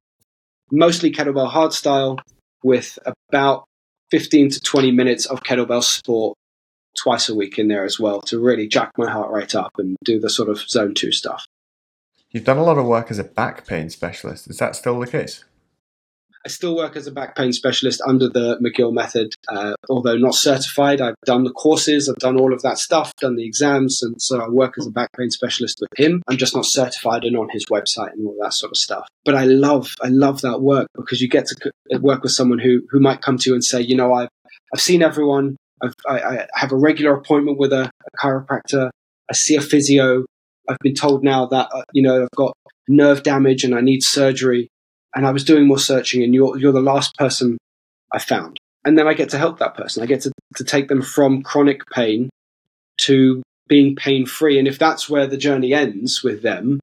mostly 0.72 1.12
kettlebell 1.12 1.48
hard 1.48 1.74
style 1.74 2.18
with 2.64 2.98
about 3.06 3.66
15 4.10 4.50
to 4.50 4.60
20 4.62 4.90
minutes 4.90 5.28
of 5.28 5.44
kettlebell 5.44 5.84
sport 5.84 6.36
twice 6.98 7.30
a 7.30 7.36
week 7.36 7.60
in 7.60 7.68
there 7.68 7.86
as 7.86 8.00
well 8.00 8.20
to 8.22 8.40
really 8.40 8.68
jack 8.68 8.94
my 8.98 9.08
heart 9.08 9.32
rate 9.32 9.54
up 9.54 9.74
and 9.78 9.96
do 10.04 10.20
the 10.20 10.32
sort 10.32 10.50
of 10.50 10.58
zone 10.58 10.96
two 10.96 11.12
stuff. 11.12 11.46
You've 12.32 12.46
done 12.46 12.58
a 12.58 12.64
lot 12.64 12.80
of 12.80 12.88
work 12.88 13.12
as 13.12 13.20
a 13.20 13.24
back 13.24 13.68
pain 13.68 13.92
specialist. 13.92 14.50
Is 14.50 14.58
that 14.58 14.76
still 14.76 15.00
the 15.00 15.06
case? 15.06 15.46
I 16.46 16.48
still 16.48 16.76
work 16.76 16.96
as 16.96 17.08
a 17.08 17.12
back 17.12 17.36
pain 17.36 17.52
specialist 17.54 18.02
under 18.08 18.30
the 18.30 18.60
McGill 18.60 18.94
method, 18.94 19.34
uh, 19.50 19.74
although 19.90 20.16
not 20.16 20.36
certified. 20.36 21.02
I've 21.02 21.16
done 21.26 21.44
the 21.44 21.52
courses, 21.52 22.08
I've 22.08 22.18
done 22.18 22.40
all 22.40 22.54
of 22.54 22.62
that 22.62 22.78
stuff, 22.78 23.12
done 23.20 23.36
the 23.36 23.46
exams, 23.46 24.04
and 24.04 24.22
so 24.22 24.40
I 24.40 24.48
work 24.48 24.76
as 24.78 24.86
a 24.86 24.92
back 24.92 25.10
pain 25.18 25.32
specialist 25.32 25.80
with 25.82 26.00
him. 26.00 26.22
I'm 26.28 26.38
just 26.38 26.56
not 26.56 26.66
certified 26.66 27.24
and 27.24 27.36
on 27.36 27.50
his 27.50 27.66
website 27.66 28.14
and 28.14 28.28
all 28.28 28.38
that 28.42 28.54
sort 28.54 28.72
of 28.72 28.78
stuff. 28.78 29.08
But 29.26 29.34
I 29.34 29.46
love, 29.46 29.90
I 30.04 30.10
love 30.10 30.42
that 30.42 30.62
work 30.62 30.88
because 30.96 31.20
you 31.20 31.28
get 31.28 31.48
to 31.48 31.72
work 32.00 32.22
with 32.22 32.32
someone 32.32 32.60
who 32.60 32.84
who 32.92 33.00
might 33.00 33.22
come 33.22 33.38
to 33.40 33.50
you 33.50 33.56
and 33.56 33.64
say, 33.64 33.82
you 33.82 33.96
know, 33.96 34.14
I've 34.14 34.30
I've 34.72 34.82
seen 34.82 35.02
everyone. 35.02 35.58
I've, 35.82 35.94
I, 36.08 36.20
I 36.20 36.48
have 36.54 36.72
a 36.72 36.78
regular 36.78 37.16
appointment 37.16 37.58
with 37.58 37.74
a, 37.74 37.90
a 37.90 38.26
chiropractor. 38.26 38.92
I 39.30 39.34
see 39.34 39.56
a 39.56 39.62
physio. 39.62 40.26
I've 40.70 40.80
been 40.80 40.96
told 40.96 41.24
now 41.24 41.48
that 41.48 41.70
uh, 41.74 41.84
you 41.94 42.04
know 42.04 42.22
I've 42.22 42.32
got 42.36 42.54
nerve 42.88 43.24
damage 43.24 43.64
and 43.64 43.74
I 43.74 43.82
need 43.82 44.04
surgery 44.04 44.70
and 45.16 45.26
I 45.26 45.32
was 45.32 45.44
doing 45.44 45.68
more 45.68 45.80
searching, 45.80 46.24
and 46.24 46.34
you're 46.34 46.58
you're 46.58 46.74
the 46.74 46.82
last 46.82 47.16
person 47.16 47.58
I 48.14 48.20
found. 48.20 48.58
And 48.84 48.98
then 48.98 49.08
I 49.08 49.14
get 49.14 49.30
to 49.30 49.38
help 49.38 49.58
that 49.60 49.76
person. 49.76 50.04
I 50.04 50.06
get 50.06 50.22
to, 50.22 50.32
to 50.58 50.64
take 50.64 50.90
them 50.90 51.02
from 51.02 51.42
chronic 51.42 51.82
pain 51.92 52.30
to 52.98 53.42
being 53.68 53.96
pain 53.96 54.28
free. 54.28 54.60
And 54.60 54.68
if 54.68 54.78
that's 54.78 55.10
where 55.10 55.26
the 55.26 55.38
journey 55.38 55.74
ends 55.74 56.24
with 56.24 56.44
them, 56.44 56.80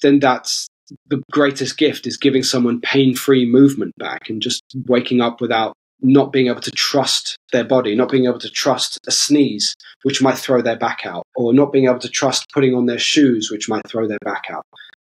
then 0.00 0.20
that's 0.20 0.68
the 1.08 1.22
greatest 1.30 1.76
gift 1.76 2.06
is 2.06 2.16
giving 2.16 2.42
someone 2.42 2.80
pain 2.80 3.14
free 3.14 3.44
movement 3.44 3.92
back 3.98 4.30
and 4.30 4.40
just 4.40 4.62
waking 4.86 5.20
up 5.20 5.40
without 5.40 5.74
not 6.00 6.32
being 6.32 6.48
able 6.48 6.60
to 6.60 6.70
trust 6.70 7.36
their 7.52 7.64
body, 7.64 7.94
not 7.94 8.10
being 8.10 8.24
able 8.24 8.38
to 8.38 8.50
trust 8.50 8.98
a 9.06 9.12
sneeze, 9.12 9.76
which 10.02 10.20
might 10.20 10.36
throw 10.36 10.60
their 10.60 10.76
back 10.76 11.02
out, 11.04 11.24
or 11.36 11.54
not 11.54 11.72
being 11.72 11.84
able 11.84 12.00
to 12.00 12.08
trust 12.08 12.46
putting 12.52 12.74
on 12.74 12.86
their 12.86 12.98
shoes, 12.98 13.50
which 13.50 13.68
might 13.68 13.86
throw 13.86 14.08
their 14.08 14.18
back 14.24 14.44
out. 14.50 14.64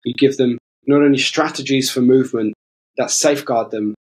You 0.04 0.14
give 0.16 0.38
them 0.38 0.58
not 0.88 1.02
only 1.02 1.18
strategies 1.18 1.92
for 1.92 2.02
movement 2.02 2.54
that 2.98 3.12
safeguard 3.12 3.72
them, 3.72 3.96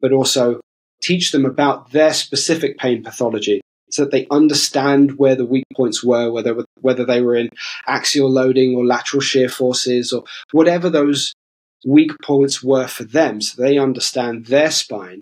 but 0.00 0.12
also 0.12 0.60
teach 1.02 1.32
them 1.32 1.44
about 1.44 1.90
their 1.92 2.12
specific 2.12 2.78
pain 2.78 3.02
pathology 3.02 3.60
so 3.90 4.04
that 4.04 4.12
they 4.12 4.26
understand 4.30 5.18
where 5.18 5.34
the 5.34 5.44
weak 5.44 5.64
points 5.74 6.04
were, 6.04 6.30
whether, 6.30 6.64
whether 6.80 7.04
they 7.04 7.20
were 7.20 7.34
in 7.34 7.48
axial 7.86 8.30
loading 8.30 8.76
or 8.76 8.86
lateral 8.86 9.20
shear 9.20 9.48
forces 9.48 10.12
or 10.12 10.24
whatever 10.52 10.88
those 10.88 11.34
weak 11.84 12.12
points 12.22 12.62
were 12.62 12.86
for 12.86 13.04
them. 13.04 13.40
So 13.40 13.60
they 13.60 13.78
understand 13.78 14.46
their 14.46 14.70
spine 14.70 15.20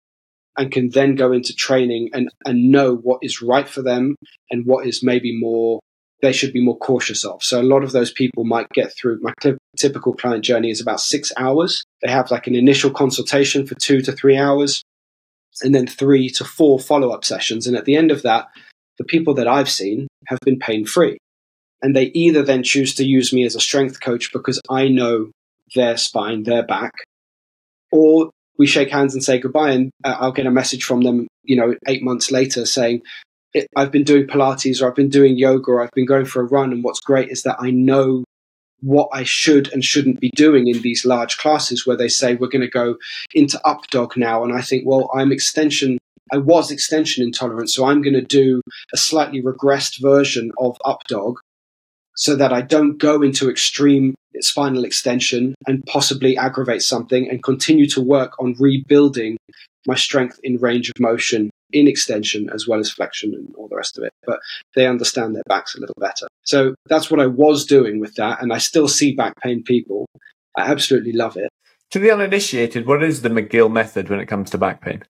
and 0.56 0.72
can 0.72 0.90
then 0.90 1.14
go 1.14 1.32
into 1.32 1.54
training 1.54 2.10
and, 2.12 2.28
and 2.44 2.70
know 2.70 2.96
what 2.96 3.20
is 3.22 3.40
right 3.40 3.68
for 3.68 3.80
them 3.80 4.16
and 4.50 4.66
what 4.66 4.86
is 4.86 5.02
maybe 5.02 5.38
more 5.38 5.80
they 6.20 6.32
should 6.32 6.52
be 6.52 6.64
more 6.64 6.78
cautious 6.78 7.24
of. 7.24 7.42
So 7.42 7.60
a 7.60 7.62
lot 7.62 7.84
of 7.84 7.92
those 7.92 8.10
people 8.10 8.44
might 8.44 8.68
get 8.70 8.92
through. 8.96 9.20
My 9.20 9.32
t- 9.40 9.54
typical 9.76 10.12
client 10.14 10.44
journey 10.44 10.70
is 10.70 10.80
about 10.80 11.00
six 11.00 11.32
hours. 11.36 11.84
They 12.02 12.10
have 12.10 12.30
like 12.30 12.46
an 12.46 12.54
initial 12.54 12.90
consultation 12.90 13.66
for 13.66 13.74
two 13.76 14.00
to 14.02 14.12
three 14.12 14.36
hours, 14.36 14.82
and 15.62 15.74
then 15.74 15.86
three 15.86 16.28
to 16.30 16.44
four 16.44 16.78
follow 16.78 17.10
up 17.10 17.24
sessions. 17.24 17.66
And 17.66 17.76
at 17.76 17.84
the 17.84 17.96
end 17.96 18.10
of 18.10 18.22
that, 18.22 18.48
the 18.98 19.04
people 19.04 19.34
that 19.34 19.48
I've 19.48 19.70
seen 19.70 20.08
have 20.26 20.40
been 20.40 20.58
pain 20.58 20.84
free. 20.84 21.18
And 21.80 21.94
they 21.94 22.06
either 22.06 22.42
then 22.42 22.64
choose 22.64 22.94
to 22.96 23.04
use 23.04 23.32
me 23.32 23.44
as 23.44 23.54
a 23.54 23.60
strength 23.60 24.00
coach 24.00 24.32
because 24.32 24.60
I 24.68 24.88
know 24.88 25.30
their 25.76 25.96
spine, 25.96 26.42
their 26.42 26.66
back, 26.66 26.92
or 27.92 28.30
we 28.58 28.66
shake 28.66 28.90
hands 28.90 29.14
and 29.14 29.22
say 29.22 29.38
goodbye. 29.38 29.70
And 29.70 29.90
uh, 30.02 30.16
I'll 30.18 30.32
get 30.32 30.46
a 30.46 30.50
message 30.50 30.82
from 30.82 31.02
them, 31.02 31.28
you 31.44 31.56
know, 31.56 31.74
eight 31.86 32.02
months 32.02 32.32
later 32.32 32.66
saying, 32.66 33.02
it, 33.54 33.66
I've 33.76 33.92
been 33.92 34.04
doing 34.04 34.26
Pilates 34.26 34.82
or 34.82 34.88
I've 34.88 34.94
been 34.94 35.08
doing 35.08 35.36
yoga 35.36 35.70
or 35.70 35.82
I've 35.82 35.90
been 35.92 36.06
going 36.06 36.26
for 36.26 36.40
a 36.40 36.46
run. 36.46 36.72
And 36.72 36.84
what's 36.84 37.00
great 37.00 37.30
is 37.30 37.42
that 37.42 37.56
I 37.58 37.70
know 37.70 38.24
what 38.80 39.08
I 39.12 39.24
should 39.24 39.72
and 39.72 39.82
shouldn't 39.82 40.20
be 40.20 40.30
doing 40.36 40.68
in 40.68 40.82
these 40.82 41.04
large 41.04 41.36
classes 41.38 41.86
where 41.86 41.96
they 41.96 42.08
say 42.08 42.34
we're 42.34 42.48
going 42.48 42.62
to 42.62 42.68
go 42.68 42.96
into 43.34 43.60
up 43.66 43.86
dog 43.90 44.16
now. 44.16 44.44
And 44.44 44.52
I 44.52 44.60
think, 44.60 44.84
well, 44.86 45.10
I'm 45.14 45.32
extension. 45.32 45.98
I 46.32 46.38
was 46.38 46.70
extension 46.70 47.24
intolerant, 47.24 47.70
so 47.70 47.86
I'm 47.86 48.02
going 48.02 48.14
to 48.14 48.22
do 48.22 48.60
a 48.92 48.98
slightly 48.98 49.42
regressed 49.42 50.00
version 50.00 50.52
of 50.58 50.76
up 50.84 51.00
dog 51.08 51.38
so 52.18 52.34
that 52.34 52.52
I 52.52 52.62
don't 52.62 52.98
go 52.98 53.22
into 53.22 53.48
extreme 53.48 54.16
spinal 54.40 54.84
extension 54.84 55.54
and 55.68 55.84
possibly 55.86 56.36
aggravate 56.36 56.82
something 56.82 57.30
and 57.30 57.42
continue 57.44 57.86
to 57.90 58.00
work 58.00 58.32
on 58.40 58.56
rebuilding 58.58 59.36
my 59.86 59.94
strength 59.94 60.38
in 60.42 60.56
range 60.56 60.90
of 60.90 60.98
motion 60.98 61.50
in 61.72 61.86
extension 61.86 62.50
as 62.52 62.66
well 62.66 62.80
as 62.80 62.90
flexion 62.90 63.34
and 63.34 63.54
all 63.56 63.68
the 63.68 63.76
rest 63.76 63.96
of 63.96 64.04
it. 64.04 64.12
But 64.26 64.40
they 64.74 64.88
understand 64.88 65.36
their 65.36 65.44
backs 65.46 65.76
a 65.76 65.80
little 65.80 65.94
better. 66.00 66.26
So 66.42 66.74
that's 66.86 67.08
what 67.08 67.20
I 67.20 67.26
was 67.26 67.64
doing 67.64 68.00
with 68.00 68.16
that. 68.16 68.42
And 68.42 68.52
I 68.52 68.58
still 68.58 68.88
see 68.88 69.14
back 69.14 69.34
pain 69.40 69.62
people. 69.62 70.06
I 70.56 70.62
absolutely 70.62 71.12
love 71.12 71.36
it. 71.36 71.50
To 71.92 72.00
the 72.00 72.10
uninitiated, 72.10 72.86
what 72.86 73.02
is 73.02 73.22
the 73.22 73.28
McGill 73.28 73.70
method 73.70 74.10
when 74.10 74.18
it 74.18 74.26
comes 74.26 74.50
to 74.50 74.58
back 74.58 74.80
pain? 74.80 75.04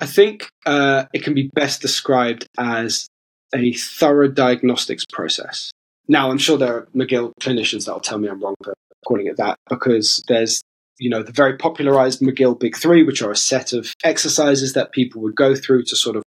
I 0.00 0.06
think 0.06 0.48
uh, 0.64 1.06
it 1.12 1.24
can 1.24 1.34
be 1.34 1.50
best 1.54 1.82
described 1.82 2.46
as 2.56 3.08
a 3.52 3.72
thorough 3.72 4.28
diagnostics 4.28 5.04
process. 5.10 5.72
Now, 6.08 6.30
I'm 6.30 6.38
sure 6.38 6.58
there 6.58 6.76
are 6.76 6.88
McGill 6.94 7.32
clinicians 7.40 7.86
that 7.86 7.92
will 7.92 8.00
tell 8.00 8.18
me 8.18 8.28
I'm 8.28 8.42
wrong 8.42 8.54
for 8.62 8.74
calling 9.06 9.26
it 9.26 9.36
that 9.36 9.56
because 9.68 10.22
there's 10.28 10.62
you 10.98 11.10
know, 11.10 11.22
the 11.22 11.32
very 11.32 11.56
popularized 11.56 12.20
McGill 12.20 12.58
Big 12.58 12.76
Three, 12.76 13.02
which 13.02 13.22
are 13.22 13.30
a 13.30 13.36
set 13.36 13.72
of 13.72 13.92
exercises 14.04 14.74
that 14.74 14.92
people 14.92 15.20
would 15.22 15.34
go 15.34 15.54
through 15.54 15.84
to 15.84 15.96
sort 15.96 16.16
of 16.16 16.22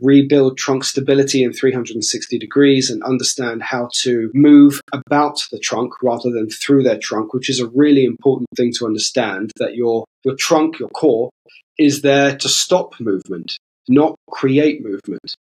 rebuild 0.00 0.56
trunk 0.58 0.84
stability 0.84 1.42
in 1.42 1.52
360 1.52 2.38
degrees 2.38 2.90
and 2.90 3.02
understand 3.02 3.62
how 3.62 3.88
to 4.02 4.30
move 4.34 4.80
about 4.92 5.38
the 5.50 5.58
trunk 5.58 6.02
rather 6.02 6.30
than 6.30 6.48
through 6.48 6.82
their 6.82 6.98
trunk, 6.98 7.34
which 7.34 7.50
is 7.50 7.60
a 7.60 7.68
really 7.68 8.04
important 8.04 8.48
thing 8.56 8.72
to 8.78 8.86
understand 8.86 9.50
that 9.56 9.74
your, 9.74 10.04
your 10.24 10.36
trunk, 10.36 10.78
your 10.78 10.90
core, 10.90 11.30
is 11.78 12.02
there 12.02 12.36
to 12.36 12.48
stop 12.48 12.94
movement, 13.00 13.58
not 13.88 14.14
create 14.30 14.84
movement. 14.84 15.34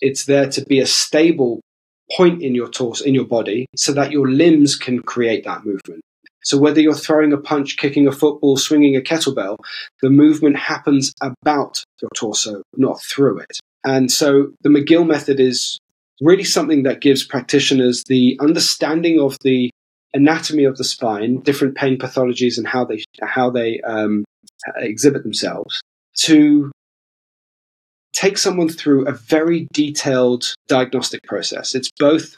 It's 0.00 0.24
there 0.24 0.48
to 0.50 0.64
be 0.64 0.80
a 0.80 0.86
stable 0.86 1.60
point 2.12 2.42
in 2.42 2.54
your 2.54 2.68
torso, 2.68 3.04
in 3.04 3.14
your 3.14 3.26
body, 3.26 3.66
so 3.76 3.92
that 3.92 4.12
your 4.12 4.28
limbs 4.28 4.76
can 4.76 5.00
create 5.02 5.44
that 5.44 5.64
movement. 5.64 6.02
So 6.44 6.58
whether 6.58 6.80
you're 6.80 6.94
throwing 6.94 7.32
a 7.32 7.38
punch, 7.38 7.78
kicking 7.78 8.06
a 8.06 8.12
football, 8.12 8.56
swinging 8.58 8.96
a 8.96 9.00
kettlebell, 9.00 9.56
the 10.02 10.10
movement 10.10 10.58
happens 10.58 11.14
about 11.22 11.82
your 12.02 12.10
torso, 12.14 12.62
not 12.76 13.02
through 13.02 13.38
it. 13.38 13.58
And 13.82 14.12
so 14.12 14.52
the 14.60 14.68
McGill 14.68 15.06
method 15.06 15.40
is 15.40 15.78
really 16.20 16.44
something 16.44 16.82
that 16.82 17.00
gives 17.00 17.24
practitioners 17.24 18.04
the 18.06 18.38
understanding 18.40 19.20
of 19.20 19.38
the 19.42 19.70
anatomy 20.12 20.64
of 20.64 20.76
the 20.76 20.84
spine, 20.84 21.40
different 21.40 21.76
pain 21.76 21.98
pathologies, 21.98 22.56
and 22.58 22.66
how 22.68 22.84
they 22.84 23.02
how 23.22 23.50
they 23.50 23.80
um, 23.80 24.24
exhibit 24.76 25.22
themselves 25.22 25.80
to 26.16 26.70
take 28.14 28.38
someone 28.38 28.68
through 28.68 29.06
a 29.06 29.12
very 29.12 29.68
detailed 29.72 30.54
diagnostic 30.68 31.22
process. 31.24 31.74
It's 31.74 31.90
both 31.98 32.36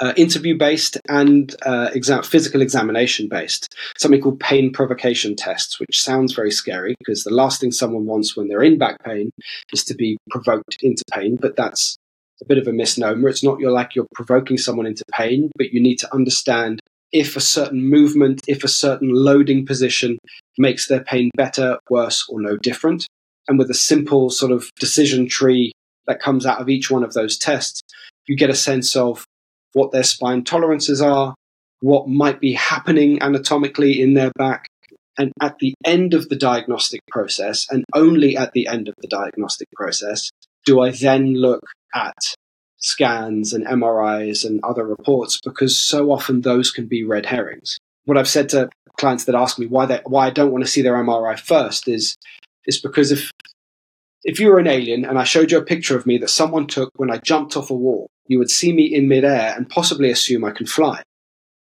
uh, 0.00 0.12
interview 0.16 0.56
based 0.56 0.98
and 1.08 1.54
uh, 1.62 1.90
exam- 1.92 2.22
physical 2.22 2.62
examination 2.62 3.28
based, 3.28 3.74
something 3.98 4.20
called 4.20 4.40
pain 4.40 4.72
provocation 4.72 5.36
tests, 5.36 5.78
which 5.80 6.02
sounds 6.02 6.34
very 6.34 6.50
scary 6.50 6.94
because 6.98 7.24
the 7.24 7.34
last 7.34 7.60
thing 7.60 7.72
someone 7.72 8.06
wants 8.06 8.36
when 8.36 8.48
they're 8.48 8.62
in 8.62 8.78
back 8.78 8.96
pain 9.04 9.30
is 9.72 9.84
to 9.84 9.94
be 9.94 10.16
provoked 10.30 10.76
into 10.82 11.02
pain. 11.12 11.36
But 11.40 11.56
that's 11.56 11.96
a 12.42 12.46
bit 12.46 12.58
of 12.58 12.66
a 12.66 12.72
misnomer. 12.72 13.28
It's 13.28 13.44
not 13.44 13.60
you're 13.60 13.70
like 13.70 13.94
you're 13.94 14.06
provoking 14.14 14.58
someone 14.58 14.86
into 14.86 15.04
pain, 15.12 15.50
but 15.56 15.72
you 15.72 15.82
need 15.82 15.98
to 15.98 16.14
understand 16.14 16.80
if 17.12 17.36
a 17.36 17.40
certain 17.40 17.88
movement, 17.88 18.42
if 18.48 18.64
a 18.64 18.68
certain 18.68 19.10
loading 19.12 19.64
position 19.64 20.18
makes 20.58 20.88
their 20.88 21.04
pain 21.04 21.30
better, 21.36 21.78
worse, 21.88 22.26
or 22.28 22.40
no 22.40 22.56
different. 22.56 23.06
And 23.48 23.58
with 23.58 23.70
a 23.70 23.74
simple 23.74 24.30
sort 24.30 24.52
of 24.52 24.70
decision 24.78 25.28
tree 25.28 25.72
that 26.06 26.20
comes 26.20 26.46
out 26.46 26.60
of 26.60 26.68
each 26.68 26.90
one 26.90 27.04
of 27.04 27.12
those 27.12 27.38
tests, 27.38 27.82
you 28.26 28.36
get 28.36 28.50
a 28.50 28.54
sense 28.54 28.96
of 28.96 29.26
what 29.72 29.92
their 29.92 30.02
spine 30.02 30.44
tolerances 30.44 31.00
are, 31.02 31.34
what 31.80 32.08
might 32.08 32.40
be 32.40 32.54
happening 32.54 33.20
anatomically 33.22 34.00
in 34.00 34.14
their 34.14 34.30
back. 34.36 34.66
And 35.18 35.32
at 35.40 35.58
the 35.58 35.74
end 35.84 36.14
of 36.14 36.28
the 36.28 36.36
diagnostic 36.36 37.00
process, 37.08 37.66
and 37.70 37.84
only 37.94 38.36
at 38.36 38.52
the 38.52 38.66
end 38.66 38.88
of 38.88 38.94
the 39.00 39.08
diagnostic 39.08 39.68
process, 39.72 40.30
do 40.64 40.80
I 40.80 40.90
then 40.90 41.34
look 41.34 41.60
at 41.94 42.14
scans 42.84 43.54
and 43.54 43.66
MRIs 43.66 44.44
and 44.44 44.60
other 44.62 44.86
reports 44.86 45.40
because 45.42 45.76
so 45.76 46.10
often 46.10 46.42
those 46.42 46.70
can 46.70 46.86
be 46.86 47.02
red 47.02 47.26
herrings. 47.26 47.78
What 48.04 48.18
I've 48.18 48.28
said 48.28 48.50
to 48.50 48.68
clients 48.98 49.24
that 49.24 49.34
ask 49.34 49.58
me 49.58 49.66
why 49.66 49.86
they, 49.86 50.00
why 50.04 50.26
I 50.26 50.30
don't 50.30 50.52
want 50.52 50.64
to 50.64 50.70
see 50.70 50.82
their 50.82 50.94
MRI 50.94 51.38
first 51.38 51.88
is 51.88 52.14
is 52.66 52.80
because 52.80 53.12
if 53.12 53.30
if 54.24 54.40
you 54.40 54.48
were 54.48 54.58
an 54.58 54.66
alien 54.66 55.04
and 55.04 55.18
I 55.18 55.24
showed 55.24 55.52
you 55.52 55.58
a 55.58 55.64
picture 55.64 55.96
of 55.96 56.06
me 56.06 56.18
that 56.18 56.30
someone 56.30 56.66
took 56.66 56.90
when 56.96 57.10
I 57.10 57.18
jumped 57.18 57.56
off 57.56 57.70
a 57.70 57.74
wall, 57.74 58.08
you 58.26 58.38
would 58.38 58.50
see 58.50 58.72
me 58.72 58.84
in 58.84 59.06
midair 59.06 59.54
and 59.54 59.68
possibly 59.68 60.10
assume 60.10 60.44
I 60.44 60.50
can 60.50 60.66
fly. 60.66 61.02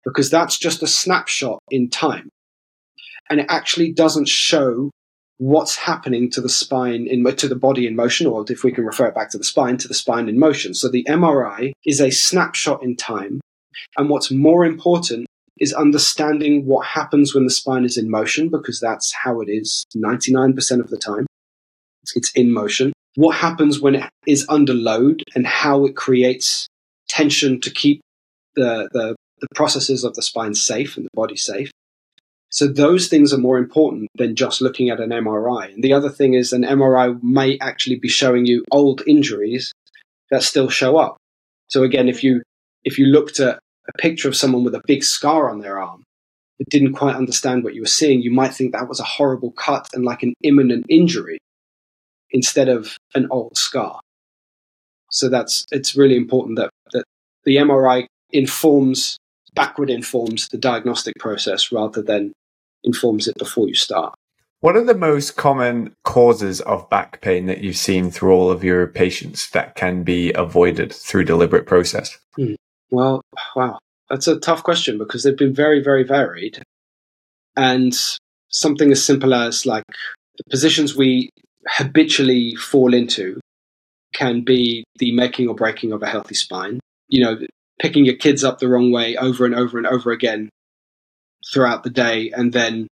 Because 0.04 0.30
that's 0.30 0.58
just 0.58 0.82
a 0.82 0.86
snapshot 0.86 1.60
in 1.70 1.90
time. 1.90 2.28
And 3.28 3.40
it 3.40 3.46
actually 3.48 3.92
doesn't 3.92 4.28
show 4.28 4.90
what's 5.38 5.76
happening 5.76 6.30
to 6.30 6.40
the 6.40 6.48
spine 6.48 7.06
in 7.06 7.24
to 7.24 7.48
the 7.48 7.56
body 7.56 7.86
in 7.86 7.96
motion, 7.96 8.26
or 8.26 8.44
if 8.48 8.62
we 8.62 8.70
can 8.70 8.84
refer 8.84 9.06
it 9.06 9.14
back 9.14 9.30
to 9.30 9.38
the 9.38 9.44
spine, 9.44 9.76
to 9.78 9.88
the 9.88 9.94
spine 9.94 10.28
in 10.28 10.38
motion. 10.38 10.74
So 10.74 10.88
the 10.88 11.04
MRI 11.08 11.72
is 11.84 12.00
a 12.00 12.10
snapshot 12.10 12.82
in 12.82 12.96
time. 12.96 13.40
And 13.96 14.08
what's 14.08 14.30
more 14.30 14.64
important 14.64 15.26
is 15.58 15.72
understanding 15.72 16.66
what 16.66 16.86
happens 16.86 17.34
when 17.34 17.44
the 17.44 17.50
spine 17.50 17.84
is 17.84 17.96
in 17.96 18.10
motion, 18.10 18.48
because 18.48 18.80
that's 18.80 19.12
how 19.12 19.40
it 19.40 19.48
is 19.48 19.86
99% 19.96 20.80
of 20.80 20.90
the 20.90 20.98
time. 20.98 21.26
It's 22.14 22.32
in 22.32 22.52
motion. 22.52 22.92
What 23.14 23.36
happens 23.36 23.80
when 23.80 23.94
it 23.94 24.10
is 24.26 24.44
under 24.48 24.74
load 24.74 25.22
and 25.34 25.46
how 25.46 25.84
it 25.86 25.96
creates 25.96 26.66
tension 27.08 27.60
to 27.60 27.70
keep 27.70 28.00
the, 28.56 28.88
the, 28.92 29.14
the 29.40 29.46
processes 29.54 30.04
of 30.04 30.14
the 30.14 30.22
spine 30.22 30.54
safe 30.54 30.96
and 30.96 31.06
the 31.06 31.10
body 31.14 31.36
safe. 31.36 31.70
So 32.50 32.68
those 32.68 33.08
things 33.08 33.32
are 33.32 33.38
more 33.38 33.58
important 33.58 34.08
than 34.14 34.36
just 34.36 34.60
looking 34.60 34.88
at 34.88 35.00
an 35.00 35.10
MRI. 35.10 35.72
And 35.74 35.82
the 35.82 35.92
other 35.92 36.08
thing 36.08 36.34
is 36.34 36.52
an 36.52 36.62
MRI 36.62 37.20
may 37.22 37.58
actually 37.60 37.96
be 37.96 38.08
showing 38.08 38.46
you 38.46 38.64
old 38.70 39.02
injuries 39.06 39.72
that 40.30 40.42
still 40.42 40.68
show 40.68 40.96
up. 40.96 41.16
So 41.68 41.82
again, 41.82 42.08
if 42.08 42.22
you 42.22 42.42
if 42.84 42.98
you 42.98 43.06
looked 43.06 43.40
at 43.40 43.58
a 43.88 43.98
picture 43.98 44.28
of 44.28 44.36
someone 44.36 44.64
with 44.64 44.74
a 44.74 44.82
big 44.86 45.02
scar 45.02 45.50
on 45.50 45.60
their 45.60 45.78
arm 45.78 46.04
but 46.58 46.68
didn't 46.68 46.94
quite 46.94 47.16
understand 47.16 47.64
what 47.64 47.74
you 47.74 47.82
were 47.82 47.86
seeing, 47.86 48.22
you 48.22 48.30
might 48.30 48.54
think 48.54 48.72
that 48.72 48.88
was 48.88 49.00
a 49.00 49.04
horrible 49.04 49.50
cut 49.52 49.88
and 49.92 50.04
like 50.04 50.22
an 50.22 50.34
imminent 50.42 50.86
injury 50.88 51.38
instead 52.30 52.68
of 52.68 52.96
an 53.14 53.26
old 53.30 53.56
scar. 53.56 54.00
So 55.10 55.28
that's 55.28 55.64
it's 55.70 55.96
really 55.96 56.16
important 56.16 56.58
that, 56.58 56.70
that 56.92 57.04
the 57.44 57.56
MRI 57.56 58.06
informs 58.30 59.18
backward 59.54 59.90
informs 59.90 60.48
the 60.48 60.58
diagnostic 60.58 61.14
process 61.18 61.70
rather 61.70 62.02
than 62.02 62.32
informs 62.82 63.28
it 63.28 63.36
before 63.38 63.68
you 63.68 63.74
start. 63.74 64.14
What 64.60 64.76
are 64.76 64.84
the 64.84 64.94
most 64.94 65.36
common 65.36 65.94
causes 66.04 66.60
of 66.62 66.88
back 66.88 67.20
pain 67.20 67.46
that 67.46 67.62
you've 67.62 67.76
seen 67.76 68.10
through 68.10 68.32
all 68.32 68.50
of 68.50 68.64
your 68.64 68.86
patients 68.86 69.50
that 69.50 69.74
can 69.74 70.02
be 70.02 70.32
avoided 70.32 70.92
through 70.92 71.24
deliberate 71.24 71.66
process? 71.66 72.18
Well, 72.90 73.22
wow, 73.56 73.78
that's 74.08 74.26
a 74.26 74.38
tough 74.38 74.62
question 74.62 74.98
because 74.98 75.22
they've 75.22 75.36
been 75.36 75.54
very, 75.54 75.82
very 75.82 76.04
varied. 76.04 76.62
And 77.56 77.96
something 78.48 78.92
as 78.92 79.04
simple 79.04 79.34
as 79.34 79.66
like 79.66 79.84
the 80.36 80.44
positions 80.50 80.96
we 80.96 81.30
habitually 81.66 82.54
fall 82.56 82.92
into 82.94 83.40
can 84.14 84.42
be 84.42 84.84
the 84.98 85.12
making 85.12 85.48
or 85.48 85.54
breaking 85.54 85.92
of 85.92 86.02
a 86.02 86.08
healthy 86.08 86.34
spine. 86.34 86.80
You 87.08 87.24
know, 87.24 87.38
picking 87.80 88.04
your 88.04 88.16
kids 88.16 88.44
up 88.44 88.58
the 88.58 88.68
wrong 88.68 88.92
way 88.92 89.16
over 89.16 89.44
and 89.44 89.54
over 89.54 89.78
and 89.78 89.86
over 89.86 90.10
again 90.10 90.48
throughout 91.52 91.82
the 91.82 91.90
day 91.90 92.30
and 92.34 92.52
then 92.52 92.86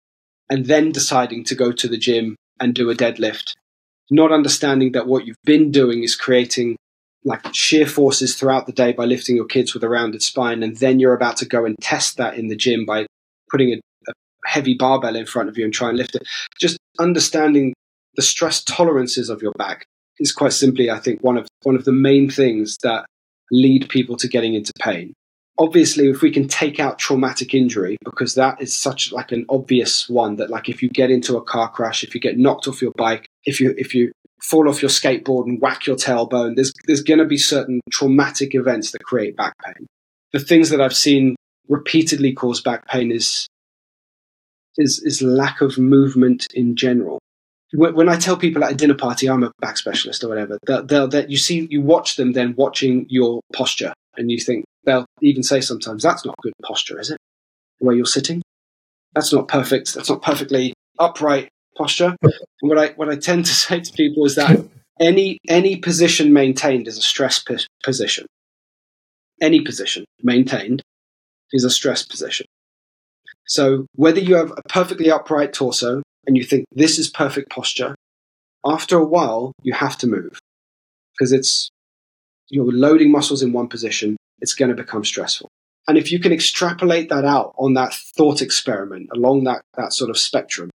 and 0.49 0.67
then 0.67 0.91
deciding 0.91 1.45
to 1.45 1.55
go 1.55 1.71
to 1.71 1.87
the 1.87 1.97
gym 1.97 2.37
and 2.59 2.75
do 2.75 2.91
a 2.91 2.95
deadlift 2.95 3.55
not 4.11 4.33
understanding 4.33 4.93
that 4.93 5.07
what 5.07 5.25
you've 5.25 5.37
been 5.45 5.71
doing 5.71 6.03
is 6.03 6.17
creating 6.17 6.77
like 7.25 7.55
shear 7.55 7.87
forces 7.87 8.35
throughout 8.35 8.67
the 8.67 8.73
day 8.73 8.93
by 8.93 9.05
lifting 9.05 9.37
your 9.37 9.47
kids 9.47 9.75
with 9.75 9.85
a 9.85 9.89
rounded 9.89 10.23
spine 10.23 10.63
and 10.63 10.79
then 10.79 10.99
you're 10.99 11.15
about 11.15 11.37
to 11.37 11.47
go 11.47 11.65
and 11.65 11.77
test 11.81 12.17
that 12.17 12.35
in 12.35 12.49
the 12.49 12.57
gym 12.57 12.87
by 12.87 13.07
putting 13.51 13.73
a, 13.73 13.77
a 14.09 14.13
heavy 14.47 14.75
barbell 14.75 15.17
in 15.17 15.27
front 15.27 15.49
of 15.49 15.59
you 15.59 15.65
and 15.65 15.75
try 15.75 15.89
and 15.89 15.99
lift 15.99 16.15
it. 16.15 16.23
Just 16.59 16.79
understanding 16.99 17.75
the 18.17 18.23
stress 18.23 18.63
tolerances 18.65 19.29
of 19.29 19.43
your 19.43 19.53
back 19.53 19.85
is 20.19 20.33
quite 20.33 20.53
simply 20.53 20.91
i 20.91 20.99
think 20.99 21.23
one 21.23 21.39
of 21.39 21.47
one 21.63 21.75
of 21.75 21.85
the 21.85 21.93
main 21.93 22.29
things 22.29 22.77
that 22.83 23.07
lead 23.51 23.89
people 23.89 24.17
to 24.17 24.29
getting 24.29 24.55
into 24.55 24.73
pain. 24.79 25.13
Obviously 25.59 26.09
if 26.09 26.23
we 26.23 26.31
can 26.31 26.49
take 26.49 26.79
out 26.81 26.99
traumatic 26.99 27.53
injury 27.53 27.97
because 28.05 28.35
that 28.35 28.61
is 28.63 28.75
such 28.75 29.13
like 29.13 29.33
an 29.33 29.45
obvious 29.49 30.09
one 30.09 30.37
that 30.37 30.51
like 30.51 30.69
if 30.69 30.83
you 30.83 30.89
get 30.89 31.11
into 31.11 31.37
a 31.37 31.43
car 31.43 31.69
crash 31.71 32.03
if 32.03 32.15
you 32.15 32.21
get 32.21 32.39
knocked 32.39 32.67
off 32.69 32.81
your 32.81 32.93
bike 32.97 33.27
if 33.45 33.61
you 33.61 33.75
if 33.77 33.95
you 33.95 34.13
fall 34.43 34.69
off 34.69 34.83
your 34.83 34.89
skateboard 34.89 35.47
and 35.47 35.61
whack 35.61 35.87
your 35.87 35.97
tailbone 35.97 36.55
there's 36.57 36.73
there's 36.87 37.03
going 37.03 37.19
to 37.19 37.27
be 37.27 37.37
certain 37.37 37.81
traumatic 37.91 38.55
events 38.55 38.93
that 38.93 39.03
create 39.05 39.37
back 39.37 39.55
pain 39.65 39.87
the 40.33 40.41
things 40.41 40.71
that 40.71 40.81
i've 40.81 40.97
seen 40.97 41.37
repeatedly 41.69 42.33
cause 42.33 42.61
back 42.61 42.87
pain 42.89 43.11
is 43.11 43.47
is 44.77 45.01
is 45.05 45.23
lack 45.23 45.61
of 45.61 45.79
movement 45.79 46.47
in 46.55 46.77
general 46.77 47.19
when 47.73 48.09
I 48.09 48.17
tell 48.17 48.37
people 48.37 48.65
at 48.65 48.73
a 48.73 48.75
dinner 48.75 48.97
party 48.97 49.29
I'm 49.29 49.45
a 49.45 49.53
back 49.61 49.77
specialist 49.77 50.25
or 50.25 50.29
whatever, 50.29 50.59
that 50.67 50.89
that 50.89 51.31
you 51.31 51.37
see 51.37 51.69
you 51.71 51.81
watch 51.81 52.17
them 52.17 52.33
then 52.33 52.57
watching 52.57 53.07
your 53.09 53.43
posture 53.53 53.93
and 54.17 54.29
you 54.29 54.41
think 54.41 54.65
They'll 54.85 55.07
even 55.21 55.43
say 55.43 55.61
sometimes, 55.61 56.03
that's 56.03 56.25
not 56.25 56.37
good 56.43 56.53
posture, 56.63 56.99
is 57.01 57.11
it? 57.11 57.19
The 57.81 57.87
way 57.87 57.97
you're 57.97 58.07
sitting? 58.07 58.43
That's 59.15 59.33
not 59.33 59.49
perfect. 59.49 59.95
That's 59.95 60.09
not 60.09 60.23
perfectly 60.23 60.73
upright 60.99 61.49
posture. 61.81 62.17
And 62.23 62.69
what 62.69 62.79
I, 62.79 62.89
what 62.91 63.09
I 63.09 63.17
tend 63.17 63.47
to 63.47 63.55
say 63.65 63.81
to 63.81 63.93
people 63.93 64.25
is 64.27 64.35
that 64.35 64.65
any, 65.01 65.39
any 65.49 65.77
position 65.77 66.33
maintained 66.33 66.87
is 66.87 66.99
a 66.99 67.03
stress 67.03 67.39
p- 67.39 67.67
position. 67.83 68.27
Any 69.41 69.63
position 69.63 70.05
maintained 70.23 70.83
is 71.53 71.65
a 71.65 71.71
stress 71.71 72.05
position. 72.05 72.47
So 73.47 73.87
whether 73.95 74.21
you 74.21 74.37
have 74.37 74.53
a 74.57 74.63
perfectly 74.69 75.11
upright 75.11 75.53
torso 75.53 76.03
and 76.27 76.37
you 76.37 76.45
think 76.45 76.67
this 76.73 76.99
is 76.99 77.09
perfect 77.09 77.51
posture, 77.51 77.95
after 78.65 78.99
a 78.99 79.05
while 79.05 79.53
you 79.63 79.73
have 79.73 79.97
to 79.99 80.07
move 80.07 80.39
because 81.13 81.33
it's 81.33 81.71
you're 82.49 82.71
loading 82.71 83.11
muscles 83.11 83.43
in 83.43 83.53
one 83.53 83.69
position 83.69 84.17
it's 84.41 84.55
going 84.55 84.69
to 84.69 84.75
become 84.75 85.05
stressful. 85.05 85.49
And 85.89 85.99
if 85.99 86.13
you 86.13 86.19
can 86.19 86.33
extrapolate 86.33 87.09
that 87.09 87.25
out 87.25 87.55
on 87.59 87.75
that 87.75 87.95
thought 88.17 88.43
experiment 88.43 89.09
along 89.13 89.45
that, 89.45 89.63
that 89.77 89.93
sort 89.93 90.11
of 90.11 90.19
spectrum, 90.19 90.71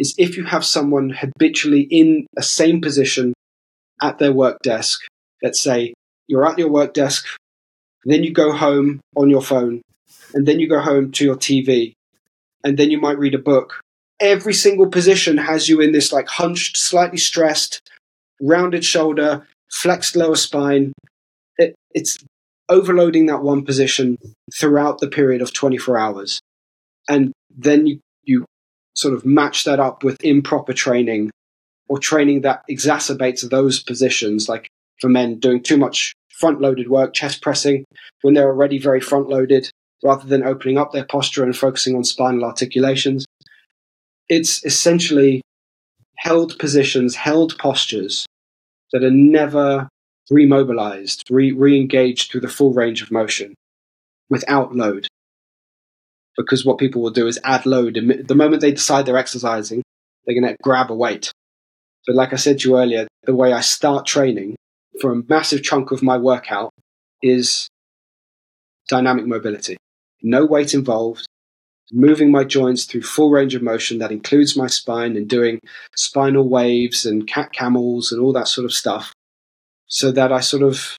is 0.00 0.14
if 0.18 0.36
you 0.36 0.44
have 0.44 0.64
someone 0.64 1.10
habitually 1.10 1.82
in 1.82 2.26
a 2.36 2.42
same 2.42 2.80
position 2.80 3.34
at 4.02 4.18
their 4.18 4.32
work 4.32 4.58
desk, 4.62 5.00
let's 5.42 5.62
say 5.62 5.92
you're 6.26 6.46
at 6.46 6.58
your 6.58 6.70
work 6.70 6.94
desk, 6.94 7.26
then 8.04 8.24
you 8.24 8.32
go 8.32 8.52
home 8.52 9.00
on 9.14 9.28
your 9.28 9.42
phone, 9.42 9.82
and 10.32 10.48
then 10.48 10.58
you 10.58 10.68
go 10.68 10.80
home 10.80 11.12
to 11.12 11.24
your 11.24 11.36
TV, 11.36 11.92
and 12.64 12.78
then 12.78 12.90
you 12.90 12.98
might 12.98 13.18
read 13.18 13.34
a 13.34 13.38
book. 13.38 13.80
Every 14.18 14.54
single 14.54 14.86
position 14.86 15.36
has 15.36 15.68
you 15.68 15.80
in 15.80 15.92
this 15.92 16.12
like 16.12 16.28
hunched, 16.28 16.78
slightly 16.78 17.18
stressed, 17.18 17.80
rounded 18.40 18.84
shoulder, 18.84 19.46
flexed 19.70 20.16
lower 20.16 20.36
spine. 20.36 20.92
It, 21.58 21.74
it's 21.92 22.16
overloading 22.70 23.26
that 23.26 23.42
one 23.42 23.64
position 23.66 24.16
throughout 24.58 24.98
the 24.98 25.08
period 25.08 25.42
of 25.42 25.52
24 25.52 25.98
hours. 25.98 26.40
And 27.08 27.32
then 27.54 27.86
you, 27.86 27.94
you 27.94 28.00
sort 28.94 29.14
of 29.14 29.24
match 29.24 29.64
that 29.64 29.80
up 29.80 30.02
with 30.04 30.22
improper 30.22 30.72
training 30.72 31.30
or 31.88 31.98
training 31.98 32.42
that 32.42 32.62
exacerbates 32.70 33.48
those 33.48 33.82
positions, 33.82 34.48
like 34.48 34.68
for 35.00 35.08
men 35.08 35.38
doing 35.38 35.62
too 35.62 35.76
much 35.76 36.14
front 36.38 36.60
loaded 36.60 36.88
work, 36.88 37.12
chest 37.12 37.42
pressing, 37.42 37.84
when 38.22 38.34
they're 38.34 38.48
already 38.48 38.78
very 38.78 39.00
front 39.00 39.28
loaded, 39.28 39.70
rather 40.02 40.26
than 40.26 40.42
opening 40.42 40.78
up 40.78 40.92
their 40.92 41.04
posture 41.04 41.44
and 41.44 41.56
focusing 41.56 41.96
on 41.96 42.04
spinal 42.04 42.44
articulations. 42.44 43.26
It's 44.28 44.64
essentially 44.64 45.42
held 46.16 46.58
positions, 46.58 47.16
held 47.16 47.58
postures 47.58 48.26
that 48.92 49.04
are 49.04 49.10
never 49.10 49.88
remobilized, 50.32 51.24
re 51.28 51.76
engaged 51.76 52.30
through 52.30 52.42
the 52.42 52.48
full 52.48 52.72
range 52.72 53.02
of 53.02 53.10
motion 53.10 53.54
without 54.28 54.74
load. 54.74 55.08
Because 56.40 56.64
what 56.64 56.78
people 56.78 57.02
will 57.02 57.10
do 57.10 57.26
is 57.26 57.38
add 57.44 57.66
load. 57.66 57.94
The 57.94 58.34
moment 58.34 58.62
they 58.62 58.72
decide 58.72 59.04
they're 59.04 59.18
exercising, 59.18 59.82
they're 60.24 60.40
going 60.40 60.50
to 60.50 60.56
grab 60.62 60.90
a 60.90 60.94
weight. 60.94 61.32
But 62.06 62.16
like 62.16 62.32
I 62.32 62.36
said 62.36 62.60
to 62.60 62.68
you 62.68 62.78
earlier, 62.78 63.06
the 63.24 63.34
way 63.34 63.52
I 63.52 63.60
start 63.60 64.06
training 64.06 64.56
for 65.00 65.12
a 65.12 65.22
massive 65.28 65.62
chunk 65.62 65.90
of 65.90 66.02
my 66.02 66.16
workout 66.16 66.70
is 67.22 67.68
dynamic 68.88 69.26
mobility. 69.26 69.76
No 70.22 70.46
weight 70.46 70.72
involved, 70.72 71.26
moving 71.92 72.30
my 72.30 72.44
joints 72.44 72.84
through 72.84 73.02
full 73.02 73.30
range 73.30 73.54
of 73.54 73.62
motion 73.62 73.98
that 73.98 74.12
includes 74.12 74.56
my 74.56 74.66
spine 74.66 75.16
and 75.16 75.28
doing 75.28 75.60
spinal 75.94 76.48
waves 76.48 77.04
and 77.04 77.26
cat 77.26 77.52
camels 77.52 78.12
and 78.12 78.22
all 78.22 78.32
that 78.32 78.48
sort 78.48 78.64
of 78.64 78.72
stuff 78.72 79.12
so 79.86 80.10
that 80.12 80.32
I 80.32 80.40
sort 80.40 80.62
of 80.62 80.96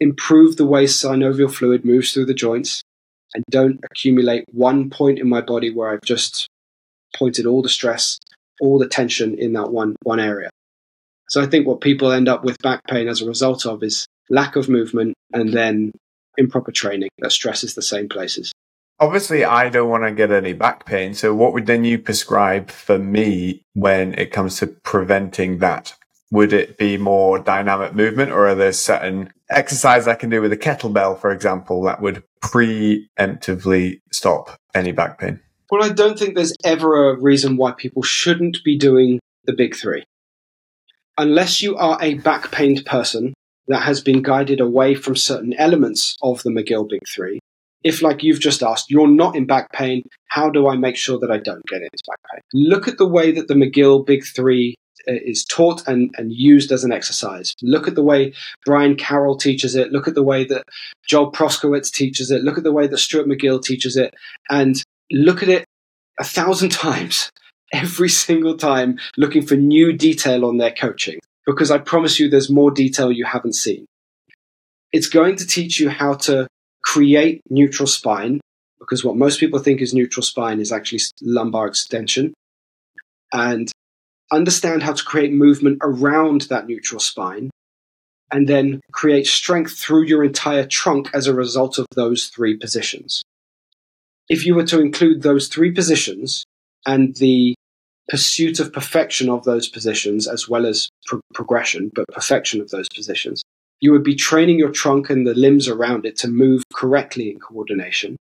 improve 0.00 0.56
the 0.56 0.66
way 0.66 0.84
synovial 0.84 1.52
fluid 1.52 1.84
moves 1.84 2.12
through 2.12 2.26
the 2.26 2.34
joints 2.34 2.82
and 3.34 3.44
don't 3.50 3.80
accumulate 3.84 4.44
one 4.52 4.90
point 4.90 5.18
in 5.18 5.28
my 5.28 5.40
body 5.40 5.70
where 5.70 5.90
I've 5.90 6.02
just 6.02 6.48
pointed 7.16 7.46
all 7.46 7.62
the 7.62 7.68
stress, 7.68 8.18
all 8.60 8.78
the 8.78 8.88
tension 8.88 9.38
in 9.38 9.52
that 9.54 9.70
one 9.70 9.96
one 10.02 10.20
area. 10.20 10.50
So 11.28 11.42
I 11.42 11.46
think 11.46 11.66
what 11.66 11.80
people 11.80 12.10
end 12.10 12.28
up 12.28 12.42
with 12.42 12.58
back 12.62 12.80
pain 12.88 13.08
as 13.08 13.20
a 13.20 13.26
result 13.26 13.66
of 13.66 13.82
is 13.82 14.06
lack 14.30 14.56
of 14.56 14.68
movement 14.68 15.14
and 15.32 15.52
then 15.52 15.92
improper 16.38 16.72
training 16.72 17.10
that 17.18 17.32
stresses 17.32 17.74
the 17.74 17.82
same 17.82 18.08
places. 18.08 18.52
Obviously, 19.00 19.44
I 19.44 19.68
don't 19.68 19.90
want 19.90 20.04
to 20.04 20.12
get 20.12 20.32
any 20.32 20.54
back 20.54 20.84
pain. 20.84 21.14
So, 21.14 21.34
what 21.34 21.52
would 21.52 21.66
then 21.66 21.84
you 21.84 21.98
prescribe 21.98 22.70
for 22.70 22.98
me 22.98 23.62
when 23.74 24.14
it 24.14 24.32
comes 24.32 24.56
to 24.56 24.66
preventing 24.66 25.58
that? 25.58 25.94
Would 26.30 26.52
it 26.52 26.76
be 26.76 26.98
more 26.98 27.38
dynamic 27.38 27.94
movement, 27.94 28.32
or 28.32 28.48
are 28.48 28.54
there 28.54 28.72
certain 28.72 29.32
exercises 29.48 30.06
I 30.06 30.14
can 30.14 30.28
do 30.28 30.42
with 30.42 30.52
a 30.52 30.58
kettlebell, 30.58 31.18
for 31.18 31.30
example, 31.32 31.82
that 31.84 32.02
would 32.02 32.22
preemptively 32.42 34.00
stop 34.12 34.58
any 34.74 34.92
back 34.92 35.18
pain? 35.18 35.40
Well, 35.70 35.84
I 35.84 35.90
don't 35.90 36.18
think 36.18 36.34
there's 36.34 36.54
ever 36.64 37.10
a 37.10 37.20
reason 37.20 37.56
why 37.56 37.72
people 37.72 38.02
shouldn't 38.02 38.58
be 38.64 38.76
doing 38.78 39.20
the 39.44 39.54
big 39.54 39.74
three. 39.74 40.04
Unless 41.16 41.62
you 41.62 41.76
are 41.76 41.98
a 42.00 42.14
back 42.14 42.50
pained 42.50 42.84
person 42.86 43.34
that 43.66 43.82
has 43.82 44.00
been 44.00 44.22
guided 44.22 44.60
away 44.60 44.94
from 44.94 45.16
certain 45.16 45.52
elements 45.54 46.16
of 46.22 46.42
the 46.42 46.50
McGill 46.50 46.88
Big 46.88 47.02
Three, 47.12 47.38
if, 47.84 48.02
like 48.02 48.22
you've 48.22 48.40
just 48.40 48.62
asked, 48.62 48.90
you're 48.90 49.08
not 49.08 49.36
in 49.36 49.46
back 49.46 49.72
pain, 49.72 50.02
how 50.28 50.50
do 50.50 50.68
I 50.68 50.76
make 50.76 50.96
sure 50.96 51.18
that 51.18 51.30
I 51.30 51.38
don't 51.38 51.64
get 51.66 51.82
into 51.82 52.04
back 52.06 52.18
pain? 52.32 52.40
Look 52.52 52.88
at 52.88 52.98
the 52.98 53.08
way 53.08 53.32
that 53.32 53.48
the 53.48 53.54
McGill 53.54 54.04
Big 54.06 54.24
Three 54.24 54.74
Uh, 55.08 55.14
is 55.24 55.44
taught 55.44 55.86
and, 55.88 56.14
and 56.18 56.32
used 56.32 56.70
as 56.70 56.84
an 56.84 56.92
exercise. 56.92 57.54
Look 57.62 57.88
at 57.88 57.94
the 57.94 58.02
way 58.02 58.34
Brian 58.66 58.94
Carroll 58.94 59.38
teaches 59.38 59.74
it. 59.74 59.90
Look 59.90 60.06
at 60.06 60.14
the 60.14 60.22
way 60.22 60.44
that 60.44 60.64
Joel 61.08 61.32
Proskowitz 61.32 61.90
teaches 61.90 62.30
it. 62.30 62.42
Look 62.42 62.58
at 62.58 62.64
the 62.64 62.72
way 62.72 62.86
that 62.86 62.98
Stuart 62.98 63.26
McGill 63.26 63.62
teaches 63.62 63.96
it. 63.96 64.14
And 64.50 64.82
look 65.10 65.42
at 65.42 65.48
it 65.48 65.64
a 66.20 66.24
thousand 66.24 66.70
times, 66.72 67.30
every 67.72 68.10
single 68.10 68.56
time, 68.56 68.98
looking 69.16 69.46
for 69.46 69.56
new 69.56 69.94
detail 69.94 70.44
on 70.44 70.58
their 70.58 70.72
coaching. 70.72 71.18
Because 71.46 71.70
I 71.70 71.78
promise 71.78 72.20
you, 72.20 72.28
there's 72.28 72.50
more 72.50 72.70
detail 72.70 73.10
you 73.10 73.24
haven't 73.24 73.54
seen. 73.54 73.86
It's 74.92 75.08
going 75.08 75.36
to 75.36 75.46
teach 75.46 75.80
you 75.80 75.88
how 75.88 76.14
to 76.14 76.46
create 76.82 77.40
neutral 77.48 77.86
spine, 77.86 78.40
because 78.78 79.02
what 79.04 79.16
most 79.16 79.40
people 79.40 79.58
think 79.58 79.80
is 79.80 79.94
neutral 79.94 80.22
spine 80.22 80.60
is 80.60 80.70
actually 80.70 81.00
lumbar 81.22 81.66
extension, 81.66 82.34
and 83.32 83.72
understand 84.30 84.82
how 84.82 84.92
to 84.92 85.04
create 85.04 85.32
movement 85.32 85.78
around 85.82 86.42
that 86.42 86.66
neutral 86.66 87.00
spine, 87.00 87.50
and 88.30 88.48
then 88.48 88.80
create 88.92 89.26
strength 89.26 89.78
through 89.78 90.04
your 90.04 90.22
entire 90.22 90.66
trunk 90.66 91.10
as 91.14 91.26
a 91.26 91.34
result 91.34 91.78
of 91.78 91.86
those 91.94 92.26
three 92.26 92.56
positions. 92.56 93.22
If 94.28 94.44
you 94.44 94.54
were 94.54 94.66
to 94.66 94.80
include 94.80 95.22
those 95.22 95.48
three 95.48 95.72
positions 95.72 96.44
and 96.86 97.16
the 97.16 97.54
pursuit 98.08 98.60
of 98.60 98.72
perfection 98.72 99.30
of 99.30 99.44
those 99.44 99.68
positions, 99.68 100.26
as 100.26 100.48
well 100.48 100.66
as 100.66 100.88
pro- 101.06 101.20
progression, 101.32 101.90
but 101.94 102.06
perfection 102.08 102.60
of 102.60 102.70
those 102.70 102.88
positions, 102.94 103.42
you 103.80 103.92
would 103.92 104.02
be 104.02 104.14
training 104.14 104.58
your 104.58 104.70
trunk 104.70 105.08
and 105.08 105.26
the 105.26 105.34
limbs 105.34 105.68
around 105.68 106.04
it 106.04 106.16
to 106.18 106.28
move 106.28 106.62
correctly 106.74 107.30
in 107.30 107.38
coordination. 107.38 108.16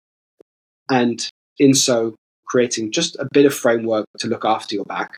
And 0.90 1.26
in 1.58 1.74
so, 1.74 2.14
creating 2.46 2.92
just 2.92 3.16
a 3.16 3.28
bit 3.32 3.46
of 3.46 3.54
framework 3.54 4.06
to 4.18 4.28
look 4.28 4.44
after 4.44 4.74
your 4.74 4.84
back. 4.84 5.16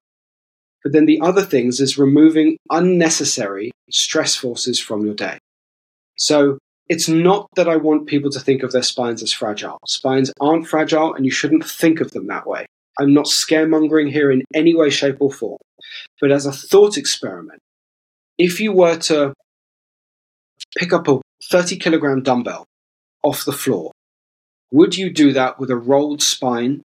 But 0.86 0.92
then 0.92 1.06
the 1.06 1.20
other 1.20 1.42
things 1.42 1.80
is 1.80 1.98
removing 1.98 2.58
unnecessary 2.70 3.72
stress 3.90 4.36
forces 4.36 4.78
from 4.78 5.04
your 5.04 5.16
day. 5.16 5.38
So 6.14 6.58
it's 6.88 7.08
not 7.08 7.48
that 7.56 7.68
I 7.68 7.74
want 7.74 8.06
people 8.06 8.30
to 8.30 8.38
think 8.38 8.62
of 8.62 8.70
their 8.70 8.84
spines 8.84 9.20
as 9.20 9.32
fragile. 9.32 9.78
Spines 9.84 10.32
aren't 10.40 10.68
fragile 10.68 11.12
and 11.12 11.24
you 11.24 11.32
shouldn't 11.32 11.64
think 11.64 12.00
of 12.00 12.12
them 12.12 12.28
that 12.28 12.46
way. 12.46 12.66
I'm 13.00 13.12
not 13.12 13.24
scaremongering 13.24 14.12
here 14.12 14.30
in 14.30 14.44
any 14.54 14.76
way, 14.76 14.88
shape, 14.90 15.16
or 15.18 15.32
form. 15.32 15.58
But 16.20 16.30
as 16.30 16.46
a 16.46 16.52
thought 16.52 16.96
experiment, 16.96 17.58
if 18.38 18.60
you 18.60 18.70
were 18.70 18.96
to 18.96 19.34
pick 20.78 20.92
up 20.92 21.08
a 21.08 21.20
30 21.50 21.78
kilogram 21.78 22.22
dumbbell 22.22 22.64
off 23.24 23.44
the 23.44 23.50
floor, 23.50 23.90
would 24.70 24.96
you 24.96 25.12
do 25.12 25.32
that 25.32 25.58
with 25.58 25.72
a 25.72 25.76
rolled 25.76 26.22
spine 26.22 26.82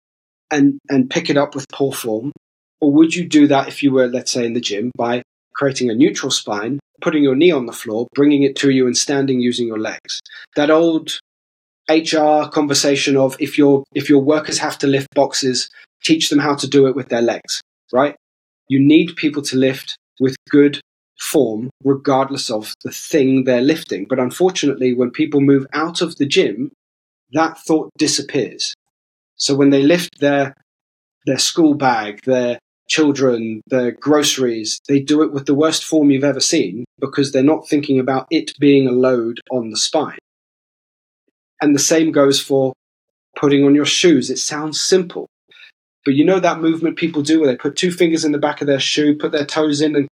and, 0.49 0.79
and 0.89 1.07
pick 1.07 1.29
it 1.29 1.37
up 1.37 1.53
with 1.53 1.67
poor 1.71 1.91
form? 1.91 2.31
Or 2.81 2.91
would 2.91 3.15
you 3.15 3.27
do 3.27 3.47
that 3.47 3.67
if 3.67 3.83
you 3.83 3.91
were, 3.91 4.07
let's 4.07 4.31
say, 4.31 4.45
in 4.45 4.53
the 4.53 4.59
gym 4.59 4.91
by 4.97 5.21
creating 5.53 5.89
a 5.89 5.95
neutral 5.95 6.31
spine, 6.31 6.79
putting 7.01 7.23
your 7.23 7.35
knee 7.35 7.51
on 7.51 7.67
the 7.67 7.73
floor, 7.73 8.07
bringing 8.15 8.43
it 8.43 8.55
to 8.57 8.71
you, 8.71 8.87
and 8.87 8.97
standing 8.97 9.39
using 9.39 9.67
your 9.67 9.79
legs? 9.79 10.19
That 10.55 10.71
old 10.71 11.19
HR 11.89 12.49
conversation 12.49 13.17
of 13.17 13.35
if 13.39 13.57
your 13.57 13.83
if 13.93 14.09
your 14.09 14.23
workers 14.23 14.57
have 14.59 14.77
to 14.79 14.87
lift 14.87 15.07
boxes, 15.13 15.69
teach 16.03 16.29
them 16.29 16.39
how 16.39 16.55
to 16.55 16.67
do 16.67 16.87
it 16.87 16.95
with 16.95 17.09
their 17.09 17.21
legs, 17.21 17.61
right? 17.93 18.15
You 18.67 18.79
need 18.79 19.15
people 19.15 19.41
to 19.43 19.57
lift 19.57 19.97
with 20.19 20.35
good 20.49 20.79
form 21.19 21.69
regardless 21.83 22.49
of 22.49 22.73
the 22.83 22.91
thing 22.91 23.43
they're 23.43 23.61
lifting. 23.61 24.05
But 24.09 24.19
unfortunately, 24.19 24.93
when 24.93 25.11
people 25.11 25.41
move 25.41 25.67
out 25.73 26.01
of 26.01 26.17
the 26.17 26.25
gym, 26.25 26.71
that 27.33 27.57
thought 27.59 27.89
disappears. 27.97 28.73
So 29.35 29.55
when 29.55 29.69
they 29.69 29.83
lift 29.83 30.19
their 30.19 30.55
their 31.25 31.37
school 31.37 31.73
bag, 31.75 32.21
their 32.25 32.57
children, 32.91 33.61
their 33.67 33.91
groceries, 33.91 34.81
they 34.89 34.99
do 34.99 35.23
it 35.23 35.31
with 35.31 35.45
the 35.45 35.55
worst 35.55 35.85
form 35.85 36.11
you've 36.11 36.25
ever 36.25 36.41
seen 36.41 36.83
because 36.99 37.31
they're 37.31 37.41
not 37.41 37.67
thinking 37.67 37.99
about 37.99 38.27
it 38.29 38.51
being 38.59 38.85
a 38.87 38.91
load 38.91 39.39
on 39.49 39.69
the 39.69 39.77
spine. 39.77 40.17
And 41.61 41.73
the 41.73 41.79
same 41.79 42.11
goes 42.11 42.41
for 42.41 42.73
putting 43.37 43.63
on 43.63 43.75
your 43.75 43.85
shoes. 43.85 44.29
It 44.29 44.39
sounds 44.39 44.83
simple. 44.83 45.27
But 46.03 46.15
you 46.15 46.25
know 46.25 46.39
that 46.39 46.59
movement 46.59 46.97
people 46.97 47.21
do 47.21 47.39
where 47.39 47.49
they 47.49 47.55
put 47.55 47.77
two 47.77 47.91
fingers 47.91 48.25
in 48.25 48.33
the 48.33 48.37
back 48.39 48.59
of 48.59 48.67
their 48.67 48.79
shoe, 48.79 49.17
put 49.17 49.31
their 49.31 49.45
toes 49.45 49.79
in, 49.79 49.95
and 49.95 50.07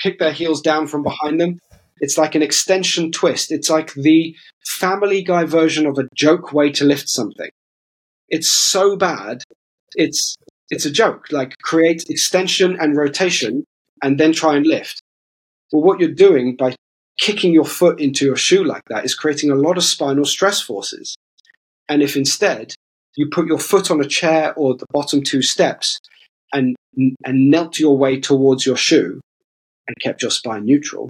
kick 0.00 0.18
their 0.18 0.32
heels 0.32 0.60
down 0.60 0.86
from 0.86 1.02
behind 1.02 1.40
them. 1.40 1.58
It's 1.98 2.16
like 2.16 2.34
an 2.34 2.42
extension 2.42 3.10
twist. 3.10 3.50
It's 3.50 3.70
like 3.70 3.92
the 3.94 4.36
family 4.64 5.22
guy 5.22 5.44
version 5.44 5.86
of 5.86 5.98
a 5.98 6.08
joke 6.14 6.52
way 6.52 6.70
to 6.72 6.84
lift 6.84 7.08
something. 7.08 7.50
It's 8.28 8.50
so 8.50 8.96
bad. 8.96 9.42
It's, 9.94 10.36
it's 10.70 10.86
a 10.86 10.90
joke. 10.90 11.26
Like 11.30 11.56
create 11.58 12.04
extension 12.08 12.76
and 12.80 12.96
rotation 12.96 13.64
and 14.02 14.18
then 14.18 14.32
try 14.32 14.56
and 14.56 14.66
lift. 14.66 15.00
Well, 15.72 15.82
what 15.82 16.00
you're 16.00 16.10
doing 16.10 16.56
by 16.56 16.74
kicking 17.18 17.52
your 17.52 17.64
foot 17.64 18.00
into 18.00 18.24
your 18.24 18.36
shoe 18.36 18.64
like 18.64 18.82
that 18.88 19.04
is 19.04 19.14
creating 19.14 19.50
a 19.50 19.54
lot 19.56 19.76
of 19.76 19.84
spinal 19.84 20.24
stress 20.24 20.60
forces. 20.60 21.16
And 21.88 22.02
if 22.02 22.16
instead 22.16 22.74
you 23.16 23.28
put 23.30 23.46
your 23.46 23.58
foot 23.58 23.90
on 23.90 24.00
a 24.00 24.06
chair 24.06 24.54
or 24.54 24.76
the 24.76 24.86
bottom 24.92 25.22
two 25.22 25.42
steps 25.42 25.98
and, 26.52 26.76
and 26.96 27.50
knelt 27.50 27.78
your 27.78 27.96
way 27.96 28.18
towards 28.20 28.64
your 28.64 28.76
shoe, 28.76 29.20
and 29.90 29.96
kept 30.00 30.22
your 30.22 30.30
spine 30.30 30.64
neutral, 30.64 31.08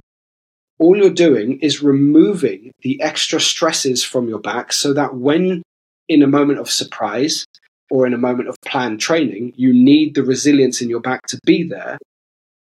all 0.79 0.97
you're 0.97 1.11
doing 1.11 1.59
is 1.59 1.83
removing 1.83 2.71
the 2.81 2.99
extra 3.01 3.39
stresses 3.39 4.03
from 4.03 4.27
your 4.27 4.39
back 4.39 4.73
so 4.73 4.93
that 4.93 5.15
when 5.15 5.61
in 6.09 6.23
a 6.23 6.27
moment 6.27 6.59
of 6.59 6.69
surprise 6.69 7.45
or 7.91 8.07
in 8.07 8.13
a 8.13 8.17
moment 8.17 8.47
of 8.47 8.55
planned 8.65 9.01
training, 9.01 9.53
you 9.57 9.73
need 9.73 10.15
the 10.15 10.23
resilience 10.23 10.81
in 10.81 10.89
your 10.89 11.01
back 11.01 11.19
to 11.27 11.37
be 11.45 11.61
there, 11.61 11.99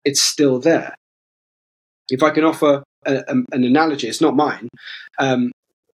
it's 0.04 0.22
still 0.22 0.60
there. 0.60 0.94
If 2.10 2.22
I 2.22 2.30
can 2.30 2.44
offer 2.44 2.84
a, 3.06 3.16
a, 3.16 3.36
an 3.54 3.64
analogy, 3.64 4.10
it's 4.10 4.20
not 4.20 4.36
mine. 4.36 4.68
Um, 5.18 5.52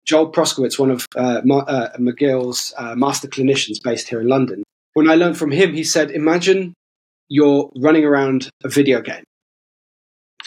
Joel 0.06 0.32
Proskowitz, 0.32 0.80
one 0.80 0.92
of 0.92 1.06
uh, 1.18 1.42
Ma- 1.44 1.66
uh, 1.68 1.98
McGill's 1.98 2.74
uh, 2.78 2.96
master 2.96 3.28
clinicians 3.28 3.84
based 3.84 4.08
here 4.08 4.22
in 4.22 4.30
London, 4.30 4.64
when 4.94 5.10
I 5.10 5.16
learned 5.16 5.38
from 5.38 5.52
him, 5.52 5.74
he 5.74 5.84
said, 5.84 6.10
Imagine 6.10 6.74
you're 7.28 7.70
running 7.76 8.06
around 8.06 8.50
a 8.64 8.70
video 8.70 9.02
game. 9.02 9.26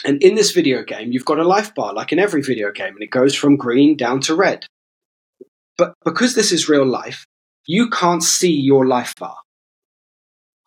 And 0.03 0.21
in 0.23 0.33
this 0.33 0.51
video 0.51 0.83
game, 0.83 1.11
you've 1.11 1.25
got 1.25 1.37
a 1.37 1.43
life 1.43 1.75
bar, 1.75 1.93
like 1.93 2.11
in 2.11 2.17
every 2.17 2.41
video 2.41 2.71
game, 2.71 2.95
and 2.95 3.03
it 3.03 3.11
goes 3.11 3.35
from 3.35 3.55
green 3.55 3.95
down 3.95 4.21
to 4.21 4.33
red. 4.33 4.65
But 5.77 5.93
because 6.03 6.33
this 6.33 6.51
is 6.51 6.67
real 6.67 6.85
life, 6.85 7.23
you 7.65 7.89
can't 7.89 8.23
see 8.23 8.53
your 8.53 8.87
life 8.87 9.15
bar. 9.15 9.37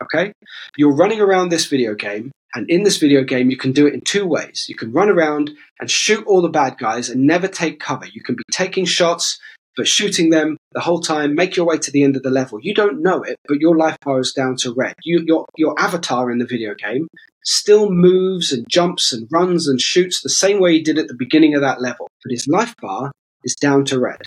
Okay? 0.03 0.33
You're 0.77 0.95
running 0.95 1.21
around 1.21 1.49
this 1.49 1.67
video 1.67 1.95
game, 1.95 2.31
and 2.55 2.69
in 2.71 2.83
this 2.83 2.99
video 2.99 3.25
game, 3.25 3.51
you 3.51 3.57
can 3.57 3.73
do 3.73 3.87
it 3.87 3.95
in 3.95 4.01
two 4.01 4.27
ways. 4.27 4.67
You 4.69 4.77
can 4.77 4.93
run 4.93 5.09
around 5.09 5.51
and 5.81 5.91
shoot 5.91 6.25
all 6.27 6.43
the 6.43 6.49
bad 6.49 6.79
guys 6.79 7.09
and 7.09 7.27
never 7.27 7.49
take 7.49 7.81
cover. 7.81 8.07
You 8.07 8.23
can 8.23 8.37
be 8.37 8.43
taking 8.53 8.85
shots, 8.85 9.41
but 9.77 9.89
shooting 9.89 10.31
them 10.31 10.57
the 10.73 10.81
whole 10.81 11.01
time, 11.01 11.35
make 11.35 11.57
your 11.57 11.67
way 11.67 11.79
to 11.79 11.91
the 11.91 12.05
end 12.05 12.17
of 12.17 12.23
the 12.23 12.31
level. 12.31 12.59
You 12.63 12.75
don't 12.75 13.03
know 13.03 13.23
it, 13.23 13.37
but 13.49 13.59
your 13.61 13.77
life 13.77 13.97
bar 14.05 14.21
is 14.21 14.33
down 14.33 14.57
to 14.59 14.73
red. 14.73 14.95
You, 15.03 15.25
your, 15.27 15.47
your 15.57 15.75
avatar 15.79 16.31
in 16.31 16.39
the 16.39 16.47
video 16.47 16.75
game 16.75 17.09
still 17.45 17.91
moves 17.91 18.53
and 18.53 18.65
jumps 18.69 19.13
and 19.13 19.29
runs 19.31 19.69
and 19.69 19.81
shoots 19.81 20.23
the 20.23 20.29
same 20.29 20.61
way 20.61 20.75
he 20.75 20.83
did 20.83 20.99
at 20.99 21.09
the 21.09 21.17
beginning 21.19 21.55
of 21.55 21.61
that 21.61 21.81
level, 21.81 22.09
but 22.23 22.31
his 22.31 22.47
life 22.47 22.75
bar 22.81 23.13
is 23.43 23.55
down 23.55 23.85
to 23.87 23.99
red. 23.99 24.23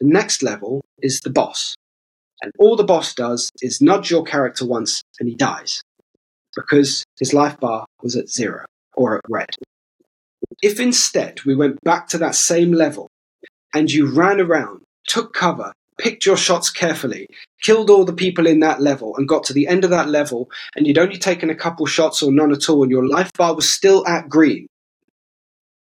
The 0.00 0.08
next 0.08 0.42
level 0.42 0.82
is 1.02 1.20
the 1.20 1.30
boss. 1.30 1.76
And 2.42 2.52
all 2.58 2.76
the 2.76 2.84
boss 2.84 3.14
does 3.14 3.50
is 3.60 3.80
nudge 3.80 4.10
your 4.10 4.24
character 4.24 4.66
once 4.66 5.02
and 5.18 5.28
he 5.28 5.34
dies 5.34 5.82
because 6.56 7.04
his 7.18 7.34
life 7.34 7.60
bar 7.60 7.86
was 8.02 8.16
at 8.16 8.28
zero 8.28 8.64
or 8.94 9.16
at 9.16 9.22
red. 9.28 9.50
If 10.62 10.80
instead 10.80 11.44
we 11.44 11.54
went 11.54 11.82
back 11.82 12.08
to 12.08 12.18
that 12.18 12.34
same 12.34 12.72
level 12.72 13.08
and 13.74 13.90
you 13.90 14.10
ran 14.10 14.40
around, 14.40 14.82
took 15.06 15.32
cover, 15.32 15.72
picked 15.98 16.26
your 16.26 16.36
shots 16.36 16.70
carefully, 16.70 17.26
killed 17.62 17.90
all 17.90 18.04
the 18.04 18.12
people 18.12 18.46
in 18.46 18.60
that 18.60 18.80
level, 18.80 19.16
and 19.16 19.28
got 19.28 19.44
to 19.44 19.52
the 19.52 19.66
end 19.66 19.84
of 19.84 19.90
that 19.90 20.08
level, 20.08 20.50
and 20.74 20.86
you'd 20.86 20.98
only 20.98 21.18
taken 21.18 21.50
a 21.50 21.54
couple 21.54 21.86
shots 21.86 22.22
or 22.22 22.32
none 22.32 22.52
at 22.52 22.68
all, 22.68 22.82
and 22.82 22.90
your 22.90 23.06
life 23.06 23.32
bar 23.34 23.54
was 23.54 23.70
still 23.70 24.06
at 24.06 24.28
green. 24.28 24.66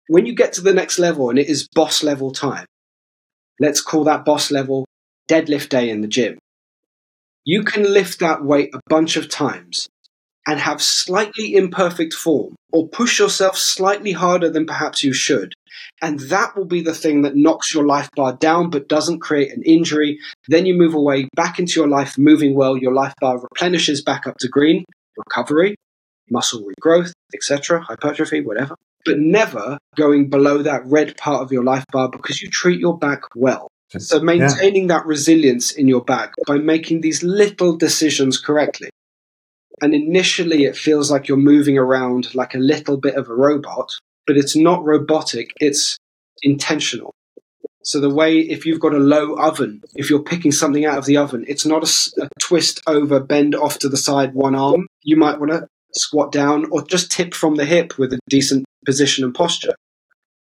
When 0.08 0.26
you 0.26 0.34
get 0.34 0.52
to 0.54 0.60
the 0.60 0.74
next 0.74 0.98
level 0.98 1.30
and 1.30 1.38
it 1.38 1.48
is 1.48 1.68
boss 1.68 2.02
level 2.02 2.32
time, 2.32 2.66
let's 3.60 3.80
call 3.80 4.04
that 4.04 4.24
boss 4.24 4.50
level 4.50 4.84
deadlift 5.30 5.68
day 5.68 5.88
in 5.90 6.00
the 6.00 6.08
gym. 6.08 6.38
You 7.44 7.62
can 7.62 7.84
lift 7.84 8.18
that 8.18 8.44
weight 8.44 8.74
a 8.74 8.80
bunch 8.88 9.16
of 9.16 9.28
times 9.28 9.88
and 10.46 10.58
have 10.58 10.82
slightly 10.82 11.54
imperfect 11.54 12.12
form 12.12 12.56
or 12.72 12.88
push 12.88 13.18
yourself 13.18 13.56
slightly 13.56 14.12
harder 14.12 14.50
than 14.50 14.66
perhaps 14.66 15.04
you 15.04 15.12
should. 15.12 15.54
And 16.02 16.18
that 16.20 16.56
will 16.56 16.64
be 16.64 16.82
the 16.82 16.94
thing 16.94 17.22
that 17.22 17.36
knocks 17.36 17.72
your 17.72 17.86
life 17.86 18.08
bar 18.16 18.32
down 18.34 18.70
but 18.70 18.88
doesn't 18.88 19.20
create 19.20 19.52
an 19.52 19.62
injury. 19.62 20.18
Then 20.48 20.66
you 20.66 20.74
move 20.74 20.94
away 20.94 21.28
back 21.36 21.58
into 21.58 21.78
your 21.78 21.88
life, 21.88 22.18
moving 22.18 22.54
well. 22.54 22.76
Your 22.76 22.94
life 22.94 23.14
bar 23.20 23.38
replenishes 23.38 24.02
back 24.02 24.26
up 24.26 24.36
to 24.40 24.48
green, 24.48 24.84
recovery, 25.16 25.76
muscle 26.30 26.62
regrowth, 26.62 27.12
etc., 27.34 27.80
hypertrophy, 27.82 28.40
whatever. 28.40 28.74
But 29.04 29.18
never 29.18 29.78
going 29.96 30.30
below 30.30 30.62
that 30.62 30.84
red 30.86 31.16
part 31.16 31.42
of 31.42 31.52
your 31.52 31.64
life 31.64 31.84
bar 31.92 32.08
because 32.10 32.42
you 32.42 32.50
treat 32.50 32.80
your 32.80 32.98
back 32.98 33.22
well. 33.34 33.68
So 33.98 34.20
maintaining 34.20 34.88
yeah. 34.88 34.98
that 34.98 35.06
resilience 35.06 35.72
in 35.72 35.88
your 35.88 36.04
back 36.04 36.34
by 36.46 36.58
making 36.58 37.00
these 37.00 37.22
little 37.22 37.76
decisions 37.76 38.38
correctly. 38.38 38.90
And 39.82 39.94
initially, 39.94 40.64
it 40.64 40.76
feels 40.76 41.10
like 41.10 41.26
you're 41.26 41.38
moving 41.38 41.78
around 41.78 42.34
like 42.34 42.54
a 42.54 42.58
little 42.58 42.98
bit 42.98 43.14
of 43.14 43.28
a 43.28 43.34
robot, 43.34 43.90
but 44.26 44.36
it's 44.36 44.54
not 44.54 44.84
robotic, 44.84 45.50
it's 45.58 45.96
intentional. 46.42 47.12
So, 47.82 47.98
the 47.98 48.10
way 48.10 48.38
if 48.38 48.66
you've 48.66 48.78
got 48.80 48.92
a 48.92 48.98
low 48.98 49.34
oven, 49.36 49.80
if 49.94 50.10
you're 50.10 50.22
picking 50.22 50.52
something 50.52 50.84
out 50.84 50.98
of 50.98 51.06
the 51.06 51.16
oven, 51.16 51.44
it's 51.48 51.64
not 51.64 51.82
a, 51.82 52.22
a 52.22 52.28
twist 52.38 52.82
over, 52.86 53.20
bend 53.20 53.54
off 53.54 53.78
to 53.78 53.88
the 53.88 53.96
side, 53.96 54.34
one 54.34 54.54
arm. 54.54 54.86
You 55.02 55.16
might 55.16 55.40
want 55.40 55.52
to 55.52 55.66
squat 55.94 56.30
down 56.30 56.66
or 56.70 56.82
just 56.82 57.10
tip 57.10 57.34
from 57.34 57.56
the 57.56 57.64
hip 57.64 57.98
with 57.98 58.12
a 58.12 58.20
decent 58.28 58.66
position 58.84 59.24
and 59.24 59.34
posture. 59.34 59.74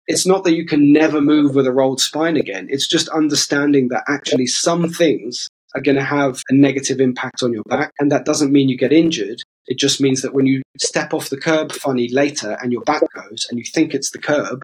It's 0.07 0.25
not 0.25 0.43
that 0.43 0.55
you 0.55 0.65
can 0.65 0.93
never 0.93 1.19
move 1.19 1.55
with 1.55 1.65
a 1.65 1.71
rolled 1.71 1.99
spine 1.99 2.37
again. 2.37 2.67
It's 2.69 2.87
just 2.87 3.09
understanding 3.09 3.89
that 3.89 4.03
actually 4.07 4.47
some 4.47 4.89
things 4.89 5.47
are 5.73 5.81
going 5.81 5.97
to 5.97 6.03
have 6.03 6.41
a 6.49 6.53
negative 6.53 7.01
impact 7.01 7.43
on 7.43 7.53
your 7.53 7.63
back. 7.67 7.91
And 7.99 8.11
that 8.11 8.25
doesn't 8.25 8.51
mean 8.51 8.69
you 8.69 8.77
get 8.77 8.93
injured. 8.93 9.41
It 9.67 9.77
just 9.77 9.99
means 9.99 10.21
that 10.21 10.33
when 10.33 10.45
you 10.45 10.61
step 10.79 11.13
off 11.13 11.29
the 11.29 11.37
curb 11.37 11.71
funny 11.71 12.07
later 12.09 12.57
and 12.61 12.71
your 12.71 12.81
back 12.83 13.01
goes 13.13 13.47
and 13.49 13.57
you 13.57 13.65
think 13.65 13.93
it's 13.93 14.11
the 14.11 14.19
curb, 14.19 14.61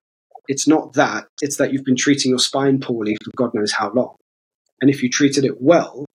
it's 0.47 0.67
not 0.67 0.93
that. 0.93 1.25
It's 1.41 1.57
that 1.57 1.73
you've 1.73 1.85
been 1.85 1.95
treating 1.95 2.29
your 2.29 2.39
spine 2.39 2.79
poorly 2.79 3.17
for 3.23 3.31
God 3.35 3.53
knows 3.53 3.73
how 3.73 3.91
long. 3.91 4.15
And 4.79 4.89
if 4.89 5.03
you 5.03 5.09
treated 5.09 5.43
it 5.43 5.61
well, 5.61 6.05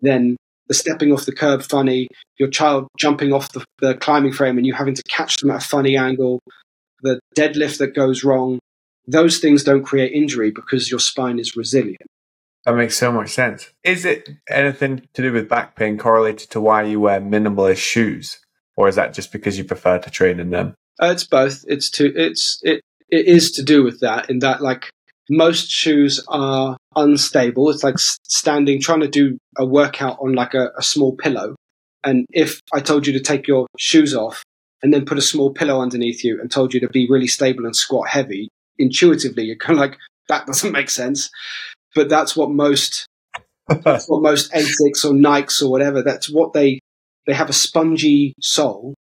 then 0.00 0.36
the 0.68 0.74
stepping 0.74 1.12
off 1.12 1.26
the 1.26 1.34
curb 1.34 1.62
funny, 1.62 2.08
your 2.38 2.48
child 2.48 2.88
jumping 2.98 3.32
off 3.32 3.52
the, 3.52 3.64
the 3.80 3.94
climbing 3.94 4.32
frame 4.32 4.56
and 4.56 4.66
you 4.66 4.74
having 4.74 4.94
to 4.94 5.02
catch 5.08 5.36
them 5.38 5.50
at 5.50 5.62
a 5.62 5.66
funny 5.66 5.96
angle, 5.96 6.40
the 7.06 7.20
deadlift 7.36 7.78
that 7.78 7.94
goes 7.94 8.24
wrong, 8.24 8.58
those 9.06 9.38
things 9.38 9.62
don't 9.62 9.84
create 9.84 10.12
injury 10.12 10.50
because 10.50 10.90
your 10.90 11.00
spine 11.00 11.38
is 11.38 11.56
resilient. 11.56 12.02
That 12.64 12.74
makes 12.74 12.96
so 12.96 13.12
much 13.12 13.30
sense. 13.30 13.70
Is 13.84 14.04
it 14.04 14.28
anything 14.50 15.08
to 15.14 15.22
do 15.22 15.32
with 15.32 15.48
back 15.48 15.76
pain 15.76 15.98
correlated 15.98 16.50
to 16.50 16.60
why 16.60 16.82
you 16.82 16.98
wear 16.98 17.20
minimalist 17.20 17.76
shoes, 17.76 18.40
or 18.76 18.88
is 18.88 18.96
that 18.96 19.14
just 19.14 19.30
because 19.30 19.56
you 19.56 19.64
prefer 19.64 19.98
to 20.00 20.10
train 20.10 20.40
in 20.40 20.50
them? 20.50 20.74
Uh, 21.00 21.10
it's 21.12 21.24
both. 21.24 21.64
It's 21.68 21.88
to 21.90 22.12
it's 22.16 22.58
it 22.62 22.80
it 23.08 23.26
is 23.26 23.52
to 23.52 23.62
do 23.62 23.84
with 23.84 24.00
that. 24.00 24.28
In 24.28 24.40
that, 24.40 24.62
like 24.62 24.90
most 25.30 25.70
shoes 25.70 26.24
are 26.26 26.76
unstable. 26.96 27.70
It's 27.70 27.84
like 27.84 27.98
standing 27.98 28.80
trying 28.80 29.00
to 29.00 29.08
do 29.08 29.38
a 29.56 29.64
workout 29.64 30.18
on 30.20 30.32
like 30.32 30.54
a, 30.54 30.72
a 30.76 30.82
small 30.82 31.14
pillow. 31.16 31.54
And 32.02 32.26
if 32.32 32.60
I 32.72 32.80
told 32.80 33.06
you 33.06 33.12
to 33.12 33.20
take 33.20 33.46
your 33.46 33.66
shoes 33.78 34.14
off 34.14 34.42
and 34.82 34.92
then 34.92 35.04
put 35.04 35.18
a 35.18 35.22
small 35.22 35.52
pillow 35.52 35.80
underneath 35.80 36.22
you 36.24 36.40
and 36.40 36.50
told 36.50 36.74
you 36.74 36.80
to 36.80 36.88
be 36.88 37.08
really 37.08 37.26
stable 37.26 37.64
and 37.64 37.74
squat 37.74 38.08
heavy, 38.08 38.48
intuitively 38.78 39.44
you're 39.44 39.56
kind 39.56 39.78
of 39.78 39.80
like 39.80 39.98
that 40.28 40.46
doesn't 40.46 40.72
make 40.72 40.90
sense 40.90 41.30
but 41.96 42.08
that's 42.08 42.36
what 42.36 42.50
most 42.50 43.08
that's 43.82 44.08
what 44.08 44.22
most 44.22 44.52
Asics 44.52 45.04
or 45.04 45.12
Nikes 45.12 45.60
or 45.60 45.68
whatever. 45.68 46.02
That's 46.02 46.30
what 46.30 46.52
they 46.52 46.78
they 47.26 47.34
have 47.34 47.50
a 47.50 47.54
spongy 47.54 48.34
sole, 48.40 48.94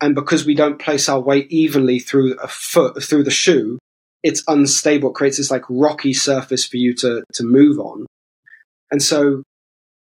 and 0.00 0.16
because 0.16 0.44
we 0.44 0.56
don't 0.56 0.80
place 0.80 1.08
our 1.08 1.20
weight 1.20 1.46
evenly 1.50 2.00
through 2.00 2.34
a 2.42 2.48
foot 2.48 3.00
through 3.00 3.22
the 3.22 3.30
shoe, 3.30 3.78
it's 4.24 4.42
unstable. 4.48 5.10
It 5.10 5.14
creates 5.14 5.36
this 5.36 5.52
like 5.52 5.62
rocky 5.68 6.12
surface 6.12 6.66
for 6.66 6.78
you 6.78 6.94
to 6.96 7.22
to 7.34 7.44
move 7.44 7.78
on, 7.78 8.06
and 8.90 9.00
so 9.00 9.44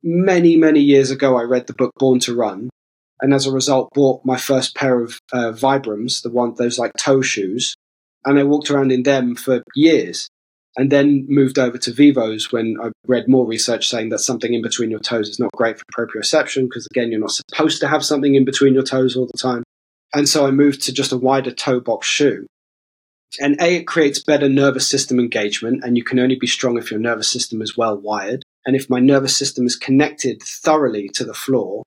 many 0.03 0.57
many 0.57 0.81
years 0.81 1.11
ago, 1.11 1.37
I 1.37 1.43
read 1.43 1.66
the 1.66 1.74
book 1.74 1.93
Born 1.99 2.20
to 2.20 2.35
Run, 2.35 2.70
and 3.21 3.35
as 3.35 3.47
a 3.47 3.53
result, 3.53 3.91
bought 3.95 4.25
my 4.25 4.37
first 4.37 4.75
pair 4.75 5.01
of 5.01 5.19
uh, 5.33 5.53
Vibrams, 5.53 6.23
the 6.23 6.31
one 6.31 6.55
those 6.55 6.79
like 6.79 6.93
toe 6.99 7.23
shoes, 7.23 7.75
and 8.25 8.39
I 8.39 8.45
walked 8.45 8.71
around 8.71 8.93
in 8.93 9.03
them 9.03 9.35
for 9.35 9.62
years 9.75 10.29
and 10.77 10.93
then 10.93 11.27
moved 11.29 11.59
over 11.59 11.77
to 11.77 11.93
Vivos 11.93 12.53
when 12.53 12.77
I 12.81 12.91
read 13.07 13.29
more 13.29 13.47
research 13.47 13.89
saying 13.89 14.11
that 14.11 14.21
something 14.21 14.55
in 14.55 14.62
between 14.62 14.91
your 14.91 15.01
toes 15.01 15.29
is 15.29 15.41
not 15.41 15.51
great 15.53 15.77
for 15.79 15.85
proprioception 16.07 16.64
because, 16.69 16.87
again, 16.91 17.11
you're 17.11 17.21
not 17.21 17.33
supposed 17.33 17.81
to 17.81 17.89
have 17.89 18.05
something 18.05 18.37
in 18.37 18.45
between 18.45 18.75
your 18.75 18.85
toes 18.85 19.16
all 19.16 19.27
the 19.27 19.39
time. 19.39 19.64
And 20.14 20.29
so 20.29 20.47
I 20.47 20.53
moved 20.53 20.83
to 20.83 20.93
just 20.93 21.12
a 21.12 21.16
wider 21.16 21.51
toe 21.51 21.81
box 21.81 22.07
shoe. 22.07 22.47
And 23.41 23.61
A, 23.61 23.77
it 23.77 23.87
creates 23.87 24.23
better 24.23 24.49
nervous 24.49 24.89
system 24.89 25.19
engagement, 25.19 25.85
and 25.85 25.97
you 25.97 26.05
can 26.05 26.19
only 26.19 26.37
be 26.37 26.47
strong 26.47 26.79
if 26.79 26.91
your 26.91 27.01
nervous 27.01 27.31
system 27.31 27.61
is 27.61 27.77
well 27.77 27.97
wired. 27.97 28.43
And 28.64 28.77
if 28.77 28.89
my 28.89 29.01
nervous 29.01 29.37
system 29.37 29.66
is 29.66 29.77
connected 29.77 30.43
thoroughly 30.43 31.09
to 31.14 31.25
the 31.25 31.35
floor, 31.35 31.83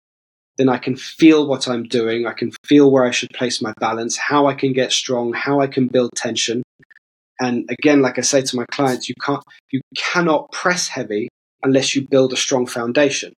then 0.61 0.69
I 0.69 0.77
can 0.77 0.95
feel 0.95 1.47
what 1.47 1.67
I'm 1.67 1.85
doing. 1.85 2.27
I 2.27 2.33
can 2.33 2.51
feel 2.63 2.91
where 2.91 3.03
I 3.03 3.09
should 3.09 3.31
place 3.31 3.63
my 3.63 3.73
balance, 3.79 4.15
how 4.15 4.45
I 4.45 4.53
can 4.53 4.73
get 4.73 4.91
strong, 4.91 5.33
how 5.33 5.59
I 5.59 5.65
can 5.65 5.87
build 5.87 6.11
tension. 6.15 6.61
And 7.39 7.67
again, 7.71 8.03
like 8.03 8.19
I 8.19 8.21
say 8.21 8.43
to 8.43 8.55
my 8.55 8.65
clients, 8.71 9.09
you 9.09 9.15
can't, 9.19 9.43
you 9.71 9.81
cannot 9.97 10.51
press 10.51 10.87
heavy 10.87 11.29
unless 11.63 11.95
you 11.95 12.07
build 12.07 12.31
a 12.31 12.37
strong 12.37 12.67
foundation. 12.67 13.33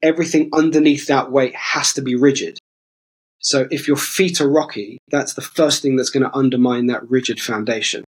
Everything 0.00 0.48
underneath 0.52 1.08
that 1.08 1.32
weight 1.32 1.56
has 1.56 1.92
to 1.94 2.02
be 2.02 2.14
rigid. 2.14 2.56
So 3.40 3.66
if 3.72 3.88
your 3.88 3.96
feet 3.96 4.40
are 4.40 4.48
rocky, 4.48 4.98
that's 5.10 5.34
the 5.34 5.42
first 5.42 5.82
thing 5.82 5.96
that's 5.96 6.10
going 6.10 6.22
to 6.22 6.36
undermine 6.36 6.86
that 6.86 7.10
rigid 7.10 7.40
foundation. 7.40 8.04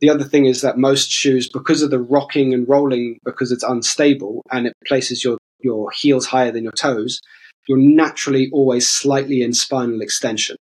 The 0.00 0.08
other 0.08 0.24
thing 0.24 0.46
is 0.46 0.62
that 0.62 0.78
most 0.78 1.10
shoes, 1.10 1.50
because 1.50 1.82
of 1.82 1.90
the 1.90 1.98
rocking 2.00 2.54
and 2.54 2.66
rolling, 2.66 3.18
because 3.22 3.52
it's 3.52 3.64
unstable 3.64 4.40
and 4.50 4.66
it 4.66 4.72
places 4.86 5.22
your, 5.22 5.36
your 5.58 5.90
heels 5.90 6.24
higher 6.24 6.50
than 6.50 6.62
your 6.62 6.72
toes, 6.72 7.20
you're 7.68 7.78
naturally 7.78 8.50
always 8.52 8.88
slightly 8.88 9.42
in 9.42 9.52
spinal 9.52 10.00
extension 10.00 10.56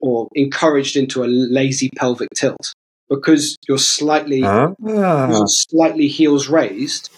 or 0.00 0.28
encouraged 0.34 0.96
into 0.96 1.24
a 1.24 1.26
lazy 1.26 1.90
pelvic 1.96 2.28
tilt 2.34 2.72
because 3.08 3.56
you're 3.68 3.78
slightly 3.78 4.42
ah. 4.44 4.74
you're 4.78 5.46
slightly 5.46 6.08
heels 6.08 6.48
raised, 6.48 7.10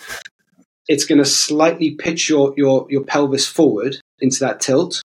it's 0.89 1.05
going 1.05 1.19
to 1.19 1.25
slightly 1.25 1.93
pitch 1.93 2.29
your, 2.29 2.55
your 2.57 2.87
your 2.89 3.05
pelvis 3.05 3.47
forward 3.47 3.97
into 4.21 4.41
that 4.41 4.61
tilt. 4.61 5.03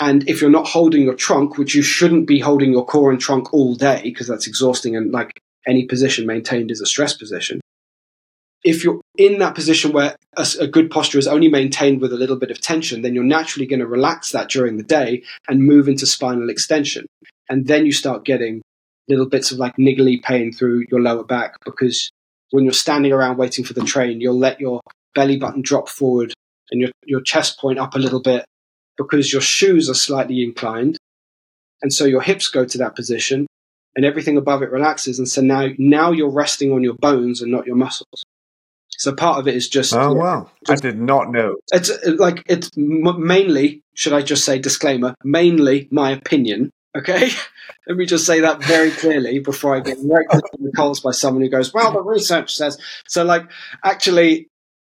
And 0.00 0.28
if 0.28 0.40
you're 0.40 0.50
not 0.50 0.66
holding 0.66 1.02
your 1.02 1.14
trunk, 1.14 1.56
which 1.56 1.74
you 1.74 1.82
shouldn't 1.82 2.26
be 2.26 2.40
holding 2.40 2.72
your 2.72 2.84
core 2.84 3.12
and 3.12 3.20
trunk 3.20 3.54
all 3.54 3.76
day 3.76 4.00
because 4.02 4.26
that's 4.26 4.48
exhausting 4.48 4.96
and 4.96 5.12
like 5.12 5.30
any 5.66 5.86
position 5.86 6.26
maintained 6.26 6.70
is 6.70 6.80
a 6.80 6.86
stress 6.86 7.16
position. 7.16 7.60
If 8.64 8.82
you're 8.82 9.00
in 9.16 9.38
that 9.38 9.54
position 9.54 9.92
where 9.92 10.16
a, 10.36 10.46
a, 10.60 10.66
good 10.66 10.90
posture 10.90 11.18
is 11.18 11.28
only 11.28 11.48
maintained 11.48 12.00
with 12.00 12.14
a 12.14 12.16
little 12.16 12.36
bit 12.36 12.50
of 12.50 12.60
tension, 12.60 13.02
then 13.02 13.14
you're 13.14 13.22
naturally 13.22 13.66
going 13.66 13.80
to 13.80 13.86
relax 13.86 14.32
that 14.32 14.48
during 14.48 14.78
the 14.78 14.82
day 14.82 15.22
and 15.48 15.62
move 15.62 15.86
into 15.86 16.06
spinal 16.06 16.48
extension. 16.48 17.04
And 17.50 17.66
then 17.66 17.84
you 17.84 17.92
start 17.92 18.24
getting 18.24 18.62
little 19.08 19.28
bits 19.28 19.52
of 19.52 19.58
like 19.58 19.76
niggly 19.76 20.22
pain 20.22 20.50
through 20.50 20.86
your 20.90 21.00
lower 21.00 21.24
back 21.24 21.56
because 21.64 22.10
when 22.50 22.64
you're 22.64 22.72
standing 22.72 23.12
around 23.12 23.36
waiting 23.36 23.64
for 23.64 23.74
the 23.74 23.84
train, 23.84 24.20
you'll 24.20 24.38
let 24.38 24.60
your 24.60 24.80
belly 25.14 25.36
button 25.36 25.60
drop 25.60 25.88
forward 25.88 26.32
and 26.70 26.80
your, 26.80 26.90
your 27.04 27.20
chest 27.20 27.58
point 27.58 27.78
up 27.78 27.94
a 27.94 27.98
little 27.98 28.22
bit 28.22 28.44
because 28.96 29.32
your 29.32 29.42
shoes 29.42 29.90
are 29.90 29.94
slightly 29.94 30.42
inclined. 30.42 30.96
And 31.82 31.92
so 31.92 32.04
your 32.04 32.22
hips 32.22 32.48
go 32.48 32.64
to 32.64 32.78
that 32.78 32.96
position 32.96 33.46
and 33.96 34.04
everything 34.04 34.36
above 34.36 34.62
it 34.62 34.70
relaxes. 34.70 35.18
And 35.18 35.28
so 35.28 35.40
now, 35.40 35.68
now 35.78 36.12
you're 36.12 36.30
resting 36.30 36.72
on 36.72 36.82
your 36.82 36.94
bones 36.94 37.42
and 37.42 37.50
not 37.50 37.66
your 37.66 37.76
muscles. 37.76 38.24
So 39.04 39.14
part 39.14 39.38
of 39.38 39.46
it 39.46 39.54
is 39.54 39.68
just. 39.68 39.94
Oh, 39.94 40.14
wow. 40.14 40.50
Just, 40.66 40.82
I 40.82 40.88
did 40.88 40.98
not 40.98 41.30
know. 41.30 41.56
It's 41.72 41.90
like, 42.06 42.42
it's 42.46 42.70
mainly, 42.74 43.82
should 43.94 44.14
I 44.14 44.22
just 44.22 44.46
say 44.46 44.58
disclaimer, 44.58 45.14
mainly 45.22 45.88
my 45.90 46.10
opinion. 46.10 46.70
Okay. 46.96 47.30
Let 47.86 47.98
me 47.98 48.06
just 48.06 48.24
say 48.24 48.40
that 48.40 48.64
very 48.64 48.90
clearly 48.90 49.40
before 49.40 49.76
I 49.76 49.80
get 49.80 49.98
right 50.02 50.26
to 50.30 50.42
the 50.58 50.72
calls 50.74 51.00
by 51.00 51.10
someone 51.10 51.42
who 51.42 51.50
goes, 51.50 51.74
well, 51.74 51.92
the 51.92 52.02
research 52.02 52.54
says. 52.54 52.78
So, 53.06 53.24
like, 53.24 53.50
actually, 53.84 54.48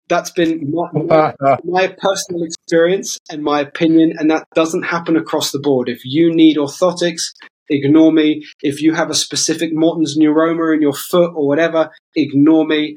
that's 0.09 0.31
been 0.31 0.73
my, 0.73 1.35
my, 1.65 1.89
personal 1.99 2.45
experience 2.45 3.19
and 3.29 3.43
my 3.43 3.61
opinion, 3.61 4.15
and 4.17 4.31
that 4.31 4.47
doesn't 4.55 4.85
happen 4.85 5.17
across 5.17 5.51
the 5.51 5.59
board. 5.59 5.89
If 5.89 6.05
you 6.05 6.33
need 6.33 6.57
orthotics, 6.57 7.33
ignore 7.69 8.13
me. 8.13 8.45
If 8.63 8.81
you 8.81 8.95
have 8.95 9.11
a 9.11 9.15
specific 9.15 9.75
Morton's 9.75 10.17
neuroma 10.17 10.73
in 10.73 10.83
your 10.83 10.93
foot 10.93 11.33
or 11.35 11.49
whatever, 11.49 11.91
ignore 12.15 12.65
me. 12.65 12.97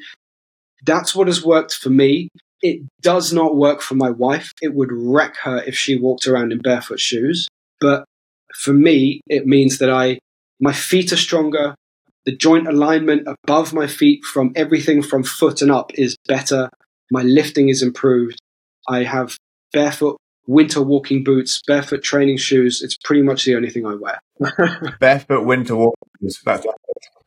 That's 0.85 1.15
what 1.15 1.27
has 1.27 1.43
worked 1.43 1.73
for 1.73 1.89
me. 1.89 2.29
It 2.61 2.81
does 3.01 3.31
not 3.31 3.55
work 3.55 3.81
for 3.81 3.95
my 3.95 4.09
wife. 4.09 4.51
It 4.61 4.73
would 4.73 4.91
wreck 4.91 5.35
her 5.43 5.61
if 5.63 5.75
she 5.75 5.99
walked 5.99 6.27
around 6.27 6.51
in 6.51 6.59
barefoot 6.59 6.99
shoes. 6.99 7.47
But 7.79 8.05
for 8.55 8.73
me, 8.73 9.21
it 9.27 9.45
means 9.45 9.77
that 9.77 9.89
I, 9.89 10.19
my 10.59 10.73
feet 10.73 11.13
are 11.13 11.17
stronger. 11.17 11.75
The 12.25 12.35
joint 12.35 12.67
alignment 12.67 13.27
above 13.27 13.73
my 13.73 13.87
feet 13.87 14.25
from 14.25 14.51
everything 14.55 15.01
from 15.01 15.23
foot 15.23 15.61
and 15.61 15.71
up 15.71 15.91
is 15.93 16.17
better. 16.27 16.69
My 17.11 17.21
lifting 17.21 17.69
is 17.69 17.81
improved. 17.81 18.39
I 18.87 19.03
have 19.03 19.37
barefoot 19.71 20.17
winter 20.47 20.81
walking 20.81 21.23
boots, 21.23 21.61
barefoot 21.67 22.03
training 22.03 22.37
shoes. 22.37 22.81
It's 22.81 22.97
pretty 22.97 23.21
much 23.21 23.45
the 23.45 23.55
only 23.55 23.69
thing 23.69 23.85
I 23.85 23.95
wear. 23.95 24.19
barefoot 24.99 25.43
winter 25.43 25.75
walking 25.75 26.09
boots. 26.19 26.41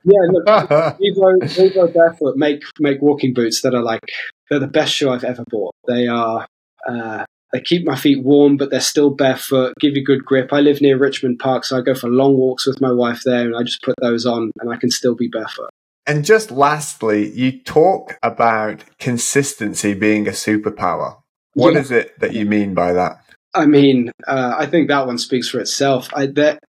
Yeah, 0.05 0.21
look, 0.31 0.47
Barefoot 1.95 2.37
make 2.37 2.63
make 2.79 3.03
walking 3.03 3.35
boots 3.35 3.63
that 3.63 3.75
are 3.75 3.83
like 3.83 4.01
they're 4.49 4.59
the 4.59 4.67
best 4.67 4.93
shoe 4.93 5.11
I've 5.11 5.25
ever 5.25 5.45
bought. 5.51 5.75
They 5.87 6.07
are 6.07 6.47
uh, 6.89 7.25
they 7.53 7.61
keep 7.61 7.85
my 7.85 7.97
feet 7.97 8.23
warm, 8.23 8.57
but 8.57 8.71
they're 8.71 8.81
still 8.81 9.11
barefoot, 9.11 9.75
give 9.81 9.97
you 9.97 10.05
good 10.05 10.25
grip. 10.25 10.53
I 10.53 10.61
live 10.61 10.81
near 10.81 10.97
Richmond 10.97 11.41
Park, 11.41 11.65
so 11.65 11.77
I 11.77 11.81
go 11.81 11.95
for 11.95 12.09
long 12.09 12.37
walks 12.37 12.67
with 12.67 12.81
my 12.81 12.93
wife 12.93 13.23
there, 13.25 13.45
and 13.45 13.57
I 13.57 13.63
just 13.63 13.83
put 13.83 13.97
those 14.01 14.25
on, 14.25 14.53
and 14.61 14.73
I 14.73 14.77
can 14.77 14.91
still 14.91 15.15
be 15.15 15.29
barefoot. 15.29 15.71
And 16.07 16.25
just 16.25 16.51
lastly, 16.51 17.31
you 17.33 17.61
talk 17.61 18.19
about 18.23 18.85
consistency 18.99 19.95
being 19.95 20.27
a 20.27 20.33
superpower. 20.33 21.19
What 21.55 21.75
yeah. 21.75 21.81
is 21.81 21.91
it 21.91 22.19
that 22.21 22.33
you 22.33 22.47
mean 22.47 22.75
by 22.75 22.93
that? 22.93 23.23
I 23.55 23.67
mean, 23.67 24.13
uh, 24.27 24.55
I 24.57 24.67
think 24.67 24.89
that 24.89 25.07
one 25.07 25.19
speaks 25.19 25.49
for 25.49 25.59
itself. 25.59 26.09
I, 26.15 26.27
that 26.27 26.61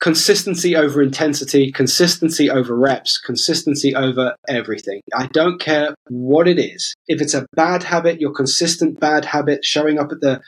consistency 0.00 0.76
over 0.76 1.02
intensity, 1.02 1.72
consistency 1.72 2.50
over 2.50 2.76
reps, 2.76 3.18
consistency 3.18 3.94
over 3.94 4.34
everything. 4.48 5.00
I 5.14 5.26
don't 5.28 5.60
care 5.60 5.94
what 6.08 6.48
it 6.48 6.58
is. 6.58 6.94
If 7.08 7.20
it's 7.20 7.34
a 7.34 7.46
bad 7.54 7.82
habit, 7.82 8.20
your 8.20 8.32
consistent 8.32 9.00
bad 9.00 9.24
habit 9.24 9.64
showing 9.64 9.98
up 9.98 10.12
at 10.12 10.20
the 10.20 10.40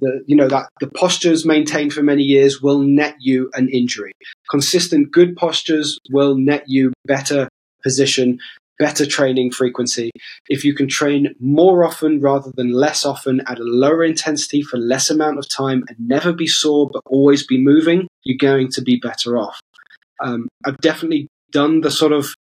the 0.00 0.22
you 0.26 0.36
know 0.36 0.48
that 0.48 0.68
the 0.80 0.86
postures 0.86 1.44
maintained 1.44 1.92
for 1.92 2.02
many 2.02 2.22
years 2.22 2.62
will 2.62 2.78
net 2.78 3.16
you 3.20 3.50
an 3.54 3.68
injury. 3.68 4.12
Consistent 4.48 5.10
good 5.12 5.36
postures 5.36 5.98
will 6.10 6.36
net 6.36 6.64
you 6.66 6.92
better 7.06 7.48
position, 7.82 8.38
better 8.80 9.04
training 9.04 9.52
frequency. 9.52 10.10
If 10.48 10.64
you 10.64 10.74
can 10.74 10.88
train 10.88 11.34
more 11.38 11.84
often 11.84 12.18
rather 12.20 12.50
than 12.56 12.72
less 12.72 13.04
often 13.04 13.42
at 13.46 13.58
a 13.58 13.62
lower 13.62 14.02
intensity 14.02 14.62
for 14.62 14.78
less 14.78 15.10
amount 15.10 15.38
of 15.38 15.48
time 15.48 15.84
and 15.88 15.98
never 16.00 16.32
be 16.32 16.46
sore 16.46 16.88
but 16.90 17.02
always 17.04 17.46
be 17.46 17.62
moving, 17.62 18.08
you're 18.24 18.38
going 18.38 18.70
to 18.72 18.80
be 18.80 18.96
better 18.96 19.36
off. 19.36 19.60
Um, 20.24 20.48
I've 20.64 20.78
definitely 20.78 21.28
done 21.52 21.82
the 21.82 21.90
sort 21.90 22.12
of 22.12 22.34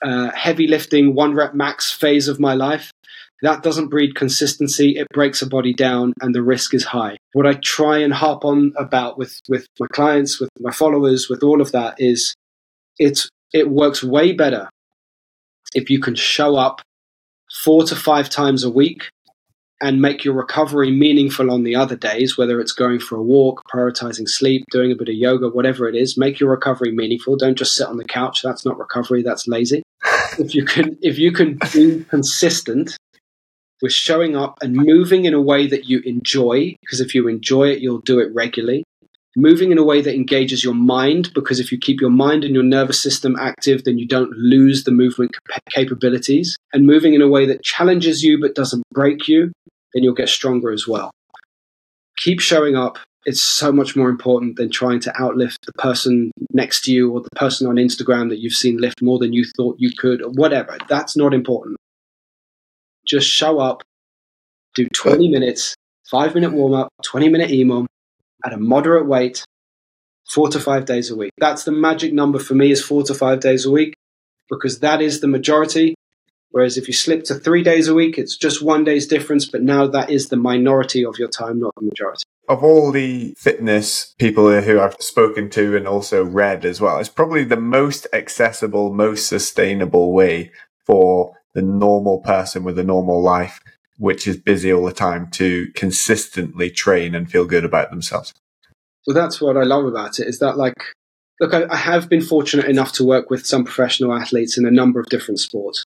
uh, 0.00 0.30
heavy 0.30 0.68
lifting, 0.68 1.14
one 1.14 1.34
rep 1.34 1.54
max 1.54 1.90
phase 1.90 2.28
of 2.28 2.38
my 2.38 2.54
life. 2.54 2.92
That 3.42 3.64
doesn't 3.64 3.88
breed 3.88 4.14
consistency. 4.14 4.96
It 4.96 5.08
breaks 5.12 5.42
a 5.42 5.48
body 5.48 5.74
down 5.74 6.12
and 6.20 6.32
the 6.32 6.42
risk 6.42 6.72
is 6.72 6.84
high. 6.84 7.16
What 7.32 7.46
I 7.46 7.54
try 7.54 7.98
and 7.98 8.12
harp 8.12 8.44
on 8.44 8.72
about 8.78 9.18
with, 9.18 9.40
with 9.48 9.66
my 9.80 9.88
clients, 9.92 10.40
with 10.40 10.50
my 10.60 10.70
followers, 10.70 11.28
with 11.28 11.42
all 11.42 11.60
of 11.60 11.72
that 11.72 11.96
is 11.98 12.36
it's, 13.00 13.28
it 13.52 13.68
works 13.68 14.04
way 14.04 14.32
better 14.32 14.68
if 15.74 15.90
you 15.90 16.00
can 16.00 16.14
show 16.14 16.56
up 16.56 16.82
four 17.62 17.84
to 17.84 17.96
five 17.96 18.28
times 18.28 18.64
a 18.64 18.70
week 18.70 19.08
and 19.80 20.00
make 20.00 20.24
your 20.24 20.34
recovery 20.34 20.92
meaningful 20.92 21.50
on 21.50 21.64
the 21.64 21.74
other 21.74 21.96
days, 21.96 22.38
whether 22.38 22.60
it's 22.60 22.72
going 22.72 23.00
for 23.00 23.16
a 23.16 23.22
walk, 23.22 23.62
prioritizing 23.72 24.28
sleep, 24.28 24.64
doing 24.70 24.92
a 24.92 24.94
bit 24.94 25.08
of 25.08 25.14
yoga, 25.14 25.48
whatever 25.48 25.88
it 25.88 25.96
is, 25.96 26.16
make 26.16 26.38
your 26.38 26.50
recovery 26.50 26.92
meaningful. 26.92 27.36
Don't 27.36 27.58
just 27.58 27.74
sit 27.74 27.88
on 27.88 27.96
the 27.96 28.04
couch. 28.04 28.42
That's 28.42 28.64
not 28.64 28.78
recovery, 28.78 29.22
that's 29.22 29.48
lazy. 29.48 29.82
if 30.38 30.54
you 30.54 30.64
can 30.64 30.96
if 31.02 31.18
you 31.18 31.32
can 31.32 31.58
be 31.72 32.04
consistent 32.08 32.96
with 33.82 33.92
showing 33.92 34.36
up 34.36 34.58
and 34.62 34.76
moving 34.76 35.24
in 35.24 35.34
a 35.34 35.40
way 35.40 35.66
that 35.66 35.86
you 35.86 36.00
enjoy, 36.04 36.76
because 36.80 37.00
if 37.00 37.14
you 37.14 37.26
enjoy 37.26 37.68
it, 37.70 37.80
you'll 37.80 37.98
do 37.98 38.20
it 38.20 38.32
regularly 38.32 38.84
moving 39.36 39.72
in 39.72 39.78
a 39.78 39.84
way 39.84 40.00
that 40.00 40.14
engages 40.14 40.62
your 40.62 40.74
mind 40.74 41.32
because 41.34 41.60
if 41.60 41.72
you 41.72 41.78
keep 41.78 42.00
your 42.00 42.10
mind 42.10 42.44
and 42.44 42.54
your 42.54 42.62
nervous 42.62 43.02
system 43.02 43.36
active 43.38 43.84
then 43.84 43.98
you 43.98 44.06
don't 44.06 44.30
lose 44.32 44.84
the 44.84 44.90
movement 44.90 45.34
capabilities. 45.70 46.56
And 46.72 46.86
moving 46.86 47.14
in 47.14 47.22
a 47.22 47.28
way 47.28 47.46
that 47.46 47.62
challenges 47.62 48.22
you 48.22 48.40
but 48.40 48.54
doesn't 48.54 48.82
break 48.92 49.28
you 49.28 49.52
then 49.94 50.02
you'll 50.02 50.14
get 50.14 50.28
stronger 50.28 50.70
as 50.70 50.86
well. 50.86 51.10
Keep 52.16 52.40
showing 52.40 52.76
up. 52.76 52.98
It's 53.24 53.40
so 53.40 53.70
much 53.70 53.94
more 53.94 54.08
important 54.08 54.56
than 54.56 54.68
trying 54.68 54.98
to 55.00 55.10
outlift 55.12 55.58
the 55.64 55.72
person 55.74 56.32
next 56.52 56.82
to 56.84 56.92
you 56.92 57.12
or 57.12 57.20
the 57.20 57.30
person 57.36 57.68
on 57.68 57.76
Instagram 57.76 58.30
that 58.30 58.40
you've 58.40 58.52
seen 58.52 58.78
lift 58.78 59.00
more 59.00 59.18
than 59.18 59.32
you 59.32 59.44
thought 59.56 59.76
you 59.78 59.92
could 59.96 60.22
or 60.22 60.30
whatever. 60.30 60.76
That's 60.88 61.16
not 61.16 61.32
important. 61.32 61.76
Just 63.06 63.28
show 63.28 63.60
up 63.60 63.82
do 64.74 64.88
20 64.88 65.28
minutes 65.28 65.74
5 66.10 66.34
minute 66.34 66.52
warm 66.52 66.74
up 66.74 66.88
20 67.04 67.28
minute 67.28 67.50
EMOM 67.50 67.86
at 68.44 68.52
a 68.52 68.58
moderate 68.58 69.06
weight, 69.06 69.44
four 70.28 70.48
to 70.48 70.58
five 70.60 70.84
days 70.84 71.10
a 71.10 71.16
week. 71.16 71.32
That's 71.38 71.64
the 71.64 71.72
magic 71.72 72.12
number 72.12 72.38
for 72.38 72.54
me 72.54 72.70
is 72.70 72.84
four 72.84 73.02
to 73.04 73.14
five 73.14 73.40
days 73.40 73.66
a 73.66 73.70
week 73.70 73.94
because 74.48 74.80
that 74.80 75.00
is 75.00 75.20
the 75.20 75.28
majority. 75.28 75.94
Whereas 76.50 76.76
if 76.76 76.86
you 76.86 76.92
slip 76.92 77.24
to 77.24 77.34
three 77.34 77.62
days 77.62 77.88
a 77.88 77.94
week, 77.94 78.18
it's 78.18 78.36
just 78.36 78.62
one 78.62 78.84
day's 78.84 79.06
difference, 79.06 79.46
but 79.46 79.62
now 79.62 79.86
that 79.86 80.10
is 80.10 80.28
the 80.28 80.36
minority 80.36 81.04
of 81.04 81.18
your 81.18 81.28
time, 81.28 81.60
not 81.60 81.74
the 81.76 81.86
majority. 81.86 82.24
Of 82.46 82.62
all 82.62 82.92
the 82.92 83.34
fitness 83.38 84.14
people 84.18 84.60
who 84.60 84.78
I've 84.78 84.96
spoken 85.00 85.48
to 85.50 85.76
and 85.76 85.88
also 85.88 86.22
read 86.22 86.66
as 86.66 86.78
well, 86.78 86.98
it's 86.98 87.08
probably 87.08 87.44
the 87.44 87.56
most 87.56 88.06
accessible, 88.12 88.92
most 88.92 89.28
sustainable 89.28 90.12
way 90.12 90.52
for 90.84 91.34
the 91.54 91.62
normal 91.62 92.20
person 92.20 92.64
with 92.64 92.78
a 92.78 92.84
normal 92.84 93.22
life 93.22 93.60
which 94.02 94.26
is 94.26 94.36
busy 94.36 94.72
all 94.72 94.84
the 94.84 94.92
time 94.92 95.30
to 95.30 95.70
consistently 95.76 96.68
train 96.68 97.14
and 97.14 97.30
feel 97.30 97.44
good 97.44 97.64
about 97.64 97.88
themselves. 97.90 98.34
Well, 99.06 99.14
that's 99.14 99.40
what 99.40 99.56
I 99.56 99.62
love 99.62 99.84
about 99.84 100.18
it 100.18 100.26
is 100.26 100.40
that 100.40 100.56
like, 100.56 100.74
look, 101.40 101.54
I, 101.54 101.66
I 101.70 101.76
have 101.76 102.08
been 102.08 102.20
fortunate 102.20 102.66
enough 102.66 102.92
to 102.94 103.04
work 103.04 103.30
with 103.30 103.46
some 103.46 103.62
professional 103.64 104.12
athletes 104.12 104.58
in 104.58 104.66
a 104.66 104.72
number 104.72 104.98
of 104.98 105.06
different 105.06 105.38
sports, 105.38 105.84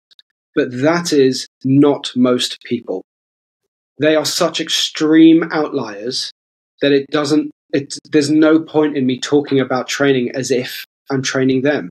but 0.55 0.69
that 0.81 1.13
is 1.13 1.47
not 1.63 2.11
most 2.17 2.59
people. 2.65 3.05
They 4.01 4.17
are 4.17 4.25
such 4.25 4.63
extreme 4.63 5.51
outliers 5.53 6.33
that 6.81 6.93
it 6.93 7.05
doesn't, 7.11 7.51
it, 7.75 7.99
there's 8.11 8.31
no 8.31 8.61
point 8.61 8.97
in 8.97 9.05
me 9.05 9.21
talking 9.21 9.61
about 9.61 9.89
training 9.89 10.31
as 10.35 10.51
if 10.51 10.87
I'm 11.11 11.21
training 11.21 11.63
them. 11.63 11.91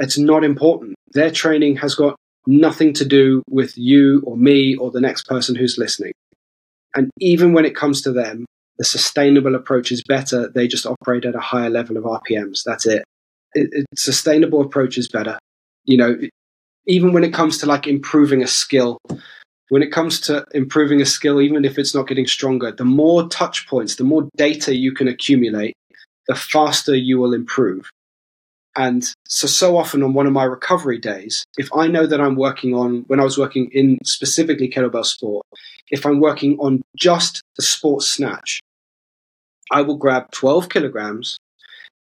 It's 0.00 0.18
not 0.18 0.42
important. 0.42 0.96
Their 1.12 1.30
training 1.30 1.76
has 1.76 1.94
got 1.94 2.16
nothing 2.50 2.92
to 2.94 3.04
do 3.04 3.42
with 3.48 3.76
you 3.78 4.22
or 4.26 4.36
me 4.36 4.76
or 4.76 4.90
the 4.90 5.00
next 5.00 5.26
person 5.26 5.54
who's 5.54 5.78
listening. 5.78 6.12
And 6.94 7.10
even 7.20 7.52
when 7.52 7.64
it 7.64 7.76
comes 7.76 8.02
to 8.02 8.12
them, 8.12 8.46
the 8.78 8.84
sustainable 8.84 9.54
approach 9.54 9.92
is 9.92 10.02
better. 10.02 10.48
They 10.48 10.66
just 10.66 10.86
operate 10.86 11.24
at 11.24 11.34
a 11.34 11.40
higher 11.40 11.70
level 11.70 11.96
of 11.96 12.04
RPMs. 12.04 12.62
That's 12.64 12.86
it. 12.86 13.04
it, 13.54 13.68
it 13.72 13.86
sustainable 13.94 14.60
approach 14.62 14.98
is 14.98 15.08
better. 15.08 15.38
You 15.84 15.96
know, 15.98 16.16
even 16.86 17.12
when 17.12 17.24
it 17.24 17.32
comes 17.32 17.58
to 17.58 17.66
like 17.66 17.86
improving 17.86 18.42
a 18.42 18.46
skill, 18.46 18.98
when 19.68 19.82
it 19.82 19.92
comes 19.92 20.20
to 20.22 20.44
improving 20.52 21.00
a 21.00 21.06
skill, 21.06 21.40
even 21.40 21.64
if 21.64 21.78
it's 21.78 21.94
not 21.94 22.08
getting 22.08 22.26
stronger, 22.26 22.72
the 22.72 22.84
more 22.84 23.28
touch 23.28 23.68
points, 23.68 23.96
the 23.96 24.04
more 24.04 24.28
data 24.36 24.74
you 24.74 24.92
can 24.92 25.08
accumulate, 25.08 25.74
the 26.26 26.34
faster 26.34 26.94
you 26.94 27.18
will 27.18 27.34
improve. 27.34 27.88
And 28.76 29.04
so, 29.28 29.46
so 29.46 29.76
often 29.76 30.02
on 30.02 30.14
one 30.14 30.26
of 30.26 30.32
my 30.32 30.44
recovery 30.44 30.98
days, 30.98 31.44
if 31.58 31.68
I 31.74 31.88
know 31.88 32.06
that 32.06 32.20
I'm 32.20 32.36
working 32.36 32.74
on, 32.74 33.04
when 33.08 33.20
I 33.20 33.24
was 33.24 33.36
working 33.36 33.68
in 33.72 33.98
specifically 34.04 34.70
kettlebell 34.70 35.04
sport, 35.04 35.44
if 35.90 36.06
I'm 36.06 36.20
working 36.20 36.56
on 36.58 36.82
just 36.96 37.42
the 37.56 37.62
sports 37.62 38.08
snatch, 38.08 38.60
I 39.72 39.82
will 39.82 39.96
grab 39.96 40.30
12 40.32 40.68
kilograms 40.68 41.38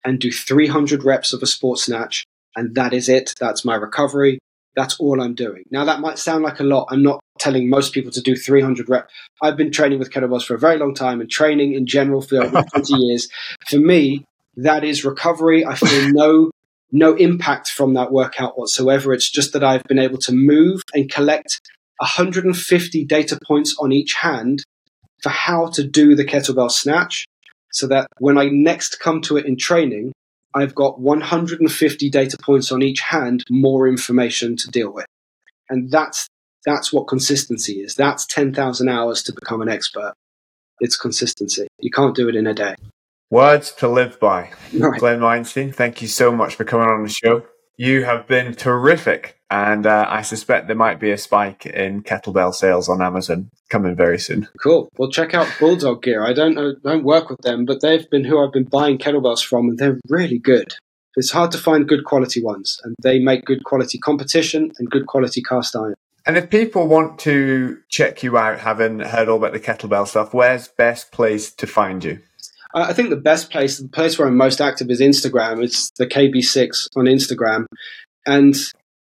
and 0.04 0.18
do 0.18 0.30
300 0.30 1.04
reps 1.04 1.32
of 1.32 1.42
a 1.42 1.46
sports 1.46 1.84
snatch. 1.84 2.24
And 2.56 2.74
that 2.74 2.92
is 2.92 3.08
it. 3.08 3.34
That's 3.40 3.64
my 3.64 3.74
recovery. 3.74 4.38
That's 4.74 4.98
all 4.98 5.20
I'm 5.20 5.34
doing. 5.34 5.64
Now, 5.70 5.84
that 5.84 6.00
might 6.00 6.18
sound 6.18 6.44
like 6.44 6.60
a 6.60 6.64
lot. 6.64 6.88
I'm 6.90 7.02
not 7.02 7.20
telling 7.38 7.68
most 7.68 7.92
people 7.92 8.10
to 8.12 8.20
do 8.20 8.36
300 8.36 8.88
reps. 8.88 9.12
I've 9.42 9.56
been 9.56 9.70
training 9.70 9.98
with 9.98 10.10
kettlebells 10.10 10.44
for 10.44 10.54
a 10.54 10.58
very 10.58 10.78
long 10.78 10.94
time 10.94 11.20
and 11.20 11.30
training 11.30 11.74
in 11.74 11.86
general 11.86 12.22
for 12.22 12.42
over 12.42 12.62
20 12.72 12.94
years. 12.96 13.28
For 13.68 13.78
me, 13.78 14.24
that 14.56 14.84
is 14.84 15.04
recovery. 15.04 15.64
I 15.64 15.74
feel 15.74 16.12
no 16.12 16.50
no 16.92 17.14
impact 17.14 17.68
from 17.68 17.94
that 17.94 18.12
workout 18.12 18.58
whatsoever. 18.58 19.14
It's 19.14 19.30
just 19.30 19.54
that 19.54 19.64
I've 19.64 19.84
been 19.84 19.98
able 19.98 20.18
to 20.18 20.32
move 20.32 20.82
and 20.92 21.10
collect 21.10 21.60
150 21.98 23.04
data 23.06 23.38
points 23.46 23.74
on 23.80 23.92
each 23.92 24.14
hand 24.20 24.62
for 25.22 25.30
how 25.30 25.68
to 25.68 25.82
do 25.82 26.14
the 26.14 26.24
kettlebell 26.24 26.70
snatch 26.70 27.24
so 27.72 27.86
that 27.86 28.08
when 28.18 28.36
I 28.36 28.50
next 28.50 29.00
come 29.00 29.22
to 29.22 29.38
it 29.38 29.46
in 29.46 29.56
training, 29.56 30.12
I've 30.54 30.74
got 30.74 31.00
150 31.00 32.10
data 32.10 32.36
points 32.42 32.70
on 32.70 32.82
each 32.82 33.00
hand, 33.00 33.42
more 33.48 33.88
information 33.88 34.56
to 34.56 34.68
deal 34.68 34.92
with. 34.92 35.06
And 35.70 35.90
that's, 35.90 36.26
that's 36.66 36.92
what 36.92 37.08
consistency 37.08 37.80
is. 37.80 37.94
That's 37.94 38.26
10,000 38.26 38.88
hours 38.88 39.22
to 39.22 39.32
become 39.32 39.62
an 39.62 39.70
expert. 39.70 40.12
It's 40.80 40.96
consistency. 40.96 41.68
You 41.80 41.90
can't 41.90 42.14
do 42.14 42.28
it 42.28 42.36
in 42.36 42.46
a 42.46 42.52
day. 42.52 42.74
Words 43.32 43.72
to 43.76 43.88
live 43.88 44.20
by. 44.20 44.50
Right. 44.78 45.00
Glen 45.00 45.22
Weinstein, 45.22 45.72
thank 45.72 46.02
you 46.02 46.06
so 46.06 46.30
much 46.30 46.54
for 46.54 46.64
coming 46.64 46.90
on 46.90 47.02
the 47.02 47.08
show. 47.08 47.46
You 47.78 48.04
have 48.04 48.26
been 48.26 48.52
terrific. 48.52 49.40
And 49.50 49.86
uh, 49.86 50.04
I 50.06 50.20
suspect 50.20 50.66
there 50.66 50.76
might 50.76 51.00
be 51.00 51.10
a 51.10 51.16
spike 51.16 51.64
in 51.64 52.02
kettlebell 52.02 52.52
sales 52.52 52.90
on 52.90 53.00
Amazon 53.00 53.48
coming 53.70 53.96
very 53.96 54.18
soon. 54.18 54.48
Cool. 54.62 54.90
Well, 54.98 55.10
check 55.10 55.32
out 55.32 55.48
Bulldog 55.58 56.02
Gear. 56.02 56.22
I 56.26 56.34
don't 56.34 56.54
know, 56.54 56.74
don't 56.84 57.04
work 57.04 57.30
with 57.30 57.40
them, 57.40 57.64
but 57.64 57.80
they've 57.80 58.08
been 58.10 58.24
who 58.24 58.38
I've 58.38 58.52
been 58.52 58.64
buying 58.64 58.98
kettlebells 58.98 59.42
from, 59.42 59.70
and 59.70 59.78
they're 59.78 59.98
really 60.10 60.38
good. 60.38 60.74
It's 61.16 61.30
hard 61.30 61.52
to 61.52 61.58
find 61.58 61.88
good 61.88 62.04
quality 62.04 62.42
ones, 62.42 62.78
and 62.84 62.94
they 63.02 63.18
make 63.18 63.46
good 63.46 63.64
quality 63.64 63.96
competition 63.96 64.72
and 64.78 64.90
good 64.90 65.06
quality 65.06 65.40
cast 65.40 65.74
iron. 65.74 65.94
And 66.26 66.36
if 66.36 66.50
people 66.50 66.86
want 66.86 67.18
to 67.20 67.78
check 67.88 68.22
you 68.22 68.36
out, 68.36 68.60
having 68.60 69.00
heard 69.00 69.28
all 69.28 69.38
about 69.38 69.54
the 69.54 69.60
kettlebell 69.60 70.06
stuff, 70.06 70.34
where's 70.34 70.68
best 70.68 71.12
place 71.12 71.50
to 71.54 71.66
find 71.66 72.04
you? 72.04 72.20
I 72.74 72.92
think 72.92 73.10
the 73.10 73.16
best 73.16 73.50
place, 73.50 73.78
the 73.78 73.88
place 73.88 74.18
where 74.18 74.28
I'm 74.28 74.36
most 74.36 74.60
active 74.60 74.90
is 74.90 75.00
Instagram. 75.00 75.62
It's 75.62 75.90
the 75.98 76.06
KB6 76.06 76.88
on 76.96 77.04
Instagram. 77.04 77.66
And 78.26 78.54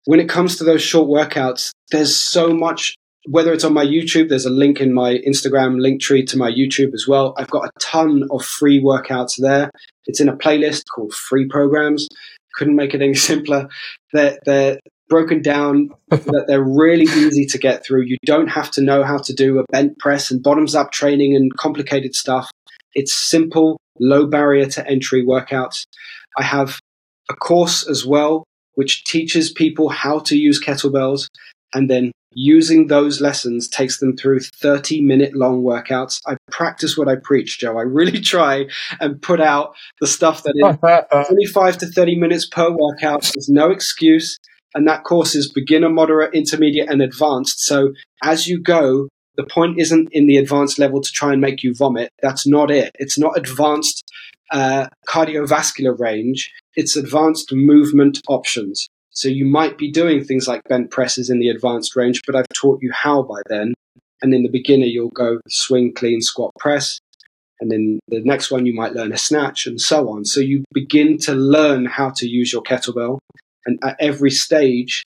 when 0.04 0.20
it 0.20 0.28
comes 0.28 0.56
to 0.56 0.64
those 0.64 0.82
short 0.82 1.08
workouts, 1.08 1.70
there's 1.90 2.16
so 2.16 2.52
much, 2.52 2.94
whether 3.28 3.52
it's 3.52 3.64
on 3.64 3.72
my 3.72 3.84
YouTube, 3.84 4.28
there's 4.28 4.46
a 4.46 4.50
link 4.50 4.80
in 4.80 4.92
my 4.92 5.18
Instagram 5.26 5.80
link 5.80 6.00
tree 6.00 6.24
to 6.26 6.36
my 6.36 6.50
YouTube 6.50 6.92
as 6.92 7.06
well. 7.08 7.34
I've 7.38 7.50
got 7.50 7.66
a 7.66 7.70
ton 7.80 8.24
of 8.30 8.44
free 8.44 8.82
workouts 8.82 9.34
there. 9.38 9.70
It's 10.06 10.20
in 10.20 10.28
a 10.28 10.36
playlist 10.36 10.84
called 10.94 11.14
Free 11.14 11.46
Programs. 11.48 12.08
Couldn't 12.54 12.76
make 12.76 12.94
it 12.94 13.02
any 13.02 13.14
simpler. 13.30 13.68
They're, 14.12 14.38
they're 14.44 14.78
broken 15.08 15.40
down 15.42 15.90
that 16.10 16.44
they're 16.46 16.64
really 16.64 17.04
easy 17.04 17.46
to 17.46 17.58
get 17.58 17.84
through. 17.84 18.02
You 18.02 18.16
don't 18.24 18.48
have 18.48 18.70
to 18.72 18.82
know 18.82 19.04
how 19.04 19.18
to 19.18 19.32
do 19.32 19.58
a 19.58 19.64
bent 19.70 19.98
press 19.98 20.30
and 20.30 20.42
bottoms 20.42 20.74
up 20.74 20.92
training 20.92 21.34
and 21.36 21.56
complicated 21.56 22.14
stuff. 22.14 22.50
It's 22.96 23.14
simple, 23.14 23.78
low 24.00 24.26
barrier 24.26 24.66
to 24.66 24.84
entry 24.84 25.24
workouts. 25.24 25.84
I 26.36 26.42
have 26.42 26.80
a 27.30 27.34
course 27.34 27.88
as 27.88 28.04
well 28.04 28.42
which 28.76 29.04
teaches 29.04 29.50
people 29.50 29.88
how 29.88 30.20
to 30.20 30.36
use 30.36 30.62
kettlebells 30.62 31.28
and 31.74 31.90
then 31.90 32.12
using 32.32 32.86
those 32.86 33.20
lessons 33.20 33.68
takes 33.68 33.98
them 33.98 34.16
through 34.16 34.40
30 34.40 35.00
minute 35.00 35.34
long 35.34 35.62
workouts. 35.62 36.20
I 36.26 36.36
practice 36.50 36.96
what 36.96 37.08
I 37.08 37.16
preach, 37.16 37.58
Joe. 37.58 37.78
I 37.78 37.82
really 37.82 38.20
try 38.34 38.66
and 39.00 39.20
put 39.20 39.40
out 39.40 39.74
the 40.00 40.06
stuff 40.06 40.42
that 40.44 40.54
is 40.54 41.26
25 41.28 41.78
to 41.78 41.86
30 41.86 42.18
minutes 42.18 42.46
per 42.46 42.70
workout. 42.70 43.22
There's 43.34 43.48
no 43.48 43.70
excuse. 43.70 44.38
And 44.74 44.86
that 44.86 45.04
course 45.04 45.34
is 45.34 45.50
beginner, 45.50 45.88
moderate, 45.88 46.34
intermediate, 46.34 46.90
and 46.90 47.00
advanced. 47.00 47.60
So 47.60 47.94
as 48.22 48.46
you 48.46 48.60
go, 48.62 49.08
the 49.36 49.44
point 49.44 49.78
isn't 49.78 50.08
in 50.12 50.26
the 50.26 50.36
advanced 50.36 50.78
level 50.78 51.00
to 51.00 51.10
try 51.12 51.32
and 51.32 51.40
make 51.40 51.62
you 51.62 51.74
vomit. 51.74 52.10
That's 52.22 52.46
not 52.46 52.70
it. 52.70 52.90
It's 52.98 53.18
not 53.18 53.36
advanced 53.36 54.02
uh, 54.50 54.86
cardiovascular 55.08 55.98
range, 55.98 56.52
it's 56.74 56.96
advanced 56.96 57.52
movement 57.52 58.20
options. 58.28 58.86
So 59.10 59.28
you 59.28 59.46
might 59.46 59.78
be 59.78 59.90
doing 59.90 60.22
things 60.22 60.46
like 60.46 60.62
bent 60.68 60.90
presses 60.90 61.30
in 61.30 61.38
the 61.38 61.48
advanced 61.48 61.96
range, 61.96 62.20
but 62.26 62.36
I've 62.36 62.46
taught 62.54 62.82
you 62.82 62.92
how 62.92 63.22
by 63.22 63.40
then. 63.48 63.72
And 64.22 64.34
in 64.34 64.42
the 64.42 64.50
beginner, 64.50 64.84
you'll 64.84 65.08
go 65.08 65.40
swing, 65.48 65.94
clean, 65.94 66.20
squat, 66.20 66.52
press. 66.58 67.00
And 67.60 67.70
then 67.70 67.98
the 68.08 68.22
next 68.22 68.50
one, 68.50 68.66
you 68.66 68.74
might 68.74 68.92
learn 68.92 69.12
a 69.12 69.18
snatch 69.18 69.66
and 69.66 69.80
so 69.80 70.10
on. 70.10 70.26
So 70.26 70.40
you 70.40 70.64
begin 70.72 71.16
to 71.20 71.32
learn 71.34 71.86
how 71.86 72.10
to 72.16 72.28
use 72.28 72.52
your 72.52 72.62
kettlebell. 72.62 73.18
And 73.64 73.78
at 73.82 73.96
every 73.98 74.30
stage, 74.30 75.02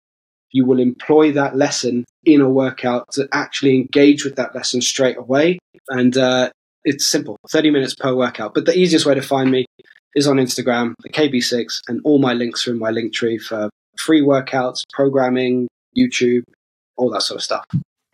you 0.50 0.64
will 0.64 0.80
employ 0.80 1.32
that 1.32 1.56
lesson 1.56 2.04
in 2.24 2.40
a 2.40 2.48
workout 2.48 3.10
to 3.12 3.28
actually 3.32 3.74
engage 3.76 4.24
with 4.24 4.36
that 4.36 4.54
lesson 4.54 4.80
straight 4.80 5.16
away. 5.16 5.58
And 5.88 6.16
uh, 6.16 6.50
it's 6.84 7.06
simple 7.06 7.36
30 7.50 7.70
minutes 7.70 7.94
per 7.94 8.14
workout. 8.14 8.54
But 8.54 8.66
the 8.66 8.76
easiest 8.76 9.06
way 9.06 9.14
to 9.14 9.22
find 9.22 9.50
me 9.50 9.66
is 10.14 10.26
on 10.26 10.36
Instagram, 10.36 10.94
the 11.02 11.10
KB6, 11.10 11.80
and 11.88 12.00
all 12.04 12.18
my 12.18 12.32
links 12.32 12.66
are 12.66 12.72
in 12.72 12.78
my 12.78 12.90
link 12.90 13.12
tree 13.12 13.38
for 13.38 13.68
free 13.98 14.22
workouts, 14.22 14.82
programming, 14.92 15.68
YouTube, 15.96 16.42
all 16.96 17.10
that 17.10 17.22
sort 17.22 17.36
of 17.36 17.44
stuff. 17.44 17.64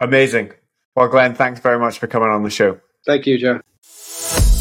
Amazing. 0.01 0.53
Well, 0.97 1.09
Glen, 1.09 1.35
thanks 1.35 1.61
very 1.61 1.79
much 1.79 1.99
for 1.99 2.07
coming 2.07 2.29
on 2.29 2.43
the 2.43 2.51
show. 2.51 2.81
Thank 3.07 3.27
you, 3.27 3.39
Joe. 3.39 4.54